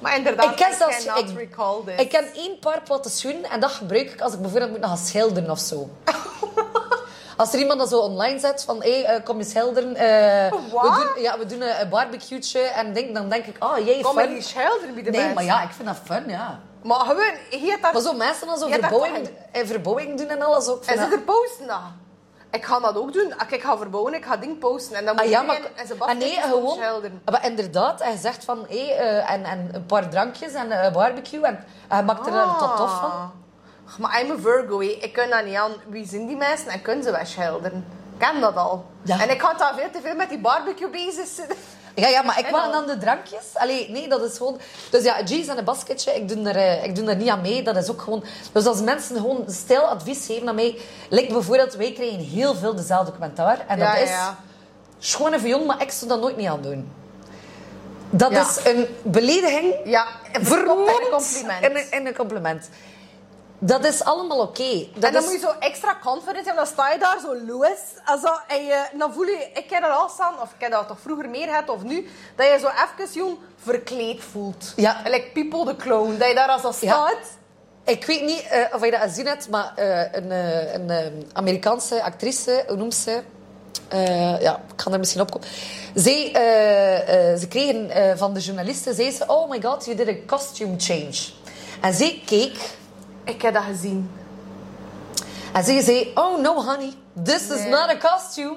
Maar 0.00 0.16
inderdaad, 0.16 0.50
Ik 0.50 0.56
ken 0.56 0.70
I 0.72 0.74
zelfs... 0.74 1.04
Ik, 1.04 1.36
recall 1.36 1.80
this. 1.86 2.00
ik 2.00 2.08
ken 2.08 2.24
één 2.34 2.58
paar 2.58 2.82
platte 2.82 3.08
schoenen 3.08 3.50
en 3.50 3.60
dat 3.60 3.70
gebruik 3.70 4.10
ik 4.12 4.20
als 4.20 4.32
ik 4.32 4.40
bijvoorbeeld 4.40 4.70
moet 4.70 4.84
gaan 4.84 4.96
schilderen 4.98 5.50
of 5.50 5.58
zo. 5.58 5.88
Als 7.36 7.52
er 7.52 7.58
iemand 7.58 7.78
dat 7.78 7.88
zo 7.88 7.98
online 7.98 8.38
zet 8.38 8.62
van, 8.64 8.82
hé, 8.82 9.02
hey, 9.02 9.22
kom 9.22 9.38
je 9.38 9.44
schilderen. 9.44 9.96
eh, 9.96 10.50
we 10.50 11.12
doen, 11.14 11.22
ja, 11.22 11.38
we 11.38 11.46
doen 11.46 11.60
een, 11.60 11.80
een 11.80 11.88
barbecue'tje. 11.88 12.60
En 12.60 12.92
denk, 12.92 13.14
dan 13.14 13.28
denk 13.28 13.46
ik, 13.46 13.56
ah, 13.58 13.86
jij 13.86 14.00
Kom 14.00 14.14
maar 14.14 14.24
fun. 14.24 14.32
die 14.32 14.42
schilderen 14.42 14.94
bij 14.94 15.02
de 15.02 15.10
Nee, 15.10 15.18
mensen. 15.20 15.34
maar 15.34 15.44
ja, 15.44 15.62
ik 15.62 15.70
vind 15.70 15.88
dat 15.88 15.96
fun, 16.04 16.24
ja. 16.28 16.60
Maar 16.82 16.98
gewoon, 17.00 17.34
je 17.50 17.66
hebt 17.70 17.82
daar... 17.82 17.92
Maar 17.92 18.02
zo 18.02 18.12
mensen 18.12 18.46
dan 18.46 18.58
zo 18.58 18.68
dat 18.68 18.74
verbouwing, 19.66 20.18
doen 20.18 20.28
en 20.28 20.42
alles 20.42 20.68
ook. 20.68 20.84
En 20.84 20.94
ze 20.94 21.00
dat- 21.00 21.12
er 21.12 21.20
posten 21.20 21.66
dat. 21.66 21.80
Ik 22.56 22.64
ga 22.64 22.80
dat 22.80 22.96
ook 22.96 23.12
doen. 23.12 23.38
Als 23.38 23.48
ik 23.48 23.62
ga 23.62 23.76
verbouwen, 23.76 24.14
ik 24.14 24.24
ga 24.24 24.36
ding 24.36 24.58
posten. 24.58 24.96
En 24.96 25.04
dan 25.04 25.14
moet 25.14 25.24
Ah, 25.24 25.30
ja, 25.30 25.42
maar, 25.42 25.60
en 25.74 25.86
ze 25.86 25.94
ah, 25.98 26.18
nee, 26.18 26.40
gewoon, 26.40 26.78
maar 27.24 27.44
inderdaad, 27.44 28.02
hij 28.02 28.16
zegt 28.16 28.44
van, 28.44 28.66
hé, 28.68 28.76
eh, 28.76 29.30
en, 29.30 29.44
en 29.44 29.68
een 29.72 29.86
paar 29.86 30.08
drankjes 30.08 30.52
en 30.52 30.84
een 30.84 30.92
barbecue. 30.92 31.44
En 31.44 31.64
hij 31.88 32.02
maakt 32.02 32.26
er 32.26 32.34
een 32.34 32.56
tot 32.58 32.76
tof 32.76 32.98
van. 33.00 33.10
Ah. 33.10 33.24
Maar 33.98 34.20
I'm 34.20 34.30
a 34.30 34.34
Virgo, 34.38 34.80
hé. 34.80 34.86
ik 34.86 35.12
kan 35.12 35.30
dat 35.30 35.44
niet 35.44 35.56
aan. 35.56 35.72
Wie 35.86 36.06
zijn 36.06 36.26
die 36.26 36.36
mensen 36.36 36.70
en 36.70 36.82
kunnen 36.82 37.04
ze 37.04 37.10
wel 37.10 37.24
schilderen? 37.24 37.86
Ik 38.12 38.26
ken 38.26 38.40
dat 38.40 38.56
al. 38.56 38.84
Ja. 39.02 39.20
En 39.20 39.30
ik 39.30 39.40
ga 39.42 39.54
daar 39.54 39.74
veel 39.74 39.90
te 39.92 40.00
veel 40.00 40.14
met 40.14 40.28
die 40.28 40.38
barbecue 40.38 40.90
bezig 40.90 41.26
zitten. 41.26 41.56
Ja, 41.96 42.08
ja, 42.08 42.22
maar 42.22 42.38
ik 42.38 42.46
En 42.46 42.52
wou 42.52 42.72
dan? 42.72 42.86
de 42.86 42.98
drankjes. 42.98 43.44
Allee, 43.54 43.90
nee, 43.90 44.08
dat 44.08 44.22
is 44.22 44.36
gewoon... 44.36 44.58
Dus 44.90 45.04
ja, 45.04 45.22
jeans 45.22 45.46
en 45.46 45.58
een 45.58 45.64
basketje, 45.64 46.12
ik 46.14 46.28
doe, 46.28 46.48
er, 46.48 46.56
eh, 46.56 46.84
ik 46.84 46.94
doe 46.94 47.08
er 47.08 47.16
niet 47.16 47.28
aan 47.28 47.40
mee. 47.40 47.62
Dat 47.62 47.76
is 47.76 47.90
ook 47.90 48.00
gewoon... 48.02 48.24
Dus 48.52 48.66
als 48.66 48.80
mensen 48.80 49.16
gewoon 49.16 49.44
stil 49.48 49.80
advies 49.82 50.26
geven 50.26 50.48
aan 50.48 50.54
mij... 50.54 50.78
Lijkt 51.10 51.32
bijvoorbeeld, 51.32 51.74
wij 51.74 51.92
krijgen 51.92 52.18
heel 52.18 52.54
veel 52.54 52.74
dezelfde 52.74 53.12
commentaar. 53.12 53.64
En 53.68 53.78
dat 53.78 53.88
Ja, 53.88 53.96
is... 53.96 54.08
ja. 54.08 54.36
Schone 54.98 55.38
vion, 55.38 55.66
maar 55.66 55.82
ik 55.82 55.90
zou 55.90 56.10
dat 56.10 56.20
nooit 56.20 56.36
niet 56.36 56.48
aan 56.48 56.62
doen. 56.62 56.92
Dat 58.10 58.30
Ja. 58.30 58.40
is 58.40 58.64
een 58.64 58.86
belediging... 59.02 59.74
Ja, 59.84 60.06
Vermomd 60.32 60.88
en 60.88 60.94
een 60.94 61.10
compliment. 61.10 61.64
In 61.64 61.76
een, 61.76 61.90
in 62.00 62.06
een 62.06 62.14
compliment. 62.14 62.68
Dat 63.58 63.84
is 63.84 64.04
allemaal 64.04 64.38
oké. 64.40 64.86
Dat 64.94 65.04
en 65.04 65.12
dan 65.12 65.22
is- 65.22 65.28
moet 65.30 65.40
je 65.40 65.46
zo 65.46 65.52
extra 65.58 65.98
confident 66.02 66.44
zijn. 66.44 66.56
Dan 66.56 66.66
sta 66.66 66.90
je 66.92 66.98
daar 66.98 67.18
zo 67.20 67.36
Louis. 67.46 67.78
En 68.48 68.64
je, 68.64 68.84
dan 68.98 69.12
voel 69.12 69.24
je... 69.24 69.50
Ik 69.54 69.66
ken 69.68 69.80
dat 69.80 69.90
al 69.90 70.08
staan, 70.08 70.34
of 70.40 70.50
ik 70.54 70.60
heb 70.60 70.70
dat 70.70 70.88
toch 70.88 71.00
vroeger 71.00 71.28
meer 71.28 71.46
gehad, 71.46 71.68
of 71.68 71.82
nu. 71.82 72.08
Dat 72.36 72.46
je 72.46 72.58
zo 72.60 72.66
even 72.68 73.12
jong 73.14 73.36
verkleed 73.62 74.22
voelt. 74.32 74.72
Ja. 74.76 75.00
Like 75.04 75.30
People 75.34 75.64
the 75.64 75.76
Clown. 75.76 76.16
Dat 76.18 76.28
je 76.28 76.34
daar 76.34 76.48
als 76.48 76.62
dat 76.62 76.78
Ja. 76.80 76.92
staat. 76.92 77.26
Ik 77.84 78.04
weet 78.06 78.22
niet 78.24 78.42
eh, 78.48 78.74
of 78.74 78.84
je 78.84 78.90
dat 78.90 79.00
gezien 79.00 79.26
hebt, 79.26 79.48
maar 79.48 79.72
eh, 79.76 80.12
een, 80.12 80.30
eh, 80.30 80.72
een 80.74 81.30
Amerikaanse 81.32 82.02
actrice, 82.02 82.64
hoe 82.68 82.76
noemt 82.76 82.94
ze? 82.94 83.22
Ja, 84.40 84.56
ik 84.68 84.76
kan 84.76 84.92
er 84.92 84.98
misschien 84.98 85.20
op 85.20 85.30
komen. 85.30 85.48
Zij, 85.94 86.26
eh, 86.32 87.38
ze 87.40 87.48
kregen 87.48 88.18
van 88.18 88.34
de 88.34 88.40
journalisten, 88.40 88.94
zei 88.94 89.10
ze, 89.10 89.24
oh 89.26 89.50
my 89.50 89.62
god, 89.62 89.84
you 89.84 89.96
did 89.96 90.08
a 90.08 90.14
costume 90.26 90.74
change. 90.78 91.16
En 91.80 91.94
zij 91.94 92.22
keek 92.26 92.56
Ik 93.26 93.42
heb 93.42 93.54
dat 93.54 93.62
gezien. 93.62 94.10
en 95.52 95.64
zij 95.64 95.82
zei, 95.82 96.10
oh 96.14 96.40
no 96.40 96.62
honey, 96.62 96.92
this 97.22 97.50
is 97.50 97.64
not 97.64 97.88
a 97.88 97.96
costume, 97.96 98.56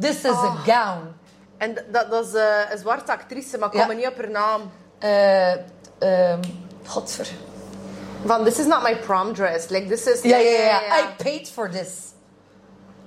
this 0.00 0.16
is 0.16 0.30
a 0.30 0.56
gown. 0.64 1.14
En 1.56 1.74
dat, 1.92 2.10
dat 2.10 2.26
is 2.26 2.34
eh, 2.34 2.70
een 2.70 2.78
zwarte 2.78 3.12
actrice, 3.12 3.58
maar 3.58 3.74
ik 3.74 3.80
kom 3.80 3.96
niet 3.96 4.06
op 4.06 4.16
haar 4.16 4.30
naam. 4.30 4.70
Eh, 4.98 5.52
ehm, 5.98 6.42
godver. 6.86 7.28
Van, 8.24 8.44
this 8.44 8.58
is 8.58 8.66
not 8.66 8.82
my 8.82 8.96
prom 8.96 9.34
dress. 9.34 9.68
Like, 9.68 9.88
this 9.88 10.06
is... 10.06 10.22
Ja, 10.22 10.36
ja, 10.36 10.60
ja. 10.60 10.98
I 10.98 11.22
paid 11.22 11.48
for 11.48 11.70
this. 11.70 12.14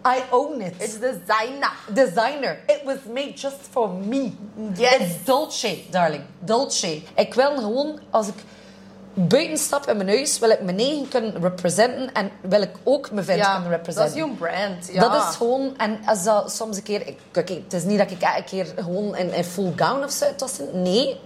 I 0.05 0.23
own 0.31 0.61
it. 0.61 0.73
It's 0.77 0.99
designer. 0.99 1.71
designer. 1.93 2.59
It 2.67 2.83
was 2.85 2.97
made 3.05 3.33
just 3.35 3.67
for 3.71 3.89
me. 3.89 4.37
Yes. 4.75 4.99
It's 4.99 5.25
Dolce, 5.25 5.83
darling. 5.91 6.23
Dolce. 6.39 7.01
Ik 7.15 7.33
wil 7.33 7.55
gewoon, 7.55 7.99
als 8.09 8.27
ik 8.27 8.35
buiten 9.13 9.57
stap 9.57 9.87
in 9.87 9.97
mijn 9.97 10.09
huis, 10.09 10.39
wil 10.39 10.49
ik 10.49 10.61
mijn 10.61 10.79
eigen 10.79 11.07
kunnen 11.07 11.41
representen 11.41 12.13
en 12.13 12.31
wil 12.41 12.61
ik 12.61 12.71
ook 12.83 13.11
mijn 13.11 13.25
Ja, 13.25 13.33
kunnen 13.33 13.53
dat 13.53 13.71
is 13.71 13.77
representen. 13.77 14.15
jouw 14.17 14.35
brand. 14.35 14.89
Ja. 14.91 15.09
Dat 15.09 15.29
is 15.29 15.35
gewoon, 15.35 15.77
en 15.77 15.99
als 16.05 16.23
dat 16.23 16.51
soms 16.51 16.77
een 16.77 16.83
keer, 16.83 17.07
ik, 17.07 17.17
het 17.33 17.73
is 17.73 17.83
niet 17.83 17.97
dat 17.97 18.11
ik 18.11 18.21
elke 18.21 18.43
keer 18.43 18.73
gewoon 18.77 19.15
in, 19.15 19.33
in 19.33 19.43
full 19.43 19.73
gown 19.75 20.03
of 20.03 20.11
zo 20.11 20.25
zit. 20.37 20.73
Nee. 20.73 21.19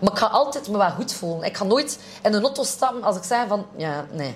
Maar 0.00 0.12
ik 0.12 0.18
ga 0.18 0.26
altijd 0.26 0.68
me 0.68 0.78
wel 0.78 0.90
goed 0.90 1.12
voelen. 1.12 1.42
Ik 1.46 1.56
ga 1.56 1.64
nooit 1.64 1.98
in 2.22 2.34
een 2.34 2.42
auto 2.42 2.62
stappen 2.62 3.02
als 3.02 3.16
ik 3.16 3.24
zeg 3.24 3.46
van, 3.48 3.66
ja, 3.76 4.04
nee. 4.10 4.34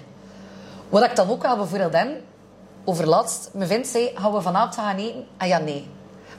Wat 0.88 1.04
ik 1.04 1.16
dan 1.16 1.30
ook 1.30 1.42
wel 1.42 1.56
bijvoorbeeld 1.56 1.92
den, 1.92 2.20
overlaatst, 2.84 3.48
mijn 3.52 3.68
vriend 3.68 3.86
zei, 3.86 4.10
gaan 4.14 4.32
we 4.32 4.40
vanavond 4.40 4.74
gaan 4.74 4.96
eten? 4.96 5.26
Ah 5.36 5.48
ja, 5.48 5.58
nee. 5.58 5.88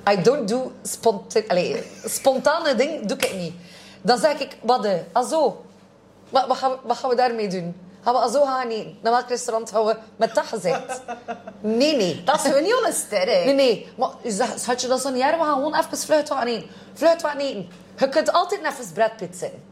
I 0.10 0.22
don't 0.22 0.48
do 0.48 0.72
sponta 0.84 1.42
allee, 1.48 1.84
spontane 2.06 2.76
dingen, 2.76 3.08
doe 3.08 3.18
ik 3.18 3.36
niet. 3.36 3.54
Dan 4.02 4.18
zeg 4.18 4.40
ik, 4.40 4.58
wat 4.62 4.82
de, 4.84 5.02
ah 5.12 5.30
zo, 5.30 5.66
wat, 6.30 6.48
wat, 6.48 6.58
gaan 6.58 6.72
we, 6.72 6.78
wat 6.84 6.98
gaan 6.98 7.10
we 7.10 7.16
daarmee 7.16 7.48
doen? 7.48 7.76
Gaan 8.04 8.14
we 8.14 8.32
zo 8.32 8.44
gaan 8.46 8.70
eten? 8.70 8.98
Naar 9.02 9.12
welk 9.12 9.30
restaurant 9.30 9.70
gaan 9.72 9.86
we 9.86 9.98
met 10.16 10.36
dat 10.36 10.46
gezegd? 10.46 11.02
Nee, 11.60 11.96
nee. 11.96 12.24
Dat 12.24 12.36
is 12.36 12.42
gewoon 12.42 12.64
niet 12.64 12.84
onsterk. 12.86 13.46
Nee, 13.46 13.54
nee. 13.54 13.94
Maar 13.98 14.10
schatje, 14.56 14.88
dat 14.88 14.98
is 15.06 15.12
niet 15.12 15.24
erg? 15.24 15.38
We 15.38 15.44
gaan 15.44 15.54
gewoon 15.54 15.76
even 15.76 16.26
gaan 16.28 16.48
eten. 16.48 16.70
Gaan 17.20 17.38
eten. 17.38 17.68
Je 17.98 18.10
kunt 18.10 18.32
altijd 18.32 18.62
even 18.62 18.94
Brad 18.94 19.16
Pitt 19.16 19.36
zijn. 19.36 19.64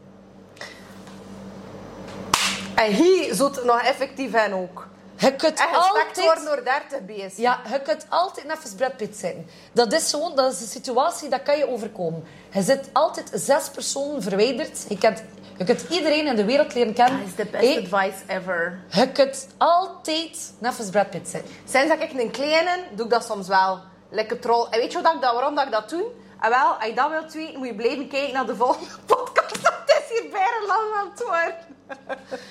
En 2.74 2.92
hier 2.92 3.34
zoet 3.34 3.64
nog 3.64 3.82
effectief 3.82 4.32
en 4.34 4.54
ook. 4.54 4.86
Je 5.16 5.36
kunt 5.36 5.58
En 5.58 5.66
altijd... 5.74 6.24
worden 6.24 6.44
door 6.44 6.64
30 6.64 7.04
bezig. 7.06 7.36
Ja, 7.36 7.60
je 7.72 7.80
kunt 7.80 8.06
altijd 8.08 8.46
even 8.46 8.76
Brad 8.76 8.96
Pitt 8.96 9.16
zijn. 9.16 9.48
Dat 9.72 9.92
is 9.92 10.10
gewoon, 10.10 10.36
dat 10.36 10.52
is 10.52 10.60
een 10.60 10.66
situatie, 10.66 11.28
dat 11.28 11.42
kan 11.42 11.58
je 11.58 11.68
overkomen. 11.68 12.24
Je 12.52 12.62
zit 12.62 12.88
altijd 12.92 13.30
zes 13.34 13.68
personen 13.68 14.22
verwijderd. 14.22 14.84
Je, 14.88 14.98
kent, 14.98 15.22
je 15.58 15.64
kunt 15.64 15.84
iedereen 15.88 16.26
in 16.26 16.36
de 16.36 16.44
wereld 16.44 16.74
leren 16.74 16.94
kennen. 16.94 17.18
Dat 17.20 17.28
is 17.28 17.34
de 17.34 17.44
best 17.44 17.64
Hey, 17.64 17.76
advice 17.82 18.22
ever. 18.26 18.80
je 18.88 19.12
kunt 19.12 19.48
altijd 19.58 20.52
even 20.62 20.90
Brad 20.90 21.10
Pitt 21.10 21.28
zijn. 21.28 21.42
Sinds 21.64 21.88
dat 21.88 22.02
ik 22.02 22.12
een 22.20 22.30
kleine, 22.30 22.78
doe 22.94 23.04
ik 23.04 23.10
dat 23.10 23.24
soms 23.24 23.48
wel. 23.48 23.80
Lekker 24.10 24.38
troll. 24.38 24.66
En 24.70 24.78
weet 24.78 24.92
je 24.92 25.00
wat 25.02 25.14
ik 25.14 25.20
dat, 25.20 25.32
waarom 25.32 25.54
dat 25.54 25.64
ik 25.66 25.72
dat 25.72 25.88
doe? 25.88 26.04
En 26.40 26.50
wel, 26.50 26.72
als 26.74 26.86
je 26.86 26.94
dat 26.94 27.10
wilt 27.10 27.32
weten, 27.32 27.58
moet 27.58 27.66
je 27.66 27.74
blijven 27.74 28.08
kijken 28.08 28.32
naar 28.34 28.46
de 28.46 28.56
volgende 28.56 28.86
podcast. 29.06 29.62
Dat 29.62 30.02
is 30.10 30.18
hier 30.20 30.30
bijna 30.30 30.66
lang 30.66 30.94
aan 30.96 31.10
het 31.14 31.24
worden. 31.24 31.54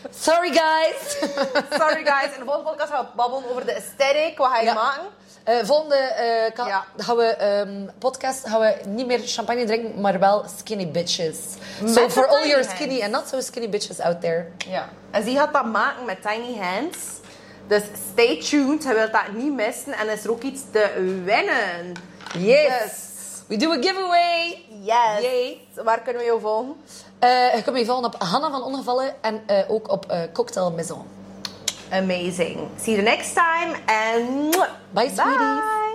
Sorry, 0.09 0.51
guys. 0.53 1.17
Sorry 1.79 2.05
guys. 2.05 2.33
In 2.33 2.39
de 2.39 2.45
volgende 2.45 2.69
podcast 2.69 2.91
gaan 2.91 3.03
we 3.05 3.15
babbelen 3.15 3.49
over 3.49 3.65
de 3.65 3.75
aesthetic. 3.75 4.37
Wat 4.37 4.47
ga 4.49 4.57
je 4.59 4.65
Ja. 4.65 4.73
maken? 4.73 5.03
Eh, 5.47 5.55
volgende 5.63 5.95
eh, 5.95 6.55
Ja. 6.67 6.85
gaan 6.97 7.15
we, 7.15 7.23
ehm, 7.25 7.85
podcast 7.99 8.47
gaan 8.47 8.59
we 8.59 8.75
niet 8.87 9.05
meer 9.07 9.19
champagne 9.25 9.65
drinken, 9.65 10.01
maar 10.01 10.19
wel 10.19 10.45
skinny 10.57 10.91
bitches. 10.91 11.37
Met 11.81 11.93
So 11.93 12.09
for 12.09 12.27
all 12.27 12.47
your 12.47 12.53
hands. 12.63 12.69
skinny 12.69 13.01
and 13.01 13.11
not 13.11 13.27
so 13.27 13.39
skinny 13.41 13.69
bitches 13.69 13.99
out 13.99 14.21
there. 14.21 14.45
Ja. 14.69 14.89
En 15.11 15.23
die 15.23 15.37
gaat 15.37 15.53
dat 15.53 15.65
maken 15.65 16.05
met 16.05 16.21
tiny 16.21 16.57
hands. 16.59 16.97
Dus 17.67 17.81
stay 18.11 18.41
tuned. 18.41 18.83
Hij 18.83 18.93
wil 18.95 19.11
dat 19.11 19.31
niet 19.33 19.53
missen. 19.53 19.93
En 19.93 20.09
is 20.09 20.23
er 20.23 20.31
ook 20.31 20.41
iets 20.41 20.61
te 20.71 20.91
winnen. 21.25 21.93
Yes. 22.37 23.05
We 23.47 23.57
do 23.57 23.71
a 23.71 23.75
giveaway. 23.81 24.65
Yes. 24.81 25.21
Yay. 25.21 25.57
Waar 25.83 25.99
kunnen 26.01 26.21
we 26.21 26.27
jou 26.27 26.41
volgen? 26.41 26.75
Eh, 27.19 27.55
je 27.55 27.61
kunt 27.63 27.85
volgen 27.85 28.05
op 28.05 28.15
Hanna 28.21 28.49
van 28.49 28.63
Ongevallen 28.63 29.13
en 29.21 29.41
ook 29.67 29.91
op 29.91 30.17
Cocktail 30.33 30.71
Maison. 30.71 31.05
Amazing. 31.91 32.69
See 32.77 32.93
you 32.93 33.01
next 33.01 33.33
time. 33.33 33.75
And 33.87 34.53
Bye, 34.93 35.07
sweeties. 35.07 35.86